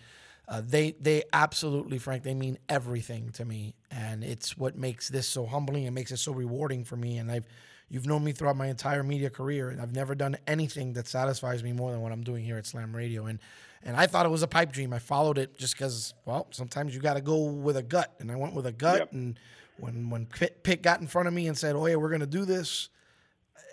uh, 0.48 0.62
they 0.64 0.92
they 1.00 1.22
absolutely, 1.32 1.98
Frank, 1.98 2.22
they 2.22 2.34
mean 2.34 2.58
everything 2.68 3.30
to 3.32 3.44
me, 3.44 3.74
and 3.90 4.24
it's 4.24 4.58
what 4.58 4.76
makes 4.76 5.08
this 5.08 5.28
so 5.28 5.46
humbling 5.46 5.86
and 5.86 5.94
makes 5.94 6.10
it 6.10 6.18
so 6.18 6.32
rewarding 6.32 6.84
for 6.84 6.96
me. 6.96 7.18
And 7.18 7.30
I've 7.30 7.46
you've 7.88 8.06
known 8.06 8.24
me 8.24 8.32
throughout 8.32 8.56
my 8.56 8.66
entire 8.66 9.02
media 9.02 9.30
career, 9.30 9.70
and 9.70 9.80
I've 9.80 9.94
never 9.94 10.14
done 10.14 10.36
anything 10.46 10.94
that 10.94 11.06
satisfies 11.06 11.62
me 11.62 11.72
more 11.72 11.92
than 11.92 12.00
what 12.00 12.12
I'm 12.12 12.22
doing 12.22 12.44
here 12.44 12.56
at 12.56 12.66
Slam 12.66 12.94
Radio. 12.94 13.26
And 13.26 13.38
and 13.84 13.96
I 13.96 14.06
thought 14.06 14.26
it 14.26 14.30
was 14.30 14.42
a 14.42 14.48
pipe 14.48 14.72
dream. 14.72 14.92
I 14.92 14.98
followed 14.98 15.38
it 15.38 15.56
just 15.56 15.74
because, 15.74 16.14
well, 16.24 16.46
sometimes 16.50 16.94
you 16.94 17.00
got 17.00 17.14
to 17.14 17.20
go 17.20 17.44
with 17.44 17.76
a 17.76 17.82
gut, 17.82 18.14
and 18.18 18.32
I 18.32 18.36
went 18.36 18.54
with 18.54 18.66
a 18.66 18.72
gut. 18.72 18.98
Yep. 18.98 19.12
And 19.12 19.38
when 19.78 20.10
when 20.10 20.26
Pitt 20.26 20.82
got 20.82 21.00
in 21.00 21.06
front 21.06 21.28
of 21.28 21.34
me 21.34 21.46
and 21.46 21.56
said, 21.56 21.76
"Oh 21.76 21.86
yeah, 21.86 21.96
we're 21.96 22.10
gonna 22.10 22.26
do 22.26 22.44
this," 22.44 22.88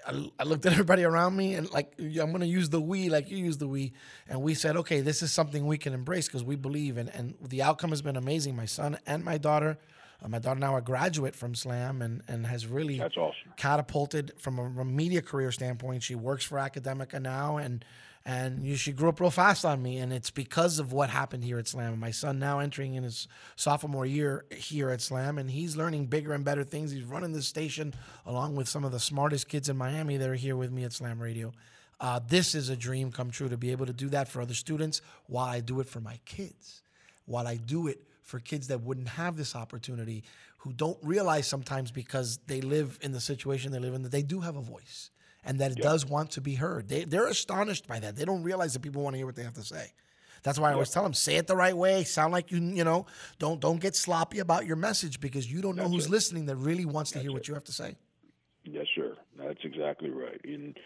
I, 0.07 0.31
I, 0.39 0.43
looked 0.43 0.65
at 0.65 0.73
everybody 0.73 1.03
around 1.03 1.35
me 1.35 1.55
and 1.55 1.71
like 1.71 1.93
I'm 1.99 2.31
gonna 2.31 2.45
use 2.45 2.69
the 2.69 2.81
we 2.81 3.09
like 3.09 3.29
you 3.29 3.37
use 3.37 3.57
the 3.57 3.67
we, 3.67 3.93
and 4.27 4.41
we 4.41 4.53
said, 4.53 4.77
okay, 4.77 5.01
this 5.01 5.21
is 5.21 5.31
something 5.31 5.65
we 5.65 5.77
can 5.77 5.93
embrace 5.93 6.27
because 6.27 6.43
we 6.43 6.55
believe, 6.55 6.97
and 6.97 7.09
and 7.09 7.35
the 7.41 7.61
outcome 7.61 7.91
has 7.91 8.01
been 8.01 8.17
amazing. 8.17 8.55
My 8.55 8.65
son 8.65 8.97
and 9.05 9.23
my 9.23 9.37
daughter, 9.37 9.77
uh, 10.23 10.27
my 10.27 10.39
daughter 10.39 10.59
now 10.59 10.75
a 10.75 10.81
graduate 10.81 11.35
from 11.35 11.55
Slam 11.55 12.01
and 12.01 12.23
and 12.27 12.47
has 12.47 12.67
really 12.67 12.97
That's 12.97 13.17
awesome. 13.17 13.53
catapulted 13.57 14.33
from 14.37 14.59
a, 14.59 14.63
from 14.63 14.79
a 14.79 14.85
media 14.85 15.21
career 15.21 15.51
standpoint. 15.51 16.03
She 16.03 16.15
works 16.15 16.45
for 16.45 16.57
Academica 16.57 17.21
now 17.21 17.57
and 17.57 17.85
and 18.25 18.63
you, 18.63 18.75
she 18.75 18.91
grew 18.91 19.09
up 19.09 19.19
real 19.19 19.31
fast 19.31 19.65
on 19.65 19.81
me, 19.81 19.97
and 19.97 20.13
it's 20.13 20.29
because 20.29 20.77
of 20.77 20.93
what 20.93 21.09
happened 21.09 21.43
here 21.43 21.57
at 21.57 21.67
Slam. 21.67 21.99
My 21.99 22.11
son 22.11 22.37
now 22.37 22.59
entering 22.59 22.93
in 22.93 23.03
his 23.03 23.27
sophomore 23.55 24.05
year 24.05 24.45
here 24.51 24.91
at 24.91 25.01
Slam, 25.01 25.39
and 25.39 25.49
he's 25.49 25.75
learning 25.75 26.05
bigger 26.05 26.33
and 26.33 26.45
better 26.45 26.63
things. 26.63 26.91
He's 26.91 27.03
running 27.03 27.31
the 27.31 27.41
station 27.41 27.93
along 28.25 28.55
with 28.55 28.67
some 28.67 28.83
of 28.83 28.91
the 28.91 28.99
smartest 28.99 29.47
kids 29.47 29.69
in 29.69 29.77
Miami 29.77 30.17
that 30.17 30.29
are 30.29 30.35
here 30.35 30.55
with 30.55 30.71
me 30.71 30.83
at 30.83 30.93
Slam 30.93 31.19
Radio. 31.19 31.51
Uh, 31.99 32.19
this 32.27 32.53
is 32.53 32.69
a 32.69 32.75
dream 32.75 33.11
come 33.11 33.31
true 33.31 33.49
to 33.49 33.57
be 33.57 33.71
able 33.71 33.85
to 33.85 33.93
do 33.93 34.09
that 34.09 34.27
for 34.27 34.41
other 34.41 34.53
students 34.53 35.01
while 35.27 35.47
I 35.47 35.59
do 35.59 35.79
it 35.79 35.87
for 35.87 35.99
my 35.99 36.19
kids, 36.25 36.83
while 37.25 37.47
I 37.47 37.55
do 37.55 37.87
it 37.87 38.01
for 38.23 38.39
kids 38.39 38.67
that 38.67 38.81
wouldn't 38.81 39.09
have 39.09 39.35
this 39.35 39.55
opportunity, 39.55 40.23
who 40.57 40.71
don't 40.73 40.97
realize 41.01 41.47
sometimes 41.47 41.89
because 41.89 42.37
they 42.45 42.61
live 42.61 42.99
in 43.01 43.13
the 43.13 43.19
situation 43.19 43.71
they 43.71 43.79
live 43.79 43.95
in 43.95 44.03
that 44.03 44.11
they 44.11 44.21
do 44.21 44.41
have 44.41 44.55
a 44.55 44.61
voice 44.61 45.09
and 45.43 45.59
that 45.59 45.71
it 45.71 45.77
yep. 45.77 45.83
does 45.83 46.05
want 46.05 46.31
to 46.31 46.41
be 46.41 46.55
heard. 46.55 46.87
They, 46.87 47.03
they're 47.03 47.27
astonished 47.27 47.87
by 47.87 47.99
that. 47.99 48.15
They 48.15 48.25
don't 48.25 48.43
realize 48.43 48.73
that 48.73 48.81
people 48.81 49.01
want 49.01 49.15
to 49.15 49.17
hear 49.17 49.25
what 49.25 49.35
they 49.35 49.43
have 49.43 49.53
to 49.55 49.63
say. 49.63 49.91
That's 50.43 50.57
why 50.57 50.71
I 50.71 50.73
always 50.73 50.89
tell 50.89 51.03
them, 51.03 51.13
say 51.13 51.35
it 51.35 51.47
the 51.47 51.55
right 51.55 51.75
way. 51.75 52.03
Sound 52.03 52.33
like 52.33 52.51
you, 52.51 52.59
you 52.59 52.83
know, 52.83 53.05
don't 53.37 53.59
don't 53.59 53.79
get 53.79 53.95
sloppy 53.95 54.39
about 54.39 54.65
your 54.65 54.75
message 54.75 55.19
because 55.19 55.51
you 55.51 55.61
don't 55.61 55.75
know 55.75 55.83
That's 55.83 55.93
who's 55.93 56.05
it. 56.07 56.11
listening 56.11 56.45
that 56.47 56.55
really 56.55 56.85
wants 56.85 57.11
That's 57.11 57.19
to 57.19 57.21
hear 57.21 57.29
it. 57.29 57.33
what 57.33 57.47
you 57.47 57.53
have 57.53 57.63
to 57.65 57.71
say. 57.71 57.95
Yes, 58.63 58.87
sir. 58.95 59.15
That's 59.37 59.59
exactly 59.63 60.09
right. 60.09 60.41
And 60.43 60.77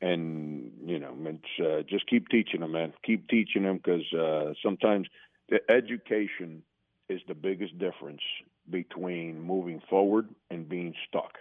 and 0.00 0.72
you 0.84 0.98
know, 0.98 1.16
uh, 1.60 1.82
just 1.88 2.08
keep 2.08 2.28
teaching 2.28 2.60
them, 2.60 2.72
man. 2.72 2.92
Keep 3.04 3.28
teaching 3.28 3.62
them 3.62 3.76
because 3.76 4.12
uh, 4.12 4.54
sometimes 4.62 5.06
the 5.48 5.60
education 5.70 6.62
is 7.08 7.20
the 7.28 7.34
biggest 7.34 7.78
difference 7.78 8.22
between 8.68 9.40
moving 9.40 9.80
forward 9.88 10.28
and 10.50 10.68
being 10.68 10.94
stuck. 11.08 11.34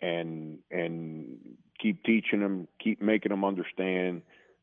And 0.00 0.58
and 0.70 1.38
keep 1.80 2.02
teaching 2.04 2.40
them, 2.40 2.68
keep 2.82 3.00
making 3.02 3.30
them 3.30 3.44
understand 3.44 4.22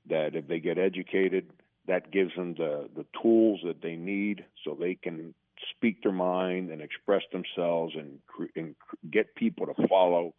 that 0.10 0.36
if 0.36 0.48
they 0.48 0.60
get 0.60 0.78
educated, 0.78 1.50
that 1.88 2.12
gives 2.12 2.36
them 2.36 2.54
the, 2.56 2.90
the 2.96 3.06
tools 3.22 3.60
that 3.66 3.82
they 3.82 3.96
need 3.96 4.46
so 4.64 4.76
they 4.80 4.96
can 4.96 5.34
speak 5.76 6.02
their 6.04 6.12
mind 6.12 6.72
and 6.72 6.82
express 6.82 7.22
themselves 7.32 7.94
and, 7.96 8.20
and 8.56 8.76
get 9.12 9.36
people 9.36 9.66
to 9.68 9.88
follow. 9.88 10.34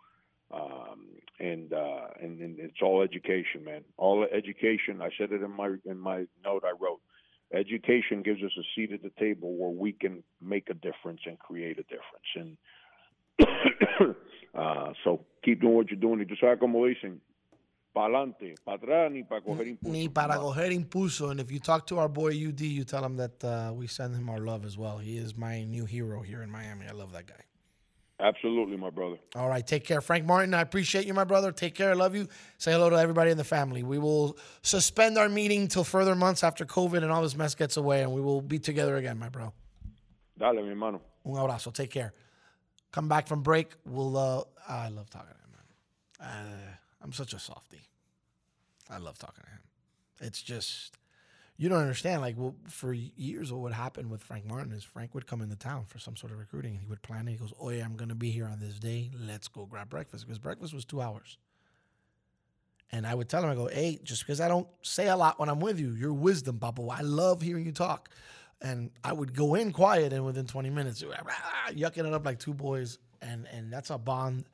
Um, 0.52 1.06
and, 1.40 1.72
uh, 1.72 2.08
and 2.20 2.40
and 2.40 2.58
it's 2.58 2.82
all 2.82 3.02
education, 3.02 3.64
man. 3.64 3.82
All 3.96 4.26
education. 4.30 5.00
I 5.00 5.08
said 5.16 5.32
it 5.32 5.42
in 5.42 5.50
my 5.50 5.76
in 5.86 5.98
my 5.98 6.26
note 6.44 6.62
I 6.64 6.72
wrote. 6.78 7.00
Education 7.54 8.22
gives 8.22 8.42
us 8.42 8.52
a 8.58 8.62
seat 8.74 8.92
at 8.92 9.02
the 9.02 9.12
table 9.18 9.54
where 9.56 9.70
we 9.70 9.92
can 9.92 10.22
make 10.40 10.68
a 10.70 10.74
difference 10.74 11.20
and 11.26 11.38
create 11.38 11.78
a 11.78 11.82
difference. 11.84 12.30
And 12.34 12.56
Uh, 13.40 14.92
so 15.04 15.24
keep 15.44 15.60
doing 15.60 15.74
what 15.74 15.90
you're 15.90 16.00
doing. 16.00 16.20
Y 16.20 16.26
tú 16.26 16.36
sabes 16.36 16.58
cómo 16.58 16.86
dicen, 16.86 17.20
pa'lante, 17.94 18.54
para 18.64 18.78
atrás, 18.78 19.12
ni 19.12 19.22
para 19.22 19.42
coger 19.42 19.68
impulso. 19.68 19.92
Ni 19.92 20.08
para 20.08 20.36
coger 20.36 20.72
impulso. 20.72 21.30
And 21.30 21.40
if 21.40 21.50
you 21.50 21.58
talk 21.58 21.86
to 21.88 21.98
our 21.98 22.08
boy 22.08 22.30
UD, 22.30 22.60
you 22.60 22.84
tell 22.84 23.04
him 23.04 23.16
that 23.16 23.44
uh, 23.44 23.72
we 23.74 23.86
send 23.86 24.14
him 24.14 24.28
our 24.28 24.38
love 24.38 24.64
as 24.64 24.76
well. 24.76 24.98
He 24.98 25.16
is 25.16 25.36
my 25.36 25.64
new 25.64 25.84
hero 25.84 26.22
here 26.22 26.42
in 26.42 26.50
Miami. 26.50 26.86
I 26.86 26.92
love 26.92 27.12
that 27.12 27.26
guy. 27.26 27.44
Absolutely, 28.20 28.76
my 28.76 28.90
brother. 28.90 29.16
All 29.34 29.48
right, 29.48 29.66
take 29.66 29.84
care. 29.84 30.00
Frank 30.00 30.24
Martin, 30.24 30.54
I 30.54 30.60
appreciate 30.60 31.06
you, 31.06 31.14
my 31.14 31.24
brother. 31.24 31.50
Take 31.50 31.74
care. 31.74 31.90
I 31.90 31.94
love 31.94 32.14
you. 32.14 32.28
Say 32.56 32.70
hello 32.70 32.88
to 32.88 32.96
everybody 32.96 33.32
in 33.32 33.36
the 33.36 33.44
family. 33.44 33.82
We 33.82 33.98
will 33.98 34.38
suspend 34.62 35.18
our 35.18 35.28
meeting 35.28 35.66
till 35.66 35.82
further 35.82 36.14
months 36.14 36.44
after 36.44 36.64
COVID 36.64 37.02
and 37.02 37.10
all 37.10 37.22
this 37.22 37.36
mess 37.36 37.56
gets 37.56 37.76
away, 37.76 38.02
and 38.02 38.12
we 38.12 38.20
will 38.20 38.40
be 38.40 38.60
together 38.60 38.96
again, 38.96 39.18
my 39.18 39.28
bro. 39.28 39.52
Dale, 40.38 40.62
mi 40.62 40.68
hermano. 40.68 41.00
Un 41.26 41.32
abrazo. 41.32 41.72
Take 41.72 41.90
care. 41.90 42.12
Come 42.92 43.08
back 43.08 43.26
from 43.26 43.42
break. 43.42 43.72
We'll. 43.84 44.16
Uh, 44.16 44.44
I 44.68 44.88
love 44.88 45.10
talking 45.10 45.34
to 45.34 45.34
him, 45.34 45.50
man. 45.52 46.28
Uh, 46.28 46.76
I'm 47.02 47.12
such 47.12 47.32
a 47.32 47.38
softie. 47.38 47.88
I 48.90 48.98
love 48.98 49.18
talking 49.18 49.42
to 49.44 49.50
him. 49.50 49.60
It's 50.20 50.42
just 50.42 50.98
you 51.56 51.68
don't 51.68 51.80
understand. 51.80 52.20
Like, 52.20 52.36
well, 52.38 52.54
for 52.68 52.92
years, 52.92 53.50
what 53.50 53.62
would 53.62 53.72
happen 53.72 54.10
with 54.10 54.22
Frank 54.22 54.46
Martin 54.46 54.72
is 54.72 54.84
Frank 54.84 55.14
would 55.14 55.26
come 55.26 55.40
into 55.40 55.56
town 55.56 55.84
for 55.86 55.98
some 55.98 56.16
sort 56.16 56.32
of 56.32 56.38
recruiting, 56.38 56.72
and 56.72 56.80
he 56.80 56.86
would 56.86 57.02
plan 57.02 57.26
it. 57.26 57.32
He 57.32 57.36
goes, 57.38 57.54
"Oh 57.58 57.70
yeah, 57.70 57.84
I'm 57.84 57.96
going 57.96 58.10
to 58.10 58.14
be 58.14 58.30
here 58.30 58.46
on 58.46 58.60
this 58.60 58.78
day. 58.78 59.10
Let's 59.18 59.48
go 59.48 59.64
grab 59.64 59.88
breakfast." 59.88 60.26
Because 60.26 60.38
breakfast 60.38 60.74
was 60.74 60.84
two 60.84 61.00
hours. 61.00 61.38
And 62.94 63.06
I 63.06 63.14
would 63.14 63.28
tell 63.30 63.42
him, 63.42 63.48
I 63.48 63.54
go, 63.54 63.68
hey, 63.68 63.98
just 64.04 64.20
because 64.20 64.38
I 64.38 64.48
don't 64.48 64.68
say 64.82 65.08
a 65.08 65.16
lot 65.16 65.40
when 65.40 65.48
I'm 65.48 65.60
with 65.60 65.80
you, 65.80 65.92
your 65.92 66.12
wisdom, 66.12 66.58
Papa. 66.58 66.82
I 66.90 67.00
love 67.00 67.40
hearing 67.40 67.64
you 67.64 67.72
talk. 67.72 68.10
And 68.62 68.90
I 69.02 69.12
would 69.12 69.34
go 69.34 69.56
in 69.56 69.72
quiet, 69.72 70.12
and 70.12 70.24
within 70.24 70.46
20 70.46 70.70
minutes, 70.70 71.02
yucking 71.70 72.06
it 72.06 72.14
up 72.14 72.24
like 72.24 72.38
two 72.38 72.54
boys. 72.54 72.98
And 73.20 73.46
and 73.52 73.72
that's 73.72 73.90
a 73.90 73.98
bond, 73.98 74.44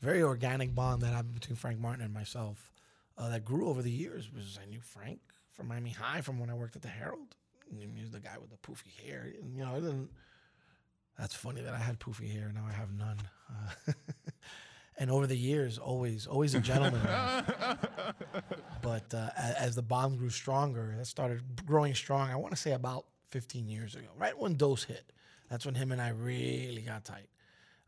very 0.00 0.22
organic 0.22 0.74
bond 0.74 1.02
that 1.02 1.12
happened 1.12 1.34
between 1.34 1.56
Frank 1.56 1.78
Martin 1.78 2.04
and 2.04 2.12
myself 2.12 2.72
uh, 3.18 3.28
that 3.30 3.44
grew 3.44 3.68
over 3.68 3.82
the 3.82 3.90
years. 3.90 4.26
Because 4.26 4.58
I 4.62 4.68
knew 4.68 4.80
Frank 4.80 5.20
from 5.52 5.68
Miami 5.68 5.90
High 5.90 6.20
from 6.20 6.38
when 6.38 6.50
I 6.50 6.54
worked 6.54 6.76
at 6.76 6.82
the 6.82 6.88
Herald. 6.88 7.36
He 7.78 8.02
was 8.02 8.10
the 8.10 8.20
guy 8.20 8.36
with 8.40 8.50
the 8.50 8.56
poofy 8.56 8.92
hair. 9.04 9.32
And, 9.40 9.56
you 9.56 9.64
know, 9.64 9.74
it 9.74 9.80
didn't. 9.80 10.10
That's 11.18 11.34
funny 11.34 11.62
that 11.62 11.72
I 11.72 11.78
had 11.78 11.98
poofy 12.00 12.30
hair. 12.30 12.50
Now 12.54 12.64
I 12.68 12.72
have 12.72 12.92
none. 12.92 13.18
Uh, 13.48 13.92
and 14.98 15.10
over 15.10 15.26
the 15.26 15.36
years, 15.36 15.78
always, 15.78 16.26
always 16.26 16.54
a 16.54 16.60
gentleman. 16.60 17.00
but 18.82 19.14
uh, 19.14 19.30
as 19.36 19.74
the 19.74 19.82
bond 19.82 20.18
grew 20.18 20.30
stronger, 20.30 20.96
it 21.00 21.06
started 21.06 21.64
growing 21.64 21.94
strong. 21.94 22.30
I 22.30 22.36
want 22.36 22.54
to 22.54 22.60
say 22.60 22.72
about 22.72 23.06
15 23.34 23.66
years 23.66 23.96
ago, 23.96 24.06
right 24.16 24.38
when 24.38 24.54
Dose 24.54 24.84
hit. 24.84 25.12
That's 25.50 25.66
when 25.66 25.74
him 25.74 25.90
and 25.90 26.00
I 26.00 26.10
really 26.10 26.82
got 26.82 27.04
tight. 27.04 27.28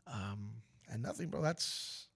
Um, 0.05 0.51
and 0.91 1.01
nothing, 1.01 1.29
bro. 1.29 1.41
That's 1.41 2.07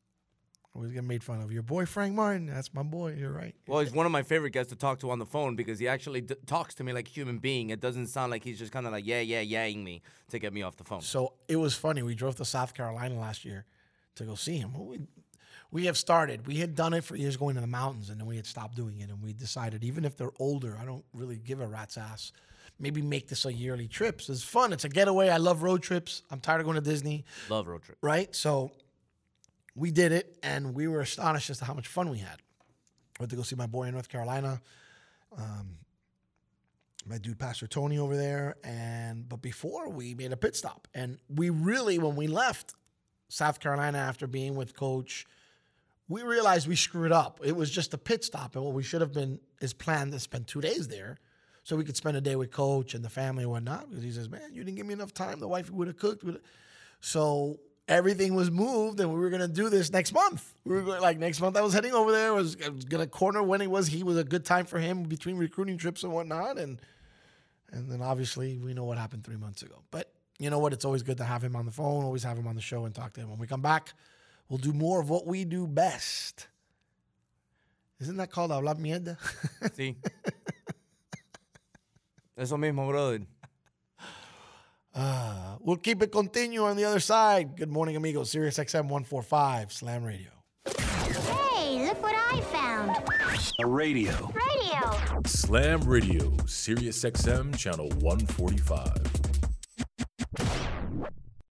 always 0.76 0.92
get 0.92 1.06
made 1.06 1.24
fun 1.24 1.40
of. 1.40 1.50
Your 1.50 1.64
boy 1.64 1.86
Frank 1.86 2.14
Martin. 2.14 2.48
That's 2.48 2.74
my 2.74 2.84
boy. 2.84 3.16
You're 3.18 3.32
right. 3.32 3.56
Well, 3.68 3.80
he's 3.80 3.94
one 3.94 4.06
of 4.06 4.12
my 4.12 4.22
favorite 4.22 4.50
guys 4.50 4.68
to 4.68 4.76
talk 4.76 5.00
to 5.00 5.12
on 5.12 5.20
the 5.20 5.26
phone 5.26 5.56
because 5.56 5.80
he 5.80 5.88
actually 5.88 6.20
d- 6.20 6.36
talks 6.46 6.76
to 6.76 6.84
me 6.84 6.92
like 6.92 7.08
a 7.08 7.10
human 7.10 7.38
being. 7.38 7.70
It 7.70 7.80
doesn't 7.80 8.08
sound 8.08 8.32
like 8.32 8.44
he's 8.44 8.60
just 8.60 8.74
kind 8.74 8.86
of 8.86 8.92
like 8.92 9.08
yeah, 9.08 9.22
yeah, 9.22 9.40
yahing 9.40 9.82
me 9.82 10.02
to 10.30 10.38
get 10.38 10.52
me 10.52 10.62
off 10.62 10.76
the 10.76 10.84
phone. 10.84 11.00
So 11.00 11.36
it 11.48 11.56
was 11.56 11.74
funny. 11.74 12.04
We 12.04 12.14
drove 12.14 12.36
to 12.36 12.46
South 12.46 12.74
Carolina 12.74 13.18
last 13.18 13.46
year 13.46 13.66
to 14.16 14.26
go 14.26 14.36
see 14.36 14.58
him. 14.58 14.74
We, 14.78 15.00
we 15.72 15.86
have 15.86 15.98
started. 15.98 16.48
We 16.48 16.58
had 16.58 16.76
done 16.76 16.94
it 16.94 17.06
for 17.06 17.16
years 17.16 17.38
going 17.38 17.56
to 17.56 17.62
the 17.62 17.68
mountains, 17.68 18.10
and 18.10 18.20
then 18.20 18.28
we 18.28 18.36
had 18.36 18.46
stopped 18.46 18.76
doing 18.76 19.00
it. 19.00 19.10
And 19.10 19.24
we 19.24 19.32
decided, 19.32 19.86
even 19.86 20.04
if 20.04 20.18
they're 20.18 20.34
older, 20.38 20.78
I 20.82 20.84
don't 20.84 21.06
really 21.14 21.38
give 21.38 21.62
a 21.62 21.68
rat's 21.68 21.98
ass. 21.98 22.34
Maybe 22.82 23.02
make 23.02 23.28
this 23.28 23.46
a 23.46 23.54
yearly 23.54 23.88
trip. 23.88 24.22
So 24.22 24.34
it's 24.34 24.44
fun. 24.44 24.74
It's 24.74 24.84
a 24.86 24.90
getaway. 24.90 25.30
I 25.30 25.38
love 25.38 25.64
road 25.64 25.84
trips. 25.84 26.24
I'm 26.32 26.40
tired 26.40 26.62
of 26.62 26.66
going 26.66 26.76
to 26.76 26.82
Disney, 26.82 27.26
Love 27.50 27.68
road 27.68 27.84
trip. 27.84 27.98
right? 28.02 28.36
So 28.36 28.72
we 29.76 29.92
did 29.92 30.12
it, 30.12 30.38
and 30.44 30.74
we 30.74 30.88
were 30.88 31.02
astonished 31.02 31.50
as 31.50 31.60
to 31.60 31.66
how 31.66 31.74
much 31.74 31.88
fun 31.88 32.10
we 32.10 32.18
had. 32.18 32.42
I 33.20 33.22
Went 33.24 33.30
to 33.30 33.36
go 33.36 33.44
see 33.44 33.56
my 33.56 33.68
boy 33.68 33.84
in 33.84 33.94
North 33.94 34.10
Carolina 34.10 34.62
um, 35.38 35.78
my 37.08 37.18
dude 37.18 37.40
Pastor 37.40 37.68
Tony 37.68 37.98
over 37.98 38.16
there, 38.16 38.56
and 38.64 39.28
but 39.28 39.42
before 39.42 39.90
we 39.90 40.14
made 40.14 40.32
a 40.32 40.38
pit 40.38 40.56
stop, 40.56 40.88
and 40.94 41.18
we 41.34 41.50
really 41.50 41.98
when 41.98 42.16
we 42.16 42.28
left 42.28 42.74
South 43.30 43.60
Carolina 43.60 43.98
after 43.98 44.28
being 44.28 44.56
with 44.56 44.76
Coach, 44.76 45.26
we 46.08 46.22
realized 46.22 46.68
we 46.68 46.76
screwed 46.76 47.12
up. 47.12 47.40
It 47.44 47.56
was 47.56 47.72
just 47.72 47.94
a 47.94 47.98
pit 47.98 48.24
stop, 48.24 48.56
and 48.56 48.64
what 48.64 48.74
we 48.74 48.84
should 48.84 49.02
have 49.02 49.14
been 49.14 49.40
is 49.62 49.74
planned 49.74 50.12
to 50.12 50.20
spend 50.20 50.48
two 50.48 50.62
days 50.62 50.88
there, 50.90 51.18
so 51.64 51.76
we 51.76 51.84
could 51.84 51.96
spend 51.96 52.18
a 52.18 52.22
day 52.22 52.36
with 52.36 52.52
Coach 52.52 52.94
and 52.94 53.04
the 53.04 53.10
family 53.10 53.44
and 53.44 53.52
whatnot. 53.52 53.90
Because 53.90 54.04
he 54.04 54.12
says, 54.12 54.30
"Man, 54.30 54.54
you 54.54 54.64
didn't 54.64 54.78
give 54.78 54.86
me 54.86 54.94
enough 54.94 55.14
time. 55.14 55.40
The 55.40 55.48
wife 55.48 55.70
would 55.70 55.88
have 55.88 55.98
cooked." 55.98 56.24
would've-" 56.24 56.42
So 57.00 57.60
everything 57.88 58.36
was 58.36 58.50
moved, 58.50 59.00
and 59.00 59.14
we 59.14 59.20
were 59.20 59.30
gonna 59.30 59.48
do 59.48 59.70
this 59.70 59.92
next 59.92 60.14
month. 60.14 60.54
We 60.64 60.76
were 60.76 60.82
going, 60.82 61.02
like 61.02 61.18
next 61.18 61.42
month. 61.42 61.58
I 61.58 61.62
was 61.62 61.74
heading 61.74 61.94
over 61.94 62.12
there. 62.12 62.34
Was, 62.34 62.58
I 62.66 62.70
was 62.70 62.86
gonna 62.86 63.08
corner 63.08 63.44
when 63.44 63.62
it 63.62 63.70
was. 63.70 63.88
He 63.88 64.04
was 64.04 64.18
a 64.18 64.24
good 64.24 64.46
time 64.46 64.66
for 64.66 64.80
him 64.80 65.04
between 65.04 65.38
recruiting 65.38 65.78
trips 65.78 66.04
and 66.04 66.14
whatnot, 66.14 66.58
and 66.58 66.80
and 67.72 67.92
then 67.92 68.02
obviously 68.02 68.58
we 68.60 68.74
know 68.74 68.84
what 68.84 68.98
happened 68.98 69.24
three 69.24 69.38
months 69.38 69.62
ago. 69.62 69.82
But 69.92 70.12
you 70.40 70.50
know 70.50 70.60
what? 70.60 70.74
It's 70.74 70.86
always 70.86 71.04
good 71.04 71.18
to 71.18 71.24
have 71.24 71.44
him 71.44 71.56
on 71.56 71.66
the 71.66 71.72
phone. 71.72 72.04
Always 72.04 72.24
have 72.24 72.38
him 72.38 72.48
on 72.48 72.56
the 72.56 72.62
show 72.62 72.86
and 72.86 72.96
talk 72.96 73.14
to 73.14 73.22
him. 73.22 73.30
When 73.30 73.40
we 73.40 73.48
come 73.48 73.62
back, 73.62 73.94
we'll 74.50 74.58
do 74.58 74.74
more 74.74 75.00
of 75.00 75.10
what 75.10 75.28
we 75.28 75.46
do 75.46 75.68
best. 75.68 76.48
Isn't 78.00 78.18
that 78.18 78.32
called 78.32 78.50
hablar 78.52 78.76
mierda? 78.76 79.18
Sí. 79.76 79.96
Eso 82.38 82.58
mismo, 82.58 82.88
brother. 82.88 83.22
Uh, 84.94 85.58
we'll 85.60 85.78
keep 85.78 86.02
it 86.02 86.12
continue 86.12 86.64
on 86.64 86.78
the 86.78 86.86
other 86.86 87.00
side. 87.00 87.56
Good 87.58 87.70
morning, 87.70 87.96
amigos. 87.96 88.32
Sirius 88.32 88.58
XM 88.58 88.84
145, 88.84 89.72
Slam 89.72 90.04
Radio. 90.04 90.30
Hey, 90.66 91.86
look 91.86 92.02
what 92.02 92.16
I 92.16 92.42
found. 92.42 92.98
A 93.60 93.68
radio. 93.68 94.32
Radio. 94.34 95.22
Slam 95.26 95.82
Radio, 95.82 96.36
Sirius 96.46 97.04
XM, 97.04 97.56
channel 97.58 97.90
145. 98.00 99.21